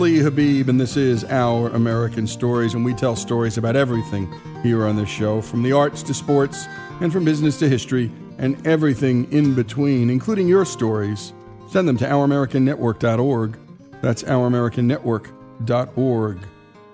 Lee 0.00 0.18
Habib, 0.18 0.68
and 0.70 0.80
this 0.80 0.96
is 0.96 1.24
Our 1.24 1.68
American 1.68 2.26
Stories, 2.26 2.72
and 2.72 2.82
we 2.82 2.94
tell 2.94 3.14
stories 3.14 3.58
about 3.58 3.76
everything 3.76 4.32
here 4.62 4.86
on 4.86 4.96
this 4.96 5.10
show, 5.10 5.42
from 5.42 5.62
the 5.62 5.72
arts 5.72 6.02
to 6.04 6.14
sports, 6.14 6.64
and 7.02 7.12
from 7.12 7.26
business 7.26 7.58
to 7.58 7.68
history, 7.68 8.10
and 8.38 8.66
everything 8.66 9.30
in 9.30 9.54
between, 9.54 10.08
including 10.08 10.48
your 10.48 10.64
stories. 10.64 11.34
Send 11.68 11.86
them 11.86 11.98
to 11.98 12.06
OurAmericanNetwork.org. 12.06 13.58
That's 14.00 14.22
OurAmericanNetwork.org. 14.22 16.38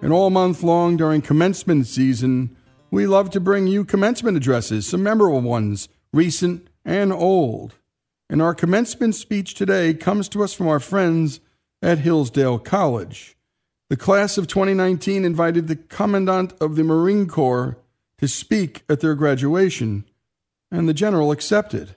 And 0.02 0.12
all 0.12 0.30
month 0.30 0.64
long 0.64 0.96
during 0.96 1.22
commencement 1.22 1.86
season, 1.86 2.56
we 2.90 3.06
love 3.06 3.30
to 3.30 3.38
bring 3.38 3.68
you 3.68 3.84
commencement 3.84 4.36
addresses, 4.36 4.88
some 4.88 5.04
memorable 5.04 5.42
ones, 5.42 5.88
recent 6.12 6.66
and 6.84 7.12
old. 7.12 7.76
And 8.28 8.42
our 8.42 8.52
commencement 8.52 9.14
speech 9.14 9.54
today 9.54 9.94
comes 9.94 10.28
to 10.30 10.42
us 10.42 10.54
from 10.54 10.66
our 10.66 10.80
friends 10.80 11.38
at 11.86 12.00
Hillsdale 12.00 12.58
College. 12.58 13.36
The 13.90 13.96
class 13.96 14.36
of 14.36 14.48
2019 14.48 15.24
invited 15.24 15.68
the 15.68 15.76
Commandant 15.76 16.52
of 16.60 16.74
the 16.74 16.82
Marine 16.82 17.28
Corps 17.28 17.78
to 18.18 18.26
speak 18.26 18.82
at 18.88 18.98
their 18.98 19.14
graduation, 19.14 20.04
and 20.68 20.88
the 20.88 20.92
General 20.92 21.30
accepted. 21.30 21.94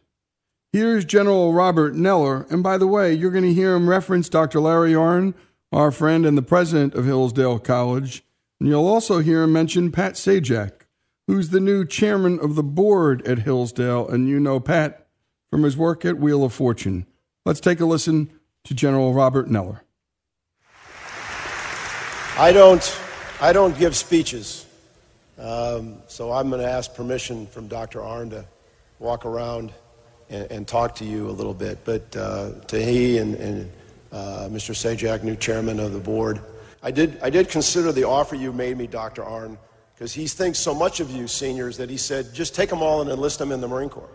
Here's 0.71 1.05
General 1.05 1.53
Robert 1.53 1.95
Neller, 1.95 2.47
and 2.51 2.61
by 2.61 2.77
the 2.77 2.85
way, 2.85 3.11
you're 3.15 3.31
going 3.31 3.45
to 3.45 3.53
hear 3.53 3.73
him 3.73 3.89
reference 3.89 4.29
Dr. 4.29 4.59
Larry 4.59 4.93
Arnn, 4.93 5.33
our 5.71 5.89
friend 5.89 6.23
and 6.23 6.37
the 6.37 6.43
president 6.43 6.93
of 6.93 7.05
Hillsdale 7.05 7.57
College, 7.57 8.23
and 8.59 8.69
you'll 8.69 8.85
also 8.85 9.19
hear 9.19 9.41
him 9.41 9.53
mention 9.53 9.91
Pat 9.91 10.13
Sajak, 10.13 10.81
who's 11.25 11.49
the 11.49 11.59
new 11.59 11.83
chairman 11.83 12.39
of 12.39 12.53
the 12.53 12.61
board 12.61 13.25
at 13.25 13.39
Hillsdale, 13.39 14.07
and 14.07 14.29
you 14.29 14.39
know 14.39 14.59
Pat 14.59 15.07
from 15.49 15.63
his 15.63 15.75
work 15.75 16.05
at 16.05 16.19
Wheel 16.19 16.43
of 16.43 16.53
Fortune. 16.53 17.07
Let's 17.43 17.59
take 17.59 17.79
a 17.79 17.87
listen 17.87 18.29
to 18.69 18.75
General 18.75 19.15
Robert 19.15 19.49
Neller. 19.49 19.79
I 22.37 22.51
don't, 22.53 23.01
I 23.41 23.51
don't 23.51 23.75
give 23.79 23.95
speeches, 23.95 24.67
um, 25.39 25.95
so 26.07 26.31
I'm 26.31 26.51
going 26.51 26.61
to 26.61 26.69
ask 26.69 26.93
permission 26.93 27.47
from 27.47 27.67
Dr. 27.67 28.01
Arnn 28.01 28.29
to 28.29 28.45
walk 28.99 29.25
around 29.25 29.73
and, 30.29 30.51
and 30.51 30.67
talk 30.67 30.93
to 30.97 31.03
you 31.03 31.31
a 31.31 31.31
little 31.31 31.55
bit. 31.55 31.83
But 31.83 32.15
uh, 32.15 32.51
to 32.67 32.79
he 32.79 33.17
and, 33.17 33.33
and 33.37 33.71
uh, 34.11 34.49
Mr. 34.51 34.75
Sajak, 34.75 35.23
new 35.23 35.35
chairman 35.35 35.79
of 35.79 35.93
the 35.93 35.99
board, 35.99 36.39
I 36.83 36.91
did, 36.91 37.19
I 37.23 37.31
did 37.31 37.49
consider 37.49 37.91
the 37.91 38.03
offer 38.03 38.35
you 38.35 38.53
made 38.53 38.77
me, 38.77 38.85
Dr. 38.85 39.23
Arnn, 39.23 39.57
because 39.95 40.13
he 40.13 40.27
thinks 40.27 40.59
so 40.59 40.75
much 40.75 40.99
of 40.99 41.09
you 41.09 41.27
seniors 41.27 41.75
that 41.77 41.89
he 41.89 41.97
said, 41.97 42.35
just 42.35 42.53
take 42.53 42.69
them 42.69 42.83
all 42.83 43.01
and 43.01 43.09
enlist 43.09 43.39
them 43.39 43.51
in 43.51 43.61
the 43.61 43.67
Marine 43.67 43.89
Corps. 43.89 44.11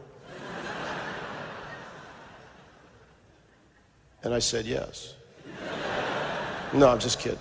And 4.25 4.33
I 4.33 4.39
said, 4.39 4.64
Yes. 4.64 5.14
No, 6.72 6.89
I'm 6.89 6.98
just 6.98 7.20
kidding. 7.20 7.39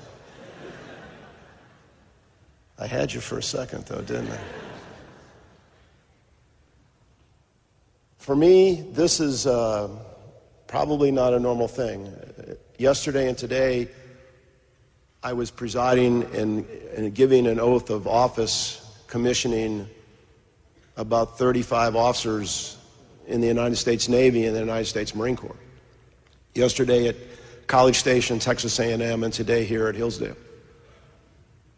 I 2.77 2.85
had 2.85 3.11
you 3.11 3.21
for 3.21 3.37
a 3.37 3.43
second, 3.43 3.85
though, 3.85 4.01
didn't 4.01 4.29
I? 4.29 4.39
For 8.17 8.35
me, 8.35 8.81
this 8.91 9.19
is 9.19 9.47
uh, 9.47 9.89
probably 10.67 11.09
not 11.09 11.33
a 11.33 11.39
normal 11.39 11.67
thing. 11.67 12.13
Yesterday 12.77 13.27
and 13.27 13.37
today, 13.37 13.87
I 15.23 15.33
was 15.33 15.49
presiding 15.51 16.23
and, 16.35 16.65
and 16.95 17.13
giving 17.15 17.47
an 17.47 17.59
oath 17.59 17.89
of 17.89 18.07
office, 18.07 18.85
commissioning 19.07 19.87
about 20.97 21.37
35 21.37 21.95
officers 21.95 22.77
in 23.25 23.39
the 23.39 23.47
United 23.47 23.77
States 23.77 24.09
Navy 24.09 24.45
and 24.45 24.55
the 24.55 24.59
United 24.59 24.85
States 24.85 25.15
Marine 25.15 25.37
Corps 25.37 25.62
yesterday 26.55 27.07
at 27.07 27.15
College 27.67 27.97
Station, 27.97 28.39
Texas 28.39 28.79
A&M, 28.79 29.23
and 29.23 29.33
today 29.33 29.63
here 29.63 29.87
at 29.87 29.95
Hillsdale. 29.95 30.35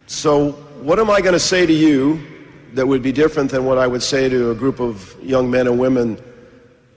So 0.07 0.51
what 0.81 0.99
am 0.99 1.09
I 1.09 1.21
going 1.21 1.33
to 1.33 1.39
say 1.39 1.65
to 1.65 1.73
you 1.73 2.21
that 2.73 2.85
would 2.85 3.01
be 3.01 3.11
different 3.11 3.49
than 3.49 3.65
what 3.65 3.77
I 3.77 3.87
would 3.87 4.03
say 4.03 4.29
to 4.29 4.51
a 4.51 4.55
group 4.55 4.79
of 4.79 5.15
young 5.23 5.49
men 5.49 5.67
and 5.67 5.79
women 5.79 6.21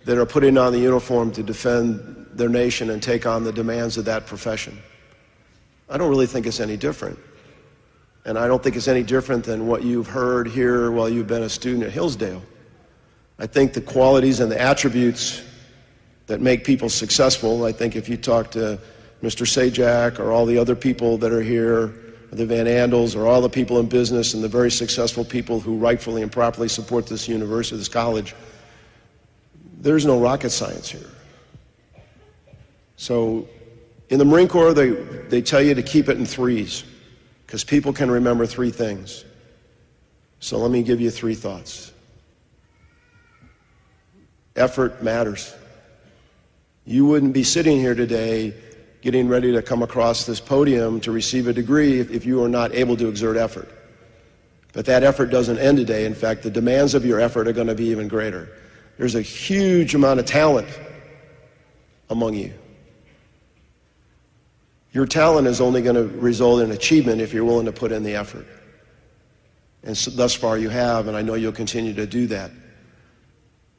that 0.05 0.19
are 0.19 0.27
putting 0.27 0.59
on 0.59 0.73
the 0.73 0.79
uniform 0.79 1.31
to 1.33 1.43
defend 1.43 2.27
their 2.33 2.49
nation 2.49 2.91
and 2.91 3.03
take 3.03 3.27
on 3.27 3.45
the 3.45 3.53
demands 3.53 3.97
of 3.97 4.05
that 4.07 4.27
profession? 4.27 4.79
I 5.89 5.97
don't 5.97 6.11
really 6.11 6.27
think 6.27 6.47
it's 6.47 6.61
any 6.61 6.77
different. 6.77 7.19
And 8.25 8.39
I 8.39 8.47
don't 8.47 8.63
think 8.63 8.77
it's 8.77 8.89
any 8.89 9.03
different 9.03 9.45
than 9.45 9.67
what 9.67 9.83
you've 9.83 10.07
heard 10.07 10.49
here 10.49 10.91
while 10.91 11.09
you've 11.09 11.29
been 11.29 11.45
a 11.45 11.49
student 11.49 11.85
at 11.85 11.93
Hillsdale. 11.93 12.43
I 13.39 13.47
think 13.47 13.73
the 13.73 13.81
qualities 13.81 14.41
and 14.41 14.51
the 14.51 14.61
attributes 14.61 15.43
that 16.29 16.41
make 16.41 16.63
people 16.63 16.89
successful. 16.89 17.65
I 17.65 17.73
think 17.73 17.97
if 17.97 18.09
you 18.09 18.17
talk 18.17 18.53
to 18.53 18.79
Mr. 19.23 19.45
Sajak 19.45 20.21
or 20.21 20.31
all 20.31 20.47
the 20.47 20.59
other 20.59 20.77
people 20.77 21.19
that 21.19 21.33
are 21.33 21.43
here, 21.43 21.95
the 22.31 22.47
Van 22.47 22.67
Andels 22.67 23.17
or 23.17 23.27
all 23.27 23.41
the 23.41 23.49
people 23.49 23.81
in 23.81 23.87
business 23.87 24.35
and 24.35 24.45
the 24.45 24.49
very 24.49 24.71
successful 24.71 25.25
people 25.25 25.59
who 25.59 25.77
rightfully 25.77 26.23
and 26.23 26.31
properly 26.31 26.69
support 26.69 27.07
this 27.07 27.27
university, 27.27 27.77
this 27.77 27.89
college, 27.89 28.35
there's 29.81 30.05
no 30.05 30.21
rocket 30.21 30.51
science 30.51 30.89
here. 30.89 31.11
So 32.97 33.49
in 34.11 34.19
the 34.19 34.25
Marine 34.25 34.49
Corps, 34.49 34.75
they, 34.75 34.91
they 34.91 35.41
tell 35.41 35.63
you 35.63 35.75
to 35.75 35.83
keep 35.83 36.09
it 36.09 36.19
in 36.19 36.27
threes 36.27 36.85
because 37.47 37.65
people 37.65 37.93
can 37.93 38.11
remember 38.11 38.45
three 38.45 38.71
things. 38.71 39.25
So 40.41 40.59
let 40.59 40.71
me 40.71 40.83
give 40.83 41.01
you 41.01 41.11
three 41.11 41.35
thoughts. 41.35 41.93
Effort 44.55 45.03
matters. 45.03 45.55
You 46.89 47.05
wouldn't 47.05 47.35
be 47.35 47.45
sitting 47.45 47.79
here 47.79 47.95
today 47.95 48.55
getting 49.03 49.29
ready 49.29 49.53
to 49.53 49.61
come 49.61 49.83
across 49.83 50.25
this 50.25 50.41
podium 50.41 51.01
to 51.01 51.13
receive 51.13 51.47
a 51.47 51.53
degree 51.53 52.01
if, 52.01 52.25
you 52.25 52.43
are 52.43 52.49
not 52.49 52.75
able 52.75 52.97
to 52.97 53.11
exert 53.11 53.37
effort. 53.37 53.69
But 54.73 54.87
that 54.87 55.03
effort 55.03 55.27
doesn't 55.27 55.59
end 55.59 55.77
today. 55.77 56.07
In 56.07 56.15
fact, 56.15 56.43
the 56.43 56.51
demands 56.51 56.95
of 56.95 57.05
your 57.05 57.21
effort 57.21 57.47
are 57.47 57.53
going 57.53 57.67
to 57.67 57.75
be 57.75 57.89
even 57.89 58.09
greater. 58.09 58.49
There's 58.97 59.17
a 59.17 59.21
huge 59.21 59.95
amount 59.95 60.21
of 60.21 60.25
talent 60.25 60.67
among 62.09 62.37
you. 62.37 62.55
Your 64.93 65.05
talent 65.05 65.47
is 65.47 65.61
only 65.61 65.83
going 65.83 65.97
to 65.97 66.09
result 66.19 66.63
in 66.63 66.71
achievement 66.71 67.21
if 67.21 67.35
you're 67.35 67.45
willing 67.45 67.67
to 67.67 67.73
put 67.73 67.93
in 67.93 68.03
the 68.03 68.15
effort. 68.15 68.47
And 69.83 69.95
so 69.95 70.11
thus 70.11 70.33
far 70.33 70.57
you 70.57 70.71
have, 70.71 71.07
and 71.07 71.15
I 71.15 71.21
know 71.21 71.35
you'll 71.35 71.53
continue 71.53 71.93
to 71.93 72.07
do 72.07 72.29
that. 72.29 72.51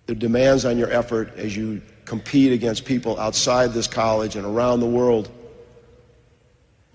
The 0.05 0.13
demands 0.13 0.63
on 0.63 0.77
your 0.77 0.91
effort 0.91 1.33
as 1.37 1.57
you 1.57 1.81
compete 2.09 2.51
against 2.51 2.85
people 2.85 3.19
outside 3.19 3.71
this 3.71 3.87
college 3.87 4.35
and 4.35 4.43
around 4.43 4.79
the 4.79 4.87
world 4.87 5.29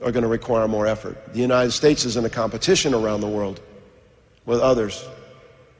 are 0.02 0.10
going 0.10 0.24
to 0.24 0.28
require 0.28 0.66
more 0.66 0.88
effort. 0.88 1.32
The 1.32 1.38
United 1.38 1.70
States 1.70 2.04
is 2.04 2.16
in 2.16 2.24
a 2.24 2.28
competition 2.28 2.92
around 2.92 3.20
the 3.20 3.28
world 3.28 3.60
with 4.44 4.58
others. 4.58 5.06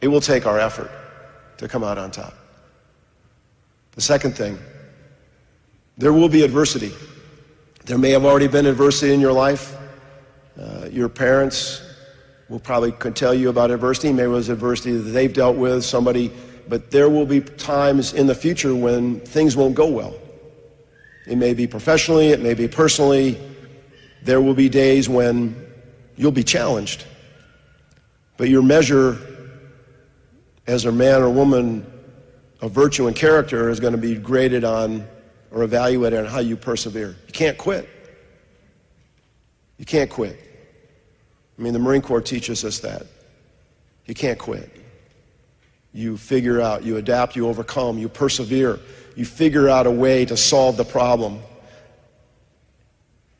It 0.00 0.06
will 0.06 0.20
take 0.20 0.46
our 0.46 0.60
effort 0.60 0.88
to 1.58 1.66
come 1.66 1.82
out 1.82 1.98
on 1.98 2.12
top. 2.12 2.34
The 3.96 4.00
second 4.00 4.36
thing, 4.36 4.56
there 5.98 6.12
will 6.12 6.28
be 6.28 6.42
adversity. 6.42 6.92
There 7.86 7.98
may 7.98 8.10
have 8.10 8.24
already 8.24 8.46
been 8.46 8.66
adversity 8.66 9.12
in 9.12 9.20
your 9.20 9.32
life. 9.32 9.76
Uh, 10.56 10.86
your 10.92 11.08
parents 11.08 11.82
will 12.48 12.60
probably 12.60 12.92
could 12.92 13.16
tell 13.16 13.34
you 13.34 13.48
about 13.48 13.72
adversity. 13.72 14.12
Maybe 14.12 14.26
it 14.26 14.28
was 14.28 14.48
adversity 14.48 14.92
that 14.92 15.10
they've 15.10 15.32
dealt 15.32 15.56
with. 15.56 15.84
Somebody 15.84 16.30
but 16.68 16.90
there 16.90 17.08
will 17.08 17.26
be 17.26 17.40
times 17.40 18.12
in 18.12 18.26
the 18.26 18.34
future 18.34 18.74
when 18.74 19.20
things 19.20 19.56
won't 19.56 19.74
go 19.74 19.86
well. 19.86 20.14
It 21.26 21.36
may 21.36 21.54
be 21.54 21.66
professionally, 21.66 22.28
it 22.28 22.40
may 22.40 22.54
be 22.54 22.68
personally. 22.68 23.40
There 24.22 24.40
will 24.40 24.54
be 24.54 24.68
days 24.68 25.08
when 25.08 25.66
you'll 26.16 26.32
be 26.32 26.44
challenged. 26.44 27.04
But 28.36 28.48
your 28.48 28.62
measure 28.62 29.18
as 30.66 30.86
a 30.86 30.92
man 30.92 31.22
or 31.22 31.28
woman 31.28 31.86
of 32.60 32.72
virtue 32.72 33.06
and 33.06 33.14
character 33.14 33.68
is 33.68 33.80
going 33.80 33.92
to 33.92 33.98
be 33.98 34.16
graded 34.16 34.64
on 34.64 35.06
or 35.50 35.62
evaluated 35.62 36.20
on 36.20 36.26
how 36.26 36.40
you 36.40 36.56
persevere. 36.56 37.16
You 37.26 37.32
can't 37.32 37.58
quit. 37.58 37.88
You 39.76 39.84
can't 39.84 40.10
quit. 40.10 40.40
I 41.58 41.62
mean, 41.62 41.72
the 41.72 41.78
Marine 41.78 42.02
Corps 42.02 42.22
teaches 42.22 42.64
us 42.64 42.78
that. 42.80 43.06
You 44.06 44.14
can't 44.14 44.38
quit 44.38 44.83
you 45.94 46.16
figure 46.16 46.60
out, 46.60 46.82
you 46.82 46.96
adapt, 46.96 47.36
you 47.36 47.48
overcome, 47.48 47.96
you 47.96 48.08
persevere, 48.08 48.80
you 49.14 49.24
figure 49.24 49.68
out 49.68 49.86
a 49.86 49.90
way 49.90 50.24
to 50.24 50.36
solve 50.36 50.76
the 50.76 50.84
problem. 50.84 51.38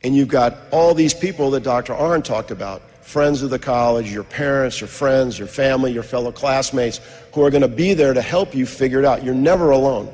And 0.01 0.15
you've 0.15 0.29
got 0.29 0.55
all 0.71 0.93
these 0.93 1.13
people 1.13 1.51
that 1.51 1.63
Dr. 1.63 1.93
Arnn 1.93 2.23
talked 2.23 2.51
about 2.51 2.81
friends 3.01 3.43
of 3.43 3.49
the 3.49 3.59
college, 3.59 4.11
your 4.11 4.23
parents, 4.23 4.79
your 4.79 4.87
friends, 4.87 5.37
your 5.37 5.49
family, 5.49 5.91
your 5.91 6.01
fellow 6.01 6.31
classmates 6.31 7.01
who 7.33 7.43
are 7.43 7.51
going 7.51 7.61
to 7.61 7.67
be 7.67 7.93
there 7.93 8.13
to 8.13 8.21
help 8.21 8.55
you 8.55 8.65
figure 8.65 8.99
it 8.99 9.05
out. 9.05 9.23
You're 9.23 9.35
never 9.35 9.71
alone. 9.71 10.11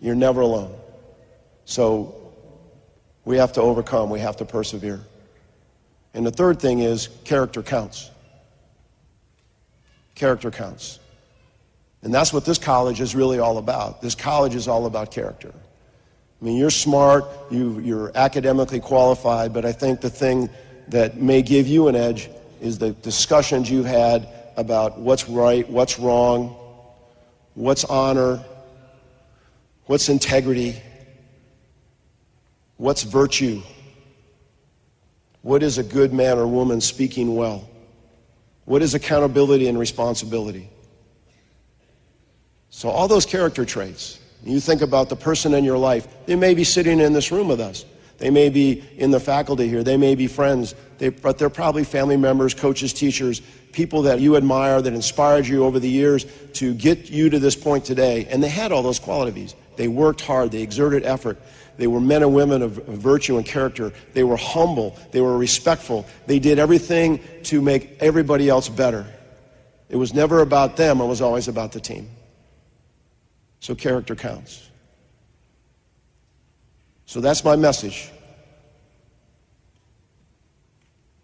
You're 0.00 0.14
never 0.14 0.42
alone. 0.42 0.74
So 1.64 2.14
we 3.24 3.36
have 3.36 3.52
to 3.54 3.60
overcome, 3.60 4.10
we 4.10 4.20
have 4.20 4.36
to 4.36 4.44
persevere. 4.44 5.00
And 6.14 6.24
the 6.24 6.30
third 6.30 6.60
thing 6.60 6.78
is 6.78 7.08
character 7.24 7.62
counts. 7.62 8.10
Character 10.14 10.50
counts. 10.52 11.00
And 12.02 12.14
that's 12.14 12.32
what 12.32 12.44
this 12.44 12.58
college 12.58 13.00
is 13.00 13.14
really 13.14 13.38
all 13.38 13.58
about. 13.58 14.00
This 14.00 14.14
college 14.14 14.54
is 14.54 14.68
all 14.68 14.86
about 14.86 15.10
character. 15.10 15.52
I 16.40 16.44
mean, 16.44 16.56
you're 16.56 16.70
smart, 16.70 17.24
you, 17.50 17.80
you're 17.80 18.12
academically 18.14 18.80
qualified, 18.80 19.52
but 19.52 19.64
I 19.64 19.72
think 19.72 20.00
the 20.00 20.10
thing 20.10 20.50
that 20.88 21.16
may 21.16 21.42
give 21.42 21.66
you 21.66 21.88
an 21.88 21.96
edge 21.96 22.28
is 22.60 22.78
the 22.78 22.90
discussions 22.90 23.70
you've 23.70 23.86
had 23.86 24.28
about 24.56 24.98
what's 24.98 25.28
right, 25.28 25.68
what's 25.68 25.98
wrong, 25.98 26.56
what's 27.54 27.84
honor, 27.84 28.44
what's 29.86 30.08
integrity, 30.08 30.80
what's 32.76 33.02
virtue, 33.02 33.62
what 35.42 35.62
is 35.62 35.78
a 35.78 35.82
good 35.82 36.12
man 36.12 36.38
or 36.38 36.46
woman 36.46 36.80
speaking 36.80 37.34
well, 37.34 37.68
what 38.64 38.82
is 38.82 38.94
accountability 38.94 39.68
and 39.68 39.78
responsibility. 39.78 40.68
So, 42.76 42.90
all 42.90 43.08
those 43.08 43.24
character 43.24 43.64
traits. 43.64 44.20
You 44.44 44.60
think 44.60 44.82
about 44.82 45.08
the 45.08 45.16
person 45.16 45.54
in 45.54 45.64
your 45.64 45.78
life, 45.78 46.06
they 46.26 46.36
may 46.36 46.52
be 46.52 46.62
sitting 46.62 47.00
in 47.00 47.14
this 47.14 47.32
room 47.32 47.48
with 47.48 47.58
us. 47.58 47.86
They 48.18 48.28
may 48.28 48.50
be 48.50 48.84
in 48.98 49.10
the 49.10 49.18
faculty 49.18 49.66
here. 49.66 49.82
They 49.82 49.96
may 49.96 50.14
be 50.14 50.26
friends. 50.26 50.74
They, 50.98 51.08
but 51.08 51.38
they're 51.38 51.48
probably 51.48 51.84
family 51.84 52.18
members, 52.18 52.52
coaches, 52.52 52.92
teachers, 52.92 53.40
people 53.72 54.02
that 54.02 54.20
you 54.20 54.36
admire, 54.36 54.82
that 54.82 54.92
inspired 54.92 55.46
you 55.46 55.64
over 55.64 55.80
the 55.80 55.88
years 55.88 56.26
to 56.52 56.74
get 56.74 57.08
you 57.08 57.30
to 57.30 57.38
this 57.38 57.56
point 57.56 57.86
today. 57.86 58.26
And 58.26 58.42
they 58.42 58.50
had 58.50 58.72
all 58.72 58.82
those 58.82 58.98
qualities. 58.98 59.54
They 59.76 59.88
worked 59.88 60.20
hard. 60.20 60.50
They 60.50 60.60
exerted 60.60 61.02
effort. 61.02 61.40
They 61.78 61.86
were 61.86 62.02
men 62.02 62.22
and 62.22 62.34
women 62.34 62.60
of, 62.60 62.76
of 62.76 62.98
virtue 62.98 63.38
and 63.38 63.46
character. 63.46 63.90
They 64.12 64.22
were 64.22 64.36
humble. 64.36 64.98
They 65.12 65.22
were 65.22 65.38
respectful. 65.38 66.04
They 66.26 66.38
did 66.38 66.58
everything 66.58 67.20
to 67.44 67.62
make 67.62 67.96
everybody 68.00 68.50
else 68.50 68.68
better. 68.68 69.06
It 69.88 69.96
was 69.96 70.12
never 70.12 70.42
about 70.42 70.76
them. 70.76 71.00
It 71.00 71.06
was 71.06 71.22
always 71.22 71.48
about 71.48 71.72
the 71.72 71.80
team. 71.80 72.10
So 73.60 73.74
character 73.74 74.14
counts. 74.14 74.68
So 77.06 77.20
that's 77.20 77.44
my 77.44 77.56
message. 77.56 78.10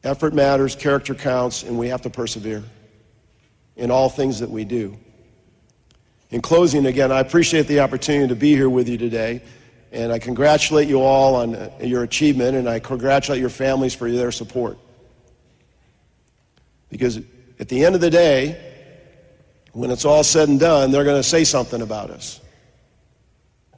Effort 0.05 0.34
matters, 0.34 0.75
character 0.75 1.14
counts, 1.14 1.62
and 1.62 1.79
we 1.79 1.88
have 1.88 2.02
to 2.02 2.11
persevere 2.11 2.62
in 3.76 3.90
all 3.90 4.08
things 4.08 4.40
that 4.40 4.50
we 4.50 4.64
do. 4.64 4.96
In 6.31 6.40
closing, 6.40 6.87
again, 6.87 7.12
I 7.12 7.20
appreciate 7.20 7.67
the 7.67 7.81
opportunity 7.81 8.29
to 8.29 8.35
be 8.35 8.55
here 8.55 8.70
with 8.70 8.88
you 8.88 8.96
today, 8.96 9.43
and 9.93 10.11
I 10.11 10.19
congratulate 10.19 10.88
you 10.88 11.00
all 11.00 11.37
on 11.37 11.55
uh, 11.55 11.70
your 11.82 12.02
achievement, 12.02 12.56
and 12.56 12.69
I 12.69 12.78
congratulate 12.78 13.40
your 13.40 13.50
families 13.50 13.94
for 13.94 14.11
their 14.11 14.32
support. 14.32 14.78
Because 16.88 17.20
at 17.61 17.69
the 17.69 17.85
end 17.85 17.94
of 17.94 18.00
the 18.00 18.11
day, 18.11 18.72
when 19.73 19.91
it's 19.91 20.05
all 20.05 20.23
said 20.23 20.49
and 20.49 20.61
done, 20.61 20.91
they're 20.91 21.05
going 21.05 21.21
to 21.21 21.29
say 21.29 21.45
something 21.45 21.83
about 21.83 22.11
us. 22.11 22.41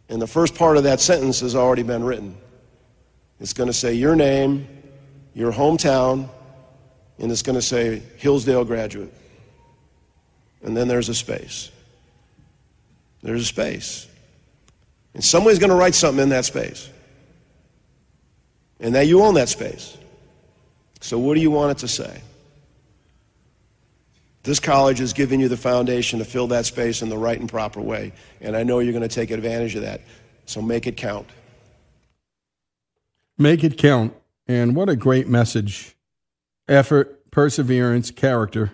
And 0.09 0.21
the 0.21 0.27
first 0.27 0.55
part 0.55 0.77
of 0.77 0.85
that 0.85 1.01
sentence 1.01 1.41
has 1.41 1.55
already 1.55 1.83
been 1.83 2.05
written. 2.05 2.37
It's 3.41 3.53
going 3.53 3.69
to 3.69 3.73
say 3.73 3.95
your 3.95 4.15
name, 4.15 4.67
your 5.35 5.53
hometown, 5.53 6.29
and 7.19 7.31
it's 7.31 7.43
going 7.43 7.57
to 7.57 7.63
say 7.63 8.03
Hillsdale 8.17 8.65
graduate. 8.65 9.13
And 10.63 10.77
then 10.77 10.89
there's 10.89 11.09
a 11.09 11.15
space. 11.15 11.71
There's 13.23 13.43
a 13.43 13.47
space. 13.47 14.09
And 15.15 15.23
somebody's 15.23 15.59
going 15.59 15.71
to 15.71 15.77
write 15.77 15.95
something 15.95 16.23
in 16.23 16.29
that 16.31 16.45
space. 16.45 16.91
And 18.81 18.93
now 18.93 19.01
you 19.01 19.23
own 19.23 19.35
that 19.35 19.49
space. 19.49 19.97
So 21.01 21.19
what 21.19 21.35
do 21.35 21.41
you 21.41 21.51
want 21.51 21.73
it 21.73 21.79
to 21.79 21.89
say? 21.89 22.21
This 24.45 24.61
college 24.61 25.01
is 25.01 25.15
giving 25.15 25.41
you 25.41 25.49
the 25.49 25.57
foundation 25.57 26.19
to 26.19 26.25
fill 26.25 26.47
that 26.49 26.67
space 26.67 27.01
in 27.01 27.09
the 27.09 27.17
right 27.17 27.41
and 27.41 27.49
proper 27.49 27.81
way. 27.81 28.13
And 28.43 28.55
I 28.55 28.63
know 28.63 28.79
you're 28.79 28.93
going 28.93 29.09
to 29.09 29.15
take 29.15 29.31
advantage 29.31 29.75
of 29.75 29.83
that. 29.83 30.03
So 30.45 30.61
make 30.61 30.87
it 30.87 30.99
count. 30.99 31.27
Make 33.39 33.65
it 33.65 33.79
count. 33.79 34.15
And 34.47 34.77
what 34.77 34.91
a 34.91 34.97
great 34.97 35.29
message. 35.29 35.97
Effort, 36.69 37.31
perseverance, 37.31 38.11
character. 38.11 38.73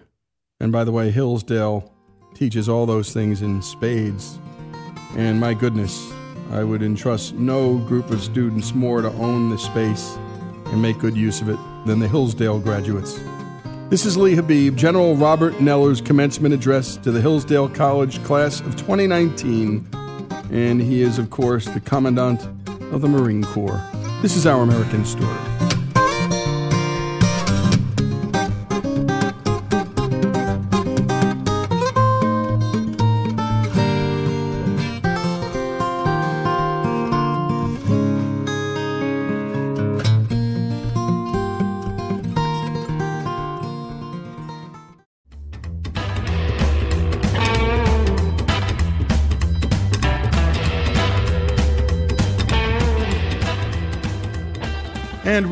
And 0.59 0.73
by 0.73 0.83
the 0.83 0.91
way, 0.91 1.13
Hillsdale 1.13 1.93
teaches 2.35 2.69
all 2.69 2.85
those 2.85 3.13
things 3.13 3.41
in 3.41 3.63
spades. 3.63 4.41
And 5.17 5.39
my 5.39 5.55
goodness, 5.55 6.13
I 6.51 6.65
would 6.65 6.83
entrust 6.83 7.35
no 7.35 7.79
group 7.79 8.11
of 8.11 8.21
students 8.21 8.75
more 8.75 9.03
to 9.03 9.09
own 9.13 9.51
the 9.51 9.59
space 9.59 10.17
and 10.67 10.83
make 10.83 10.99
good 10.99 11.17
use 11.17 11.41
of 11.41 11.49
it 11.49 11.59
than 11.87 12.01
the 12.01 12.09
Hillsdale 12.09 12.59
graduates. 12.59 13.21
This 13.91 14.07
is 14.07 14.17
Lee 14.17 14.37
Habib, 14.37 14.77
General 14.77 15.17
Robert 15.17 15.61
Neller's 15.61 16.01
commencement 16.01 16.55
address 16.55 16.97
to 16.99 17.11
the 17.11 17.21
Hillsdale 17.21 17.69
College 17.69 18.23
class 18.23 18.61
of 18.61 18.77
2019, 18.77 19.85
and 20.53 20.81
he 20.81 21.03
is, 21.03 21.19
of 21.19 21.31
course, 21.31 21.65
the 21.65 21.81
Commandant 21.81 22.41
of 22.93 23.01
the 23.01 23.09
Marine 23.09 23.43
Corps. 23.43 23.83
This 24.23 24.37
is 24.37 24.47
Our 24.47 24.63
American 24.63 25.05
Story. 25.05 25.50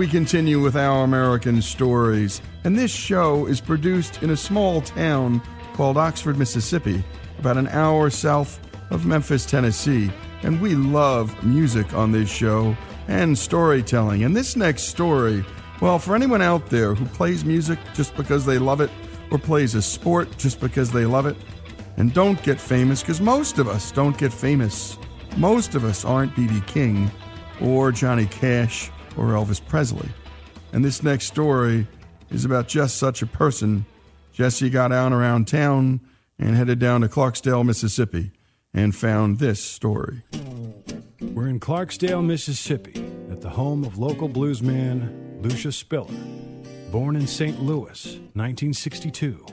We 0.09 0.13
continue 0.13 0.59
with 0.59 0.75
our 0.75 1.05
American 1.05 1.61
stories. 1.61 2.41
And 2.65 2.79
this 2.79 2.91
show 2.91 3.45
is 3.45 3.61
produced 3.61 4.23
in 4.23 4.31
a 4.31 4.37
small 4.39 4.81
town 4.81 5.43
called 5.75 5.99
Oxford, 5.99 6.39
Mississippi, 6.39 7.05
about 7.39 7.59
an 7.59 7.69
hour 7.69 8.09
south 8.09 8.59
of 8.91 9.05
Memphis, 9.05 9.45
Tennessee. 9.45 10.11
And 10.43 10.63
we 10.63 10.75
love 10.75 11.45
music 11.45 11.93
on 11.93 12.11
this 12.11 12.31
show 12.31 12.75
and 13.07 13.37
storytelling. 13.37 14.25
And 14.25 14.35
this 14.35 14.57
next 14.57 14.85
story, 14.85 15.45
well, 15.83 15.99
for 15.99 16.15
anyone 16.15 16.41
out 16.41 16.71
there 16.71 16.95
who 16.95 17.05
plays 17.05 17.45
music 17.45 17.79
just 17.93 18.17
because 18.17 18.47
they 18.47 18.57
love 18.57 18.81
it, 18.81 18.91
or 19.31 19.37
plays 19.37 19.75
a 19.75 19.83
sport 19.83 20.39
just 20.39 20.59
because 20.59 20.91
they 20.91 21.05
love 21.05 21.27
it, 21.27 21.37
and 21.99 22.15
don't 22.15 22.43
get 22.43 22.59
famous, 22.59 23.03
because 23.03 23.21
most 23.21 23.59
of 23.59 23.69
us 23.69 23.93
don't 23.93 24.17
get 24.17 24.33
famous. 24.33 24.97
Most 25.37 25.75
of 25.75 25.85
us 25.85 26.03
aren't 26.07 26.35
B.B. 26.35 26.63
King 26.67 27.11
or 27.61 27.93
Johnny 27.93 28.25
Cash 28.25 28.91
or 29.19 29.33
Elvis 29.33 29.65
Presley. 29.65 30.09
And 30.73 30.85
this 30.85 31.03
next 31.03 31.27
story 31.27 31.87
is 32.31 32.45
about 32.45 32.69
just 32.69 32.97
such 32.97 33.23
a 33.23 33.27
person. 33.27 33.85
Jesse 34.33 34.71
got 34.71 34.93
out 34.93 35.13
around 35.13 35.49
town 35.49 36.01
and 36.39 36.55
headed 36.55 36.79
down 36.79 37.01
to 37.01 37.09
Clarksdale, 37.09 37.65
Mississippi, 37.65 38.31
and 38.73 38.95
found 38.95 39.39
this 39.39 39.63
story. 39.63 40.23
We're 41.21 41.49
in 41.49 41.59
Clarksdale, 41.59 42.25
Mississippi, 42.25 43.05
at 43.31 43.41
the 43.41 43.51
home 43.51 43.85
of 43.85 43.99
local 43.99 44.29
bluesman 44.29 45.43
Lucious 45.43 45.77
Spiller. 45.77 46.15
Born 46.93 47.17
in 47.17 47.27
St. 47.27 47.61
Louis, 47.63 48.05
1962, 48.35 49.45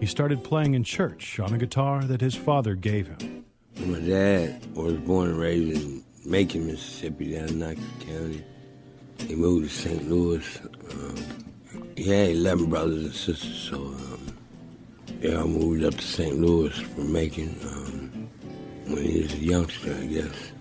he 0.00 0.06
started 0.06 0.44
playing 0.44 0.74
in 0.74 0.84
church 0.84 1.38
on 1.40 1.52
a 1.52 1.58
guitar 1.58 2.02
that 2.04 2.20
his 2.20 2.34
father 2.34 2.74
gave 2.74 3.08
him. 3.08 3.44
My 3.84 4.00
dad 4.00 4.74
was 4.74 4.94
born 4.94 5.30
and 5.30 5.38
raised 5.38 5.82
in 5.82 6.04
Macon, 6.24 6.66
Mississippi, 6.66 7.32
down 7.32 7.48
in 7.48 7.58
Knox 7.58 7.80
County. 8.00 8.44
He 9.26 9.34
moved 9.34 9.68
to 9.68 9.74
St. 9.74 10.08
Louis. 10.08 10.60
Um, 10.92 11.14
he 11.96 12.08
had 12.08 12.30
11 12.30 12.66
brothers 12.70 13.04
and 13.04 13.14
sisters, 13.14 13.54
so 13.54 13.76
um, 13.76 14.36
yeah, 15.20 15.40
I 15.40 15.44
moved 15.44 15.84
up 15.84 15.94
to 15.94 16.02
St. 16.02 16.38
Louis 16.38 16.72
from 16.78 17.12
Macon 17.12 17.56
um, 17.64 18.28
when 18.86 19.02
he 19.04 19.22
was 19.22 19.34
a 19.34 19.38
youngster, 19.38 19.94
I 19.94 20.06
guess, 20.06 20.52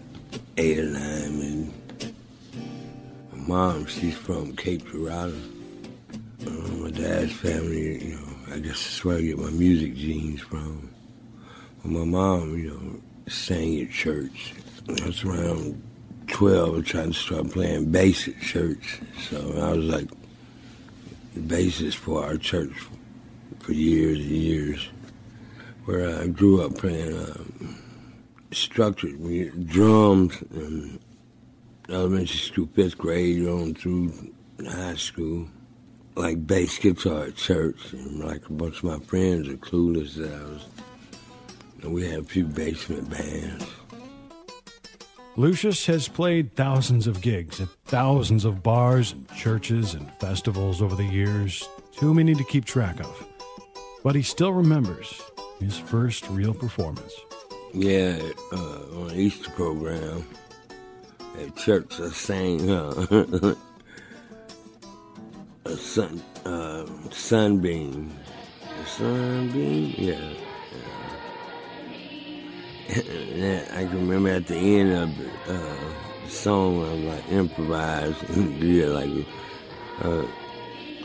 eight 0.57 0.79
or 0.79 0.85
nine. 0.85 1.41
And 1.41 1.73
my 3.31 3.47
mom, 3.47 3.85
she's 3.85 4.17
from 4.17 4.55
Cape 4.55 4.89
Girardeau. 4.91 5.35
Uh, 6.45 6.49
my 6.49 6.89
dad's 6.89 7.33
family, 7.33 8.03
you 8.03 8.15
know, 8.15 8.53
I 8.55 8.59
guess 8.59 8.83
that's 8.83 9.05
where 9.05 9.17
I 9.17 9.21
get 9.21 9.37
my 9.37 9.51
music 9.51 9.95
genes 9.95 10.41
from. 10.41 10.89
But 11.83 11.91
my 11.91 12.05
mom, 12.05 12.57
you 12.57 12.71
know, 12.71 13.01
sang 13.29 13.81
at 13.81 13.91
church. 13.91 14.53
That's 14.87 15.23
around 15.23 15.81
12 16.27 16.85
trying 16.85 17.11
to 17.11 17.17
start 17.17 17.51
playing 17.51 17.91
bass 17.91 18.27
at 18.27 18.39
church. 18.41 18.99
So 19.29 19.37
I 19.59 19.73
was 19.73 19.85
like 19.85 20.09
the 21.33 21.39
bassist 21.41 21.95
for 21.95 22.23
our 22.23 22.37
church 22.37 22.73
for 23.59 23.73
years 23.73 24.19
and 24.19 24.29
years. 24.29 24.89
Where 25.85 26.21
I 26.21 26.27
grew 26.27 26.61
up 26.65 26.77
playing 26.77 27.17
um, 27.17 27.77
structured 28.51 29.19
we 29.19 29.49
drums 29.49 30.41
in 30.53 30.99
elementary 31.89 32.37
school, 32.37 32.67
fifth 32.73 32.97
grade 32.97 33.47
on 33.47 33.73
through 33.73 34.13
high 34.69 34.95
school. 34.95 35.47
Like 36.15 36.47
bass 36.47 36.79
guitar 36.79 37.25
at 37.25 37.35
church, 37.35 37.93
and 37.93 38.19
like 38.19 38.49
a 38.49 38.53
bunch 38.53 38.77
of 38.77 38.83
my 38.85 38.99
friends 39.05 39.47
are 39.47 39.57
clueless 39.57 40.15
that 40.15 40.33
I 40.33 40.43
was. 40.43 40.65
And 41.83 41.93
we 41.93 42.07
had 42.07 42.19
a 42.19 42.23
few 42.23 42.43
basement 42.45 43.07
bands. 43.09 43.65
Lucious 45.37 45.85
has 45.85 46.07
played 46.07 46.55
thousands 46.55 47.05
of 47.05 47.21
gigs 47.21 47.61
at 47.61 47.67
thousands 47.85 48.43
of 48.43 48.63
bars 48.63 49.11
and 49.11 49.29
churches 49.35 49.93
and 49.93 50.11
festivals 50.13 50.81
over 50.81 50.95
the 50.95 51.05
years, 51.05 51.69
too 51.95 52.11
many 52.11 52.33
to 52.33 52.43
keep 52.45 52.65
track 52.65 52.99
of. 52.99 53.27
But 54.03 54.15
he 54.15 54.23
still 54.23 54.51
remembers 54.51 55.21
his 55.59 55.77
first 55.77 56.27
real 56.29 56.55
performance. 56.55 57.13
Yeah, 57.71 58.17
uh, 58.51 58.79
on 58.95 59.11
Easter 59.13 59.51
program 59.51 60.27
at 61.39 61.55
church, 61.55 61.99
I 61.99 62.09
sang 62.09 62.71
uh, 62.71 63.05
a 65.65 65.77
sun, 65.77 66.19
uh, 66.45 66.87
sunbeam. 67.11 68.11
A 68.81 68.85
sunbeam, 68.87 69.93
yeah. 69.99 70.46
I 73.73 73.85
can 73.85 74.07
remember 74.07 74.29
at 74.29 74.47
the 74.47 74.55
end 74.55 74.91
of 74.91 75.09
uh, 75.49 75.75
the 76.25 76.29
song, 76.29 76.83
I 76.83 77.13
like 77.13 77.29
improvise 77.29 78.15
and 78.29 78.63
yeah, 78.63 78.85
like 78.87 79.25
uh, 80.01 80.25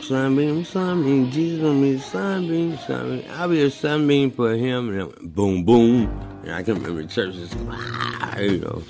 sunbeam, 0.01 0.65
sunbeam, 0.65 1.29
Jesus 1.29 1.63
on 1.63 1.81
me, 1.81 1.99
sunbeam, 1.99 2.77
sunbeam. 2.79 3.25
I'll 3.33 3.47
be 3.47 3.61
a 3.61 3.69
sunbeam 3.69 4.31
for 4.31 4.55
him, 4.55 4.97
and 4.97 5.35
boom, 5.35 5.63
boom. 5.63 6.05
And 6.43 6.53
I 6.53 6.63
can 6.63 6.75
remember 6.81 7.07
church 7.07 7.35
just, 7.35 7.55
ah, 7.69 8.39
you 8.39 8.59
know, 8.59 8.83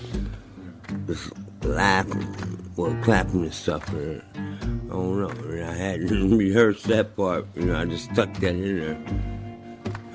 just 1.06 1.32
laughing, 1.64 2.26
well, 2.78 2.98
clapping 3.04 3.44
and 3.44 3.54
stuff. 3.54 3.88
And, 3.90 4.22
I 4.36 4.96
don't 4.96 5.20
know. 5.20 5.30
And 5.30 5.66
I 5.66 5.74
hadn't 5.74 6.38
rehearsed 6.38 6.86
that 6.86 7.18
part, 7.18 7.48
you 7.56 7.66
know, 7.66 7.80
I 7.80 7.86
just 7.86 8.12
stuck 8.12 8.34
that 8.36 8.56
in 8.56 8.80
there. 8.80 8.98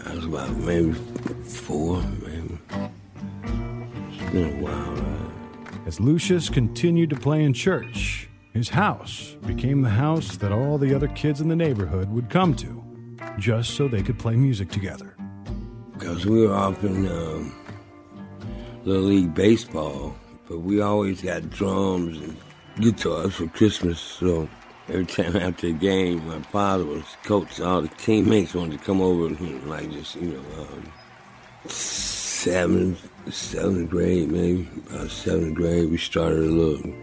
I 0.06 0.14
was 0.14 0.24
about 0.24 0.56
maybe 0.56 0.94
four, 1.44 2.02
been 4.32 4.58
a 4.58 4.62
while. 4.62 5.32
As 5.86 6.00
Lucious 6.00 6.48
continued 6.48 7.10
to 7.10 7.16
play 7.16 7.42
in 7.42 7.52
church, 7.52 8.28
his 8.52 8.68
house 8.68 9.36
became 9.46 9.82
the 9.82 9.90
house 9.90 10.36
that 10.36 10.52
all 10.52 10.78
the 10.78 10.94
other 10.94 11.08
kids 11.08 11.40
in 11.40 11.48
the 11.48 11.56
neighborhood 11.56 12.10
would 12.10 12.28
come 12.28 12.54
to, 12.56 12.84
just 13.38 13.70
so 13.70 13.88
they 13.88 14.02
could 14.02 14.18
play 14.18 14.36
music 14.36 14.70
together. 14.70 15.16
Because 15.92 16.26
we 16.26 16.46
were 16.46 16.54
off 16.54 16.82
in 16.84 17.06
um, 17.06 17.54
Little 18.84 19.04
League 19.04 19.34
Baseball, 19.34 20.16
but 20.48 20.58
we 20.58 20.80
always 20.80 21.22
got 21.22 21.48
drums 21.50 22.18
and 22.18 22.36
guitars 22.80 23.34
for 23.34 23.46
Christmas, 23.48 23.98
so 23.98 24.48
every 24.88 25.06
time 25.06 25.36
after 25.46 25.68
a 25.68 25.72
game, 25.72 26.26
my 26.26 26.40
father 26.42 26.84
was 26.84 27.04
coach. 27.24 27.60
All 27.60 27.82
the 27.82 27.88
teammates 27.88 28.54
wanted 28.54 28.78
to 28.78 28.84
come 28.84 29.00
over 29.00 29.26
and 29.26 29.68
like 29.68 29.90
just 29.90 30.16
you 30.16 30.32
know 30.32 30.62
um, 30.62 30.92
seventh, 31.66 33.10
seventh 33.32 33.90
grade, 33.90 34.30
maybe 34.30 34.68
about 34.90 35.10
seventh 35.10 35.54
grade, 35.54 35.90
we 35.90 35.98
started 35.98 36.38
a 36.38 36.42
little 36.42 36.94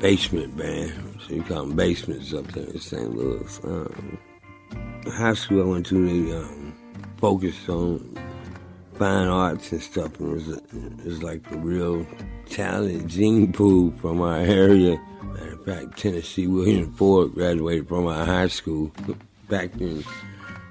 basement 0.00 0.56
band. 0.56 0.92
So 1.26 1.34
you 1.34 1.42
call 1.42 1.66
them 1.66 1.76
basements 1.76 2.32
up 2.32 2.46
there 2.48 2.64
in 2.64 2.80
St. 2.80 3.14
Louis. 3.14 3.60
Um, 3.64 4.18
high 5.06 5.34
school 5.34 5.62
I 5.62 5.64
went 5.66 5.86
to, 5.86 6.26
they 6.26 6.36
um, 6.36 6.74
focused 7.18 7.68
on 7.68 8.18
fine 8.94 9.28
arts 9.28 9.72
and 9.72 9.82
stuff, 9.82 10.18
and 10.20 10.30
it 10.30 10.34
was, 10.34 10.48
it 10.48 11.04
was 11.04 11.22
like 11.22 11.50
a 11.50 11.56
real 11.56 12.06
talented 12.46 13.08
gene 13.08 13.52
pool 13.52 13.92
from 14.00 14.20
our 14.20 14.38
area. 14.38 15.00
Matter 15.22 15.52
of 15.52 15.64
fact, 15.64 15.98
Tennessee 15.98 16.46
William 16.46 16.92
Ford 16.94 17.34
graduated 17.34 17.88
from 17.88 18.06
our 18.06 18.24
high 18.24 18.48
school 18.48 18.92
back 19.48 19.74
in 19.80 20.04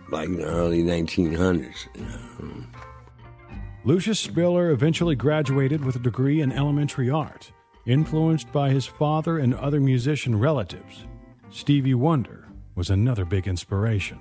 like 0.09 0.27
in 0.27 0.37
the 0.37 0.45
early 0.45 0.83
1900s. 0.83 1.87
Um, 2.39 2.67
Lucious 3.85 4.17
Spiller 4.17 4.69
eventually 4.69 5.13
graduated 5.13 5.83
with 5.83 5.97
a 5.97 5.99
degree 5.99 6.39
in 6.39 6.53
elementary 6.53 7.09
art, 7.09 7.51
influenced 7.85 8.49
by 8.53 8.69
his 8.69 8.85
father 8.85 9.39
and 9.39 9.53
other 9.55 9.81
musician 9.81 10.39
relatives. 10.39 11.03
Stevie 11.51 11.93
Wonder 11.93 12.47
was 12.75 12.89
another 12.89 13.25
big 13.25 13.45
inspiration. 13.45 14.19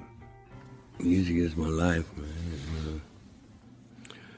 Music 0.98 1.36
is 1.36 1.56
my 1.56 1.68
life, 1.68 2.04
man. 2.16 3.00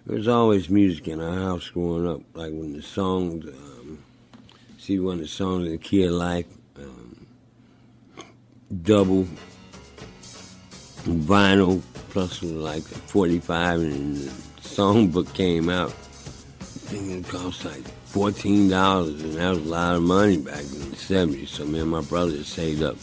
Was 0.04 0.28
always 0.28 0.68
music 0.68 1.08
in 1.08 1.22
our 1.22 1.38
house 1.38 1.70
growing 1.70 2.06
up, 2.06 2.20
like 2.34 2.52
when 2.52 2.74
the 2.74 2.82
songs, 2.82 3.46
um, 3.46 4.04
see 4.76 4.98
one 4.98 5.14
of 5.14 5.20
the 5.20 5.26
songs 5.26 5.64
in 5.64 5.72
the 5.72 5.78
Key 5.78 6.04
of 6.04 6.12
Life, 6.12 6.46
um, 6.76 7.26
double 8.82 9.26
vinyl 11.06 11.80
plus 12.10 12.42
like 12.42 12.82
45 12.82 13.80
and 13.80 14.30
songbook 14.74 15.32
came 15.34 15.68
out, 15.68 15.94
I 16.90 16.94
it 16.96 17.28
cost 17.28 17.64
like 17.64 17.86
fourteen 18.06 18.68
dollars, 18.68 19.22
and 19.22 19.34
that 19.34 19.50
was 19.50 19.58
a 19.58 19.62
lot 19.62 19.94
of 19.94 20.02
money 20.02 20.36
back 20.38 20.62
in 20.62 20.90
the 20.90 20.96
seventies. 20.96 21.50
So 21.50 21.64
me 21.64 21.78
and 21.78 21.90
my 21.90 22.00
brother 22.00 22.42
saved 22.42 22.82
up. 22.82 22.96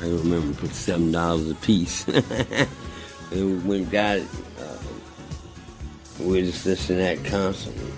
I 0.00 0.06
remember 0.06 0.60
put 0.60 0.74
seven 0.74 1.12
dollars 1.12 1.48
a 1.48 1.54
piece, 1.54 2.08
and 3.30 3.64
we 3.64 3.84
got 3.84 4.18
it, 4.18 4.26
uh, 4.58 4.76
we 6.24 6.42
just 6.42 6.66
listening 6.66 6.98
to 6.98 7.22
that 7.22 7.30
constantly. 7.30 7.92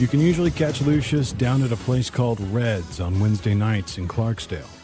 You 0.00 0.08
can 0.08 0.18
usually 0.18 0.50
catch 0.50 0.80
Lucious 0.80 1.30
down 1.30 1.62
at 1.62 1.70
a 1.70 1.76
place 1.76 2.10
called 2.10 2.40
Red's 2.52 3.00
on 3.00 3.20
Wednesday 3.20 3.54
nights 3.54 3.98
in 3.98 4.08
Clarksdale. 4.08 4.79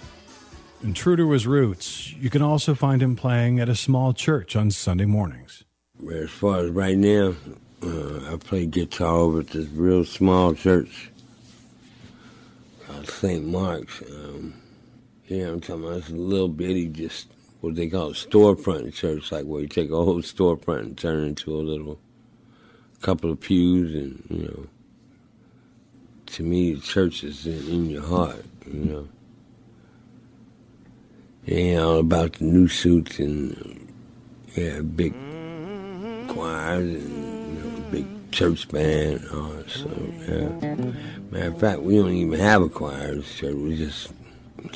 And 0.87 0.95
true 0.95 1.16
to 1.16 1.33
his 1.33 1.49
roots, 1.49 2.12
you 2.12 2.31
can 2.31 2.43
also 2.43 2.73
find 2.73 3.02
him 3.02 3.16
playing 3.16 3.59
at 3.59 3.69
a 3.69 3.75
small 3.75 4.12
church 4.12 4.55
on 4.55 4.71
Sunday 4.71 5.05
mornings. 5.05 5.64
As 6.09 6.31
far 6.31 6.61
as 6.61 6.71
right 6.71 6.97
now, 6.97 7.35
uh, 7.83 8.33
I 8.33 8.37
play 8.37 8.66
guitar 8.66 9.16
over 9.16 9.40
at 9.40 9.49
this 9.49 9.66
real 9.71 10.05
small 10.05 10.55
church 10.55 11.11
called 12.87 13.09
St. 13.09 13.45
Mark's. 13.45 14.00
Um, 14.02 14.55
I'm 15.28 15.61
talking 15.61 15.83
about 15.83 16.09
a 16.09 16.12
little 16.12 16.47
bitty, 16.47 16.87
just 16.87 17.33
what 17.62 17.75
they 17.75 17.88
call 17.88 18.11
a 18.11 18.14
storefront 18.14 18.95
church, 18.95 19.33
like 19.33 19.45
where 19.45 19.62
you 19.62 19.66
take 19.66 19.90
a 19.90 19.97
whole 19.97 20.23
storefront 20.23 20.83
and 20.83 20.97
turn 20.97 21.25
it 21.25 21.26
into 21.26 21.52
a 21.52 21.62
little 21.62 21.99
couple 23.02 23.33
of 23.33 23.40
pews, 23.40 23.93
and 23.93 24.23
you 24.31 24.47
know. 24.47 24.66
To 26.26 26.45
me, 26.45 26.75
the 26.75 26.81
church 26.81 27.25
is 27.25 27.45
in, 27.45 27.66
in 27.66 27.90
your 27.90 28.07
heart, 28.07 28.45
you 28.64 28.85
know. 28.85 29.09
Yeah, 31.47 31.75
know, 31.76 31.99
about 31.99 32.33
the 32.33 32.45
new 32.45 32.67
suits 32.67 33.21
and 33.21 33.93
yeah, 34.57 34.81
big 34.81 35.15
choirs 36.26 36.81
and 36.81 37.57
you 37.57 37.62
know, 37.62 37.91
big 37.93 38.33
church 38.33 38.69
band 38.69 39.21
and 39.21 39.31
all 39.31 39.49
that. 39.50 39.71
So 39.71 39.88
yeah. 40.26 40.85
Matter 41.31 41.49
of 41.49 41.61
fact, 41.61 41.83
we 41.83 41.99
don't 41.99 42.15
even 42.15 42.41
have 42.41 42.62
a 42.62 42.69
choir 42.69 43.23
church. 43.23 43.55
We 43.55 43.76
just, 43.76 44.11
the 44.57 44.69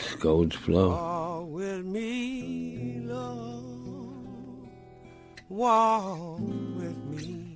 flow. 0.55 0.91
Walk 0.91 1.49
with 1.49 1.85
me, 1.85 3.03
Lord. 3.05 3.65
Walk 5.49 6.39
with 6.39 7.05
me. 7.05 7.47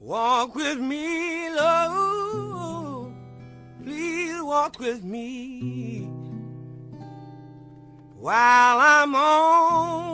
Walk 0.00 0.54
with 0.54 0.80
me, 0.80 1.50
Lord. 1.54 3.14
Please 3.82 4.42
walk 4.42 4.78
with 4.78 5.02
me 5.02 6.05
while 8.18 8.78
I'm 8.80 9.14
on 9.14 10.06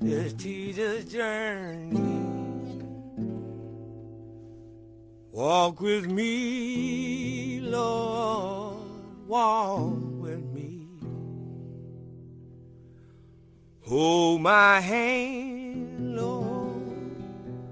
this 0.00 0.32
tedious 0.34 1.04
journey. 1.04 2.02
Walk 5.30 5.80
with 5.80 6.06
me, 6.06 7.60
Lord, 7.60 8.78
walk 9.26 9.92
with 10.18 10.44
me. 10.52 10.88
Hold 13.82 14.40
my 14.40 14.80
hand, 14.80 16.16
Lord, 16.16 17.16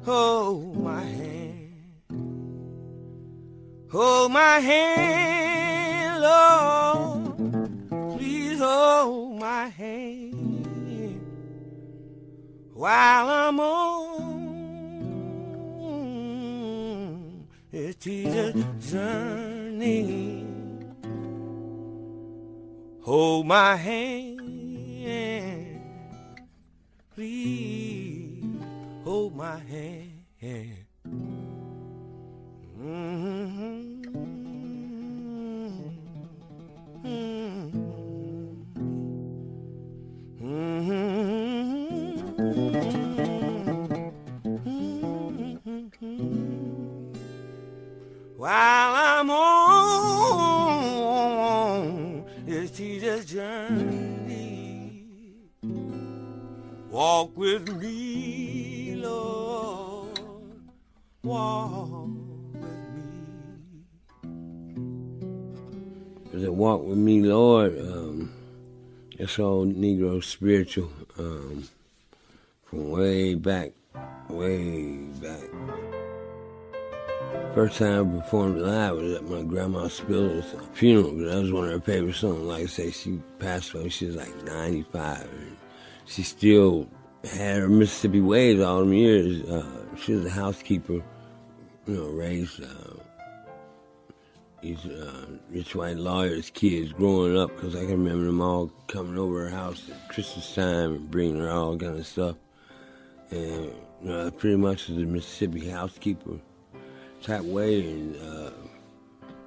hold 0.04 0.76
my 0.76 1.02
hand. 1.02 1.72
Hold 3.90 4.32
my 4.32 4.58
hand, 4.60 6.22
Lord 6.22 7.23
hold 8.58 9.38
my 9.40 9.68
hand 9.68 11.20
while 12.72 13.28
I'm 13.28 13.60
on 13.60 14.44
this 17.70 17.96
tedious 17.96 18.54
journey. 18.90 20.46
Hold 23.02 23.46
my 23.46 23.76
hand, 23.76 24.40
please 27.14 28.44
hold 29.04 29.36
my 29.36 29.58
hand. 29.58 30.86
Spiritual 70.24 70.90
um, 71.18 71.68
from 72.64 72.90
way 72.90 73.34
back, 73.34 73.72
way 74.28 74.96
back. 75.22 75.48
First 77.54 77.78
time 77.78 78.16
I 78.16 78.20
performed 78.20 78.60
live 78.60 78.96
was 78.96 79.12
at 79.14 79.24
my 79.24 79.42
grandma 79.42 79.86
Spiller's 79.86 80.54
funeral. 80.72 81.14
That 81.16 81.40
was 81.40 81.52
one 81.52 81.66
of 81.66 81.70
her 81.70 81.80
favorite 81.80 82.16
songs. 82.16 82.40
Like 82.40 82.64
I 82.64 82.66
say, 82.66 82.90
she 82.90 83.20
passed 83.38 83.74
away. 83.74 83.90
She 83.90 84.06
was 84.06 84.16
like 84.16 84.34
95. 84.42 85.20
And 85.22 85.56
she 86.06 86.24
still 86.24 86.88
had 87.22 87.60
her 87.60 87.68
Mississippi 87.68 88.20
ways 88.20 88.60
all 88.60 88.80
them 88.80 88.92
years. 88.92 89.42
Uh, 89.48 89.86
she 89.96 90.14
was 90.14 90.26
a 90.26 90.30
housekeeper, 90.30 90.94
you 90.94 91.02
know, 91.86 92.08
raised 92.08 92.60
uh, 92.62 92.94
these 94.60 94.84
uh, 94.86 95.26
rich 95.50 95.76
white 95.76 95.98
lawyers' 95.98 96.50
kids 96.50 96.92
growing 96.92 97.36
up 97.36 97.54
because 97.54 97.76
I 97.76 97.80
can 97.80 98.02
remember 98.02 98.24
them 98.24 98.40
all 98.40 98.72
coming 98.88 99.18
over 99.18 99.44
her 99.44 99.50
house 99.50 99.88
at 99.90 100.03
Christmas 100.14 100.54
time 100.54 100.92
and 100.94 101.10
bringing 101.10 101.40
her 101.40 101.50
all 101.50 101.76
kind 101.76 101.98
of 101.98 102.06
stuff. 102.06 102.36
And 103.30 103.64
you 103.64 103.72
know, 104.02 104.30
pretty 104.30 104.56
much 104.56 104.88
was 104.88 104.98
a 104.98 105.00
Mississippi 105.00 105.68
housekeeper 105.68 106.38
type 107.20 107.42
way, 107.42 107.90
and 107.90 108.16
uh, 108.22 108.50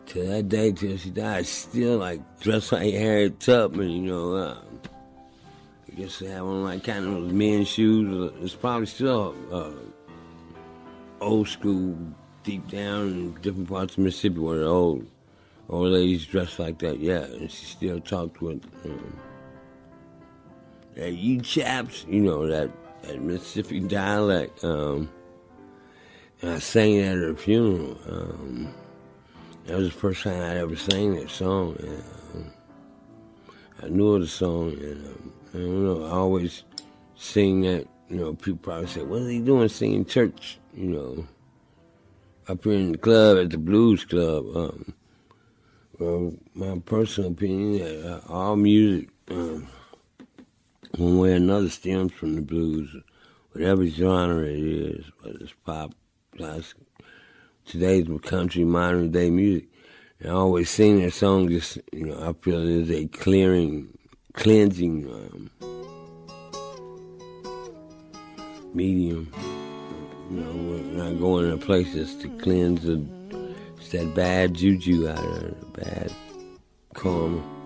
to 0.07 0.27
that 0.27 0.49
day 0.49 0.73
till 0.73 0.97
she 0.97 1.09
died, 1.09 1.45
still 1.45 1.99
like 1.99 2.19
dressed 2.41 2.73
like 2.73 2.93
Harriet 2.93 3.39
Tubman, 3.39 3.89
you 3.89 4.01
know. 4.01 4.35
Uh, 4.35 4.57
I 5.89 5.95
guess 5.95 6.19
have 6.19 6.43
on 6.43 6.63
like 6.63 6.83
kind 6.83 7.05
of 7.05 7.13
those 7.13 7.31
men's 7.31 7.69
shoes. 7.69 8.33
It's 8.41 8.53
probably 8.53 8.87
still 8.87 9.35
uh, 9.51 9.71
old 11.21 11.47
school, 11.47 11.97
deep 12.43 12.67
down 12.67 13.07
in 13.07 13.33
different 13.41 13.69
parts 13.69 13.93
of 13.93 13.99
Mississippi 13.99 14.39
where 14.39 14.59
the 14.59 14.65
old 14.65 15.07
old 15.69 15.87
ladies 15.87 16.25
dress 16.25 16.59
like 16.59 16.79
that. 16.79 16.99
Yeah, 16.99 17.23
and 17.23 17.49
she 17.49 17.65
still 17.65 18.01
talked 18.01 18.41
with. 18.41 18.65
Um, 18.83 19.17
hey, 20.97 21.11
you 21.11 21.41
chaps, 21.41 22.05
you 22.09 22.19
know 22.19 22.47
that 22.47 22.71
that 23.03 23.21
Mississippi 23.21 23.79
dialect. 23.79 24.63
Um, 24.63 25.09
and 26.41 26.51
I 26.51 26.59
sang 26.59 26.95
it 26.95 27.05
at 27.05 27.17
her 27.17 27.35
funeral. 27.35 27.97
Um, 28.09 28.73
that 29.65 29.77
was 29.77 29.87
the 29.87 29.99
first 29.99 30.23
time 30.23 30.41
I'd 30.41 30.57
ever 30.57 30.75
sang 30.75 31.15
that 31.15 31.29
song. 31.29 31.75
And, 31.79 32.03
um, 32.33 32.51
I 33.83 33.87
knew 33.89 34.19
the 34.19 34.27
song, 34.27 34.71
and 34.73 35.05
um, 35.07 35.33
I 35.53 35.57
don't 35.57 35.83
know. 35.85 36.05
I 36.05 36.11
always 36.11 36.63
sing 37.15 37.61
that. 37.61 37.87
You 38.09 38.15
know, 38.15 38.33
people 38.33 38.59
probably 38.59 38.87
say, 38.87 39.03
"What 39.03 39.21
are 39.21 39.25
they 39.25 39.39
doing 39.39 39.69
singing 39.69 40.05
church?" 40.05 40.57
You 40.73 40.87
know, 40.87 41.27
up 42.47 42.63
here 42.63 42.73
in 42.73 42.93
the 42.93 42.97
club 42.97 43.37
at 43.37 43.49
the 43.51 43.57
Blues 43.57 44.05
Club. 44.05 44.45
Um, 44.55 44.93
well, 45.99 46.33
my 46.53 46.79
personal 46.85 47.31
opinion, 47.31 48.03
uh, 48.03 48.21
all 48.29 48.55
music, 48.55 49.09
um, 49.29 49.67
one 50.95 51.19
way 51.19 51.31
or 51.31 51.35
another, 51.35 51.69
stems 51.69 52.13
from 52.13 52.35
the 52.35 52.41
blues, 52.41 52.95
whatever 53.51 53.85
genre 53.85 54.45
it 54.45 54.59
is, 54.59 55.05
whether 55.21 55.37
it's 55.39 55.53
pop, 55.65 55.93
classic, 56.35 56.77
today's 57.65 58.07
country, 58.23 58.63
modern 58.63 59.11
day 59.11 59.29
music. 59.29 59.67
And 60.19 60.31
I 60.31 60.35
always 60.35 60.69
sing 60.69 61.01
that 61.01 61.13
song 61.13 61.49
just, 61.49 61.77
you 61.91 62.05
know, 62.07 62.29
I 62.29 62.33
feel 62.43 62.61
it 62.61 62.89
is 62.89 62.91
a 62.91 63.07
clearing, 63.07 63.97
cleansing 64.33 65.07
um, 65.11 65.51
medium. 68.73 69.31
You 70.29 70.39
know, 70.41 70.51
when 70.51 71.01
I 71.01 71.13
go 71.13 71.39
in 71.39 71.51
a 71.51 71.57
place 71.57 71.93
just 71.93 72.21
to 72.21 72.29
cleanse 72.37 72.83
the, 72.83 73.05
that 73.91 74.13
bad 74.15 74.53
juju 74.53 75.07
out 75.07 75.19
of 75.19 75.43
it, 75.43 75.59
the 75.61 75.81
bad 75.81 76.13
karma. 76.93 77.56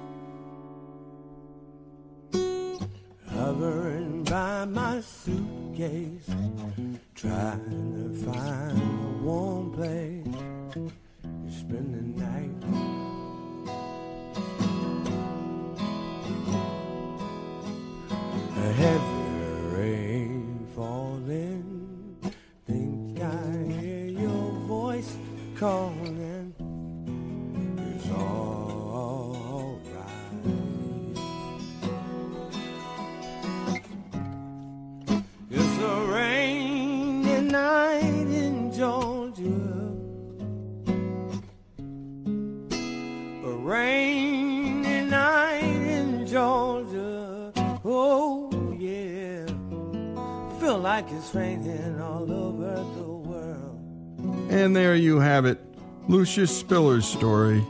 Lucious 56.31 56.59
Spiller's 56.59 57.05
story, 57.05 57.61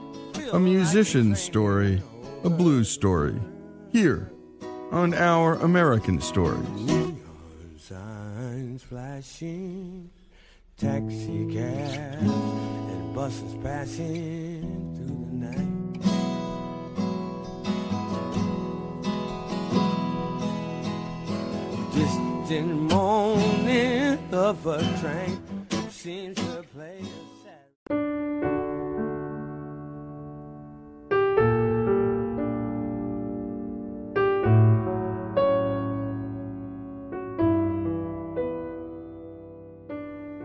a 0.54 0.60
musician's 0.60 1.42
story, 1.42 2.00
a 2.44 2.50
blues 2.50 2.92
story, 2.92 3.42
here 3.92 4.32
on 4.92 5.16
Our 5.16 5.56
American 5.56 6.22
Stories. 6.22 6.62
Signs 7.80 8.84
flashing, 8.84 10.12
taxi 10.78 11.52
cabs 11.52 11.98
and 11.98 13.16
buses 13.16 13.56
passing 13.64 14.94
through 14.96 15.26
the 15.26 15.34
night. 15.48 16.02
Distant 21.96 22.92
moaning 22.92 24.20
of 24.32 24.68
a 24.68 24.78
train 25.00 25.42
seems 25.90 26.38
to 26.38 26.64
play 26.76 27.02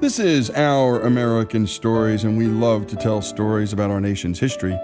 This 0.07 0.21
is 0.21 0.51
Our 0.51 1.01
American 1.01 1.66
Stories, 1.66 2.23
and 2.23 2.38
we 2.38 2.47
love 2.47 2.87
to 2.87 2.97
tell 2.97 3.21
stories 3.21 3.73
about 3.73 3.90
our 3.90 4.01
nation's 4.01 4.38
history. 4.38 4.79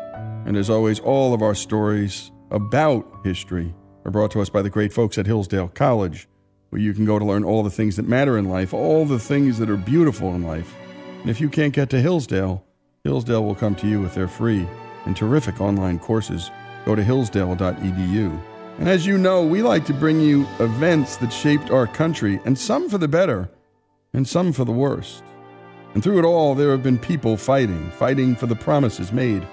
And 0.45 0.57
as 0.57 0.69
always, 0.69 0.99
all 0.99 1.33
of 1.33 1.43
our 1.43 1.55
stories 1.55 2.33
about 2.51 3.07
history 3.23 3.73
are 4.05 4.11
brought 4.11 4.33
to 4.33 4.41
us 4.41 4.49
by 4.49 4.63
the 4.63 4.69
great 4.69 4.93
folks 4.93 5.19
at 5.19 5.27
Hillsdale 5.27 5.69
College, 5.69 6.29
where 6.71 6.83
you 6.83 6.93
can 6.93 7.05
go 7.05 7.21
to 7.21 7.25
learn 7.25 7.45
all 7.45 7.63
the 7.63 7.71
things 7.71 7.95
that 7.95 8.09
matter 8.09 8.37
in 8.37 8.47
life, 8.47 8.75
all 8.75 9.07
the 9.07 9.21
things 9.21 9.61
that 9.61 9.71
are 9.71 9.77
beautiful 9.77 10.35
in 10.35 10.43
life. 10.43 10.75
And 11.21 11.31
if 11.31 11.41
you 11.41 11.49
can't 11.49 11.73
get 11.73 11.89
to 11.91 12.03
Hillsdale, 12.03 12.65
Hillsdale 13.05 13.45
will 13.45 13.55
come 13.55 13.77
to 13.77 13.87
you 13.87 14.01
with 14.01 14.17
their 14.17 14.27
free 14.27 14.67
and 15.05 15.17
terrific 15.17 15.61
online 15.61 16.01
courses. 16.01 16.51
Go 16.85 16.97
to 16.97 17.05
hillsdale.edu. 17.05 18.43
And 18.81 18.89
as 18.89 19.07
you 19.07 19.19
know, 19.19 19.47
we 19.47 19.63
like 19.63 19.85
to 19.85 19.95
bring 19.95 20.21
you 20.21 20.49
events 20.59 21.17
that 21.19 21.33
shaped 21.33 21.71
our 21.71 21.87
country, 21.87 22.41
and 22.45 22.59
some 22.59 22.89
for 22.89 22.99
the 22.99 23.07
better 23.07 23.49
and 24.15 24.27
some 24.27 24.53
for 24.53 24.65
the 24.65 24.73
worst. 24.73 25.23
And 25.95 26.03
through 26.03 26.19
it 26.19 26.25
all, 26.25 26.55
there 26.55 26.71
have 26.71 26.83
been 26.83 26.99
people 26.99 27.37
fighting, 27.37 27.91
fighting 27.93 28.35
for 28.35 28.47
the 28.47 28.55
promises 28.55 29.13
made 29.13 29.47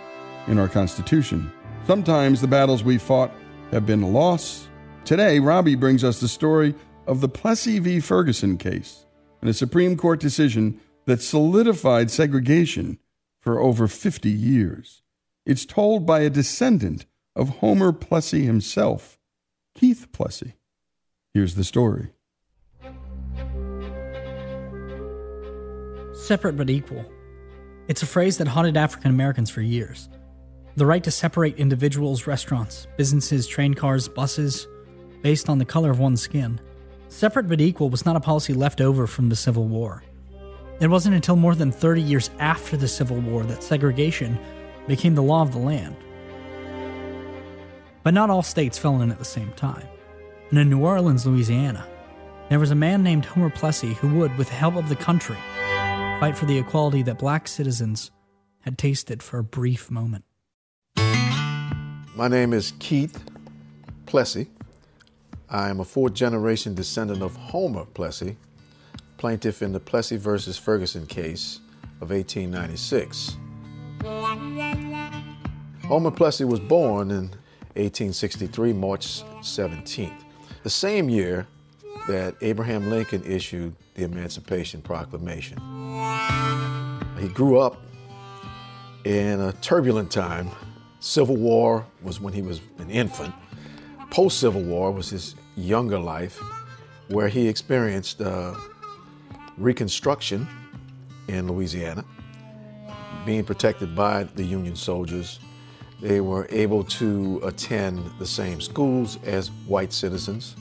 in 0.48 0.58
our 0.58 0.68
Constitution. 0.68 1.52
Sometimes 1.86 2.42
the 2.42 2.48
battles 2.48 2.84
we 2.84 2.98
fought 2.98 3.32
have 3.72 3.86
been 3.86 4.04
a 4.04 4.10
loss. 4.10 4.68
Today, 5.06 5.40
Robbie 5.40 5.76
brings 5.76 6.04
us 6.04 6.20
the 6.20 6.28
story 6.28 6.76
of 7.08 7.22
the 7.22 7.30
Plessy 7.30 7.80
v. 7.80 8.00
Ferguson 8.00 8.58
case 8.58 9.06
and 9.42 9.50
a 9.50 9.54
Supreme 9.54 9.98
Court 9.98 10.20
decision 10.20 10.80
that 11.06 11.22
solidified 11.22 12.12
segregation 12.12 13.00
for 13.42 13.60
over 13.60 13.88
50 13.88 14.30
years. 14.30 15.02
It's 15.46 15.66
told 15.66 16.06
by 16.06 16.22
a 16.22 16.30
descendant 16.30 17.06
of 17.36 17.50
Homer 17.60 17.92
Plessy 17.92 18.46
himself, 18.46 19.18
Keith 19.76 20.08
Plessy. 20.12 20.54
Here's 21.34 21.56
the 21.56 21.64
story. 21.64 22.10
Separate 26.20 26.58
but 26.58 26.70
equal. 26.70 27.10
It's 27.88 28.04
a 28.04 28.06
phrase 28.06 28.38
that 28.38 28.48
haunted 28.50 28.76
African 28.76 29.10
Americans 29.10 29.50
for 29.50 29.62
years. 29.62 30.10
The 30.76 30.86
right 30.86 31.04
to 31.06 31.12
separate 31.12 31.56
individuals, 31.56 32.28
restaurants, 32.28 32.88
businesses, 32.98 33.48
train 33.48 33.74
cars, 33.74 34.10
buses, 34.10 34.68
based 35.22 35.48
on 35.48 35.60
the 35.60 35.66
color 35.66 35.90
of 35.90 36.00
one's 36.00 36.22
skin. 36.22 36.60
Separate 37.08 37.48
but 37.48 37.62
equal 37.62 37.90
was 37.90 38.06
not 38.06 38.18
a 38.18 38.20
policy 38.20 38.54
left 38.54 38.82
over 38.82 39.08
from 39.08 39.30
the 39.30 39.36
Civil 39.36 39.66
War. 39.66 40.04
It 40.82 40.90
wasn't 40.90 41.16
until 41.16 41.38
more 41.38 41.56
than 41.56 41.72
30 41.72 42.02
years 42.02 42.30
after 42.38 42.76
the 42.76 42.90
Civil 42.90 43.22
War 43.22 43.44
that 43.44 43.64
segregation 43.64 44.38
became 44.88 45.16
the 45.16 45.24
law 45.24 45.42
of 45.42 45.54
the 45.54 45.58
land. 45.58 45.96
But 48.04 48.14
not 48.14 48.30
all 48.30 48.44
states 48.44 48.78
fell 48.78 49.02
in 49.02 49.10
at 49.10 49.20
the 49.20 49.26
same 49.26 49.54
time. 49.54 49.88
And 50.50 50.60
in 50.60 50.70
New 50.70 50.84
Orleans, 50.84 51.26
Louisiana, 51.26 51.88
there 52.50 52.60
was 52.60 52.72
a 52.72 52.76
man 52.76 53.04
named 53.04 53.24
Homer 53.24 53.50
Plessy 53.50 53.94
who 53.94 54.14
would, 54.16 54.38
with 54.38 54.50
the 54.50 54.56
help 54.56 54.76
of 54.76 54.90
the 54.90 54.96
country, 54.98 55.38
fight 56.20 56.38
for 56.38 56.48
the 56.48 56.58
equality 56.58 57.02
that 57.02 57.18
black 57.18 57.48
citizens 57.48 58.12
had 58.60 58.78
tasted 58.78 59.24
for 59.24 59.40
a 59.40 59.44
brief 59.44 59.90
moment. 59.90 60.26
My 62.14 62.28
name 62.28 62.52
is 62.52 62.74
Keith 62.80 63.24
Plessy. 64.06 64.48
I 65.50 65.70
am 65.70 65.80
a 65.80 65.86
fourth 65.86 66.14
generation 66.14 66.76
descendant 66.76 67.22
of 67.22 67.38
Homer 67.38 67.86
Plessy, 67.86 68.36
plaintiff 69.16 69.62
in 69.62 69.72
the 69.72 69.80
Plessy 69.80 70.18
versus 70.18 70.58
Ferguson 70.58 71.06
case 71.06 71.62
of 72.02 72.10
1896. 72.10 73.38
Homer 75.86 76.12
Plessy 76.12 76.44
was 76.44 76.60
born 76.60 77.12
in 77.12 77.30
1863, 77.78 78.74
March 78.74 79.24
17th, 79.40 80.26
the 80.64 80.70
same 80.70 81.08
year 81.08 81.48
that 82.10 82.36
Abraham 82.42 82.90
Lincoln 82.90 83.24
issued 83.24 83.74
the 83.96 84.04
Emancipation 84.04 84.82
Proclamation. 84.82 85.89
He 87.20 87.28
grew 87.28 87.60
up 87.60 87.82
in 89.04 89.42
a 89.42 89.52
turbulent 89.54 90.10
time. 90.10 90.50
Civil 91.02 91.36
War 91.36 91.86
was 92.02 92.22
when 92.22 92.34
he 92.34 92.42
was 92.42 92.62
an 92.78 92.90
infant. 92.90 93.34
Post 94.10 94.40
Civil 94.40 94.64
War 94.64 94.92
was 94.92 95.10
his 95.10 95.36
younger 95.58 96.00
life, 96.00 96.40
where 97.10 97.28
he 97.28 97.48
experienced 97.48 98.22
uh, 98.22 98.56
Reconstruction 99.58 100.48
in 101.28 101.48
Louisiana, 101.48 102.06
being 103.26 103.44
protected 103.44 103.94
by 103.94 104.24
the 104.24 104.44
Union 104.44 104.76
soldiers. 104.76 105.40
They 106.02 106.22
were 106.22 106.48
able 106.50 106.86
to 106.86 107.42
attend 107.44 108.10
the 108.18 108.26
same 108.26 108.62
schools 108.62 109.20
as 109.26 109.50
white 109.68 109.92
citizens. 109.92 110.56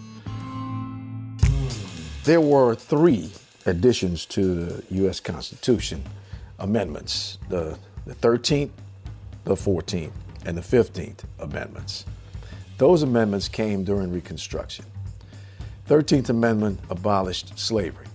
There 2.25 2.41
were 2.41 2.75
three 2.75 3.31
additions 3.65 4.27
to 4.27 4.65
the 4.65 4.85
U.S. 4.97 5.21
Constitution 5.21 6.03
amendments 6.59 7.39
the, 7.49 7.79
the 8.07 8.15
13th, 8.15 8.71
the 9.45 9.55
14th, 9.55 10.13
and 10.45 10.57
the 10.57 10.63
15th 10.63 11.21
amendments. 11.41 12.05
Those 12.79 13.03
amendments 13.03 13.49
came 13.49 13.85
during 13.85 14.13
Reconstruction. 14.13 14.85
13th 15.89 16.29
Amendment 16.29 16.79
abolished 16.91 17.59
slavery. 17.59 18.07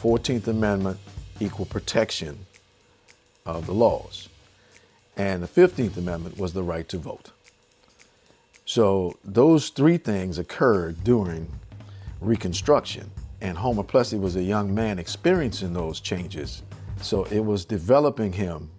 14th 0.00 0.46
Amendment, 0.46 0.98
equal 1.40 1.66
protection 1.66 2.38
of 3.46 3.66
the 3.66 3.72
laws. 3.72 4.28
And 5.16 5.42
the 5.42 5.48
15th 5.48 5.96
Amendment 5.96 6.38
was 6.38 6.52
the 6.52 6.62
right 6.62 6.88
to 6.90 6.98
vote. 6.98 7.32
So 8.66 9.16
those 9.24 9.70
three 9.70 9.96
things 9.96 10.38
occurred 10.38 11.02
during 11.02 11.50
Reconstruction. 12.20 13.10
And 13.40 13.56
Homer 13.56 13.82
Plessy 13.82 14.18
was 14.18 14.36
a 14.36 14.42
young 14.42 14.74
man 14.74 14.98
experiencing 14.98 15.72
those 15.72 16.00
changes. 16.00 16.62
So 17.00 17.24
it 17.24 17.40
was 17.40 17.64
developing 17.64 18.32
him 18.32 18.70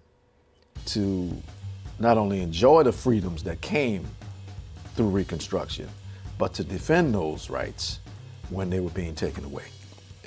to 0.87 1.31
not 1.99 2.17
only 2.17 2.41
enjoy 2.41 2.83
the 2.83 2.91
freedoms 2.91 3.43
that 3.43 3.61
came 3.61 4.05
through 4.95 5.09
Reconstruction, 5.09 5.87
but 6.37 6.53
to 6.53 6.63
defend 6.63 7.13
those 7.13 7.49
rights 7.49 7.99
when 8.49 8.69
they 8.69 8.79
were 8.79 8.89
being 8.91 9.15
taken 9.15 9.43
away. 9.45 9.65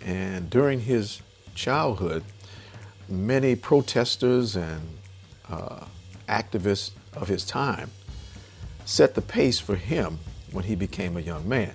And 0.05 0.49
during 0.51 0.81
his 0.81 1.21
childhood, 1.55 2.23
many 3.09 3.57
protesters 3.57 4.57
and 4.57 4.81
uh, 5.49 5.85
activists 6.29 6.93
of 7.15 7.29
his 7.29 7.45
time 7.45 7.91
set 8.85 9.15
the 9.15 9.23
pace 9.23 9.59
for 9.59 9.77
him 9.77 10.19
when 10.53 10.65
he 10.65 10.75
became 10.75 11.17
a 11.17 11.21
young 11.21 11.49
man. 11.49 11.75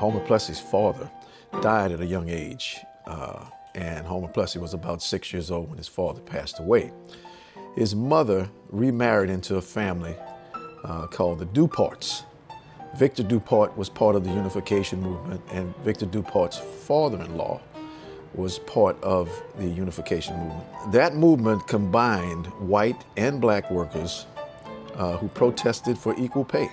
Homer 0.00 0.20
Plessy's 0.20 0.58
father 0.58 1.10
died 1.60 1.92
at 1.92 2.00
a 2.00 2.06
young 2.06 2.30
age, 2.30 2.78
uh, 3.06 3.44
and 3.74 4.06
Homer 4.06 4.28
Plessy 4.28 4.58
was 4.58 4.72
about 4.72 5.02
six 5.02 5.30
years 5.30 5.50
old 5.50 5.68
when 5.68 5.76
his 5.76 5.88
father 5.88 6.22
passed 6.22 6.58
away. 6.58 6.90
His 7.76 7.94
mother 7.94 8.48
remarried 8.70 9.28
into 9.28 9.56
a 9.56 9.60
family 9.60 10.16
uh, 10.84 11.06
called 11.08 11.38
the 11.38 11.44
Duparts. 11.44 12.24
Victor 12.96 13.22
Dupart 13.22 13.76
was 13.76 13.90
part 13.90 14.16
of 14.16 14.24
the 14.24 14.30
unification 14.30 15.02
movement, 15.02 15.42
and 15.50 15.76
Victor 15.84 16.06
Dupart's 16.06 16.56
father 16.56 17.20
in 17.20 17.36
law 17.36 17.60
was 18.32 18.58
part 18.60 18.96
of 19.02 19.30
the 19.58 19.68
unification 19.68 20.34
movement. 20.38 20.92
That 20.92 21.14
movement 21.14 21.66
combined 21.66 22.46
white 22.58 23.04
and 23.18 23.38
black 23.38 23.70
workers 23.70 24.24
uh, 24.94 25.18
who 25.18 25.28
protested 25.28 25.98
for 25.98 26.18
equal 26.18 26.46
pay, 26.46 26.70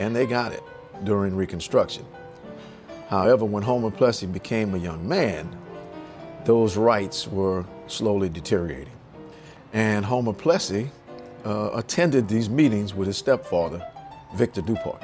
and 0.00 0.14
they 0.14 0.26
got 0.26 0.52
it 0.52 0.62
during 1.04 1.34
Reconstruction. 1.34 2.04
However, 3.08 3.46
when 3.46 3.62
Homer 3.62 3.90
Plessy 3.90 4.26
became 4.26 4.74
a 4.74 4.78
young 4.78 5.08
man, 5.08 5.56
those 6.44 6.76
rights 6.76 7.26
were 7.26 7.64
slowly 7.86 8.28
deteriorating. 8.28 8.92
And 9.72 10.04
Homer 10.04 10.34
Plessy 10.34 10.90
uh, 11.44 11.70
attended 11.72 12.28
these 12.28 12.50
meetings 12.50 12.94
with 12.94 13.06
his 13.06 13.16
stepfather, 13.16 13.86
Victor 14.34 14.60
Dupart. 14.60 15.02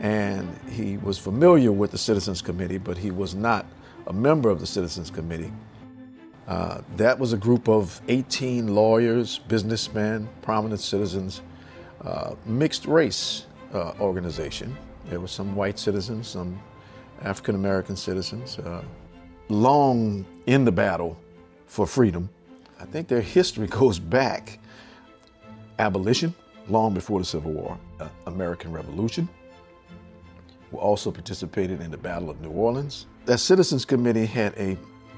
And 0.00 0.58
he 0.70 0.96
was 0.96 1.18
familiar 1.18 1.72
with 1.72 1.90
the 1.90 1.98
Citizens 1.98 2.40
Committee, 2.40 2.78
but 2.78 2.96
he 2.96 3.10
was 3.10 3.34
not 3.34 3.66
a 4.06 4.12
member 4.14 4.48
of 4.48 4.60
the 4.60 4.66
Citizens 4.66 5.10
Committee. 5.10 5.52
Uh, 6.48 6.80
that 6.96 7.18
was 7.18 7.34
a 7.34 7.38
group 7.38 7.68
of 7.68 8.00
18 8.08 8.74
lawyers, 8.74 9.38
businessmen, 9.40 10.28
prominent 10.42 10.80
citizens, 10.80 11.42
uh, 12.04 12.34
mixed 12.44 12.86
race 12.86 13.46
uh, 13.72 13.92
organization. 14.00 14.76
There 15.06 15.20
were 15.20 15.28
some 15.28 15.54
white 15.54 15.78
citizens, 15.78 16.28
some 16.28 16.60
African 17.22 17.54
American 17.54 17.96
citizens, 17.96 18.58
uh, 18.58 18.82
long 19.48 20.24
in 20.46 20.64
the 20.64 20.72
battle 20.72 21.18
for 21.66 21.86
freedom. 21.86 22.28
I 22.80 22.84
think 22.84 23.08
their 23.08 23.20
history 23.20 23.66
goes 23.80 23.98
back 23.98 24.58
abolition, 25.78 26.34
long 26.68 26.94
before 26.94 27.18
the 27.18 27.24
Civil 27.24 27.52
War, 27.52 27.78
uh, 28.00 28.08
American 28.26 28.72
Revolution, 28.72 29.28
who 30.70 30.78
also 30.78 31.10
participated 31.10 31.80
in 31.80 31.90
the 31.90 31.96
Battle 31.96 32.30
of 32.30 32.40
New 32.40 32.50
Orleans. 32.50 33.06
That 33.26 33.38
Citizens 33.38 33.84
Committee 33.84 34.26
had 34.26 34.54
a 34.56 34.76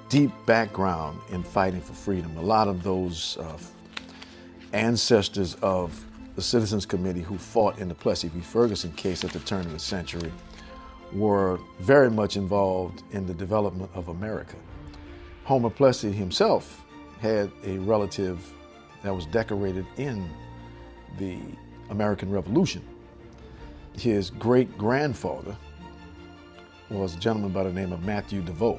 deep 0.08 0.30
background 0.46 1.20
in 1.30 1.42
fighting 1.42 1.80
for 1.80 1.92
freedom. 1.92 2.36
A 2.36 2.42
lot 2.42 2.68
of 2.68 2.82
those 2.82 3.36
uh, 3.38 3.58
ancestors 4.72 5.54
of 5.56 6.04
the 6.36 6.42
Citizens 6.42 6.84
Committee 6.84 7.22
who 7.22 7.38
fought 7.38 7.78
in 7.78 7.88
the 7.88 7.94
Plessy 7.94 8.28
v. 8.28 8.40
Ferguson 8.40 8.92
case 8.92 9.24
at 9.24 9.30
the 9.30 9.40
turn 9.40 9.64
of 9.64 9.72
the 9.72 9.78
century 9.78 10.30
were 11.12 11.58
very 11.80 12.10
much 12.10 12.36
involved 12.36 13.02
in 13.12 13.26
the 13.26 13.32
development 13.34 13.90
of 13.94 14.08
America. 14.08 14.56
Homer 15.44 15.70
Plessy 15.70 16.12
himself 16.12 16.84
had 17.20 17.50
a 17.64 17.78
relative 17.78 18.52
that 19.02 19.14
was 19.14 19.24
decorated 19.26 19.86
in 19.96 20.28
the 21.18 21.38
American 21.88 22.30
Revolution. 22.30 22.82
His 23.98 24.28
great 24.28 24.76
grandfather 24.76 25.56
was 26.90 27.14
a 27.14 27.18
gentleman 27.18 27.52
by 27.52 27.64
the 27.64 27.72
name 27.72 27.92
of 27.92 28.04
Matthew 28.04 28.42
DeVoe. 28.42 28.78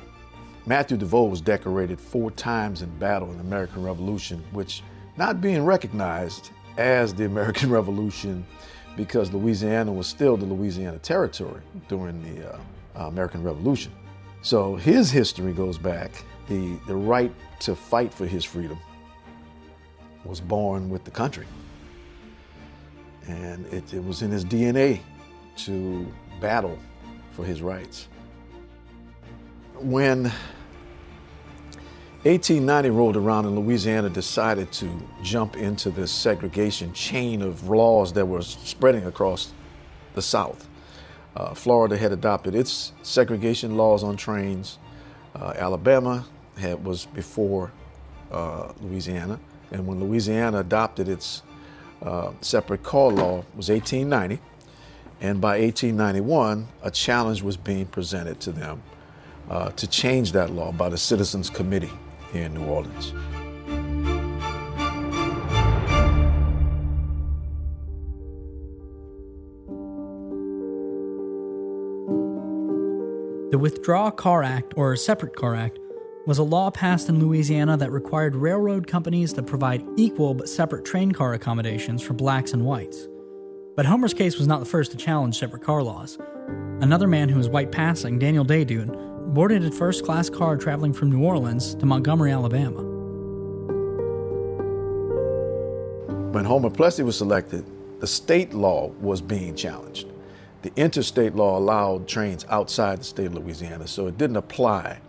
Matthew 0.68 0.98
DeVoe 0.98 1.24
was 1.24 1.42
decorated 1.42 2.00
four 2.00 2.30
times 2.30 2.84
in 2.84 2.90
battle 3.00 3.32
in 3.32 3.38
the 3.38 3.44
American 3.44 3.82
Revolution, 3.82 4.44
which 4.52 4.84
not 5.18 5.42
being 5.42 5.66
recognized 5.66 6.52
as 6.78 7.14
the 7.14 7.26
American 7.26 7.70
Revolution 7.80 8.46
because 8.96 9.32
Louisiana 9.32 9.92
was 9.92 10.08
still 10.08 10.38
the 10.38 10.46
Louisiana 10.46 10.98
Territory 11.00 11.62
during 11.88 12.22
the 12.24 12.50
uh, 12.50 12.60
American 13.08 13.44
Revolution. 13.44 13.92
So 14.42 14.76
his 14.76 15.12
history 15.12 15.54
goes 15.54 15.78
back. 15.78 16.12
The, 16.48 16.80
the 16.88 16.96
right 16.96 17.32
to 17.60 17.76
fight 17.76 18.14
for 18.14 18.26
his 18.26 18.44
freedom 18.44 18.80
was 20.24 20.42
born 20.42 20.90
with 20.90 21.04
the 21.04 21.12
country. 21.12 21.46
And 23.28 23.66
it, 23.68 23.94
it 23.94 24.04
was 24.04 24.22
in 24.22 24.32
his 24.32 24.46
DNA 24.46 25.02
to 25.58 26.12
battle 26.40 26.78
for 27.32 27.46
his 27.46 27.62
rights. 27.62 28.08
When 29.76 30.32
1890 32.24 32.90
rolled 32.90 33.16
around 33.16 33.46
and 33.46 33.56
Louisiana 33.56 34.10
decided 34.10 34.72
to 34.72 34.90
jump 35.22 35.56
into 35.56 35.92
this 35.92 36.12
segregation 36.12 36.92
chain 36.92 37.44
of 37.44 37.70
laws 37.70 38.12
that 38.14 38.26
were 38.26 38.42
spreading 38.42 39.06
across 39.06 39.54
the 40.16 40.22
South. 40.22 40.68
Uh, 41.36 41.54
Florida 41.54 41.96
had 41.96 42.12
adopted 42.12 42.56
its 42.56 42.92
segregation 43.04 43.78
laws 43.78 44.04
on 44.04 44.18
trains. 44.18 44.80
Uh, 45.36 45.54
Alabama 45.58 46.26
had, 46.58 46.84
was 46.84 47.06
before 47.06 47.72
uh, 48.32 48.74
Louisiana, 48.82 49.40
and 49.72 49.86
when 49.86 50.00
Louisiana 50.00 50.62
adopted 50.62 51.08
its 51.08 51.44
uh, 52.02 52.32
separate 52.42 52.82
car 52.82 53.12
law 53.12 53.46
was 53.56 53.70
1890, 53.70 54.42
and 55.22 55.40
by 55.40 55.60
1891, 55.60 56.68
a 56.82 56.90
challenge 56.90 57.44
was 57.44 57.58
being 57.58 57.86
presented 57.86 58.40
to 58.40 58.52
them 58.52 58.82
uh, 59.52 59.70
to 59.70 59.86
change 59.86 60.32
that 60.32 60.50
law 60.50 60.72
by 60.72 60.90
the 60.90 60.98
Citizens 60.98 61.52
Committee 61.52 61.92
here 62.38 62.46
in 62.46 62.54
New 62.54 62.66
Orleans. 62.66 63.14
The 73.50 73.58
Jim 73.58 73.84
Crow 73.84 74.12
Car 74.12 74.44
Act, 74.44 74.74
or 74.76 74.96
Separate 74.96 75.36
Car 75.36 75.56
Act, 75.56 75.80
was 76.28 76.38
a 76.38 76.44
law 76.44 76.70
passed 76.70 77.08
in 77.08 77.20
Louisiana 77.20 77.78
that 77.78 77.92
required 77.92 78.36
railroad 78.36 78.86
companies 78.86 79.32
to 79.34 79.42
provide 79.42 79.84
equal 79.96 80.34
but 80.34 80.50
separate 80.50 80.84
train 80.86 81.14
car 81.14 81.34
accommodations 81.34 82.04
for 82.04 82.14
blacks 82.14 82.52
and 82.52 82.66
whites. 82.66 83.08
But 83.76 83.86
Homer's 83.86 84.14
case 84.14 84.38
was 84.38 84.48
not 84.48 84.60
the 84.60 84.66
first 84.66 84.92
to 84.92 84.98
challenge 84.98 85.40
separate 85.40 85.64
car 85.64 85.82
laws. 85.82 86.18
Another 86.82 87.08
man 87.08 87.30
who 87.30 87.38
was 87.38 87.48
white 87.48 87.72
passing, 87.72 88.20
Daniel 88.20 88.44
Desdunes, 88.44 89.07
boarded 89.34 89.66
a 89.66 89.72
first 89.72 90.06
class 90.06 90.30
car 90.30 90.58
traveling 90.58 90.94
from 90.94 91.12
New 91.12 91.24
Orleans 91.24 91.76
to 91.76 91.86
Montgomery, 91.86 92.32
Alabama. 92.32 92.82
When 96.32 96.46
Homer 96.46 96.70
Plessy 96.70 97.04
was 97.04 97.18
selected, 97.18 97.66
the 98.00 98.08
state 98.08 98.54
law 98.54 98.88
was 99.02 99.22
being 99.22 99.56
challenged 99.56 100.08
the 100.68 100.72
interstate 100.76 101.36
law 101.36 101.58
allowed 101.58 102.08
trains 102.08 102.46
outside 102.50 103.00
the 103.00 103.04
state 103.04 103.28
of 103.28 103.36
Louisiana, 103.36 103.88
so 103.88 104.08
it 104.08 104.18
didn't 104.18 104.36
apply. 104.36 105.00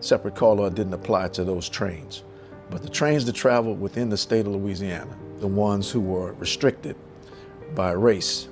Separate 0.00 0.36
car 0.36 0.54
law 0.54 0.68
didn't 0.68 0.94
apply 0.94 1.28
to 1.28 1.42
those 1.42 1.68
trains. 1.68 2.22
But 2.70 2.82
the 2.82 2.88
trains 2.88 3.24
that 3.24 3.34
traveled 3.34 3.80
within 3.80 4.08
the 4.08 4.16
state 4.16 4.46
of 4.46 4.52
Louisiana, 4.52 5.16
the 5.40 5.48
ones 5.48 5.90
who 5.90 6.00
were 6.00 6.34
restricted 6.34 6.96
by 7.74 7.92
race 7.92 8.48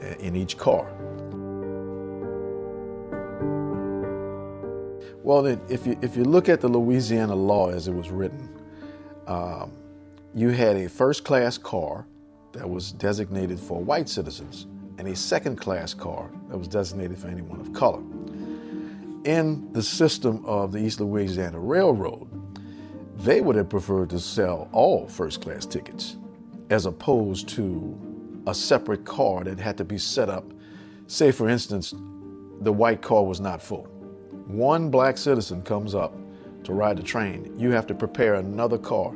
eh, 0.00 0.14
in 0.20 0.34
each 0.34 0.56
car. 0.58 0.90
Well, 5.30 5.46
if 5.46 5.86
you, 5.86 5.96
if 6.02 6.16
you 6.16 6.24
look 6.24 6.48
at 6.48 6.60
the 6.60 6.66
Louisiana 6.66 7.36
law 7.36 7.70
as 7.70 7.86
it 7.86 7.94
was 7.94 8.10
written, 8.10 8.48
um, 9.28 9.70
you 10.34 10.48
had 10.48 10.74
a 10.74 10.88
first 10.88 11.22
class 11.22 11.56
car 11.56 12.04
that 12.50 12.68
was 12.68 12.90
designated 12.90 13.60
for 13.60 13.80
white 13.80 14.08
citizens 14.08 14.66
and 14.98 15.06
a 15.06 15.14
second 15.14 15.54
class 15.54 15.94
car 15.94 16.32
that 16.48 16.58
was 16.58 16.66
designated 16.66 17.16
for 17.16 17.28
anyone 17.28 17.60
of 17.60 17.72
color. 17.72 18.02
In 19.22 19.72
the 19.72 19.84
system 19.84 20.44
of 20.46 20.72
the 20.72 20.78
East 20.78 20.98
Louisiana 20.98 21.60
Railroad, 21.60 22.26
they 23.18 23.40
would 23.40 23.54
have 23.54 23.68
preferred 23.68 24.10
to 24.10 24.18
sell 24.18 24.68
all 24.72 25.06
first 25.06 25.42
class 25.42 25.64
tickets 25.64 26.16
as 26.70 26.86
opposed 26.86 27.48
to 27.50 28.42
a 28.48 28.52
separate 28.52 29.04
car 29.04 29.44
that 29.44 29.60
had 29.60 29.78
to 29.78 29.84
be 29.84 29.96
set 29.96 30.28
up. 30.28 30.52
Say, 31.06 31.30
for 31.30 31.48
instance, 31.48 31.94
the 32.62 32.72
white 32.72 33.00
car 33.00 33.24
was 33.24 33.40
not 33.40 33.62
full. 33.62 33.99
One 34.52 34.90
black 34.90 35.16
citizen 35.16 35.62
comes 35.62 35.94
up 35.94 36.12
to 36.64 36.72
ride 36.72 36.96
the 36.96 37.04
train. 37.04 37.54
You 37.56 37.70
have 37.70 37.86
to 37.86 37.94
prepare 37.94 38.34
another 38.34 38.78
car 38.78 39.14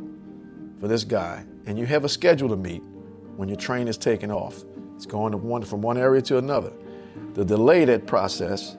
for 0.81 0.87
this 0.87 1.03
guy, 1.03 1.45
and 1.67 1.77
you 1.77 1.87
have 1.87 2.05
a 2.05 2.09
schedule 2.09 2.49
to 2.51 2.57
meet 2.57 2.85
when 3.37 3.49
your 3.49 3.59
train 3.59 3.89
is 3.89 3.99
taking 3.99 4.31
off. 4.31 4.63
It's 4.95 5.07
going 5.07 5.33
one, 5.43 5.63
from 5.63 5.83
one 5.83 5.99
area 5.99 6.23
to 6.23 6.39
another. 6.39 6.73
The 7.35 7.45
delay 7.45 7.85
that 7.85 8.07
process 8.07 8.77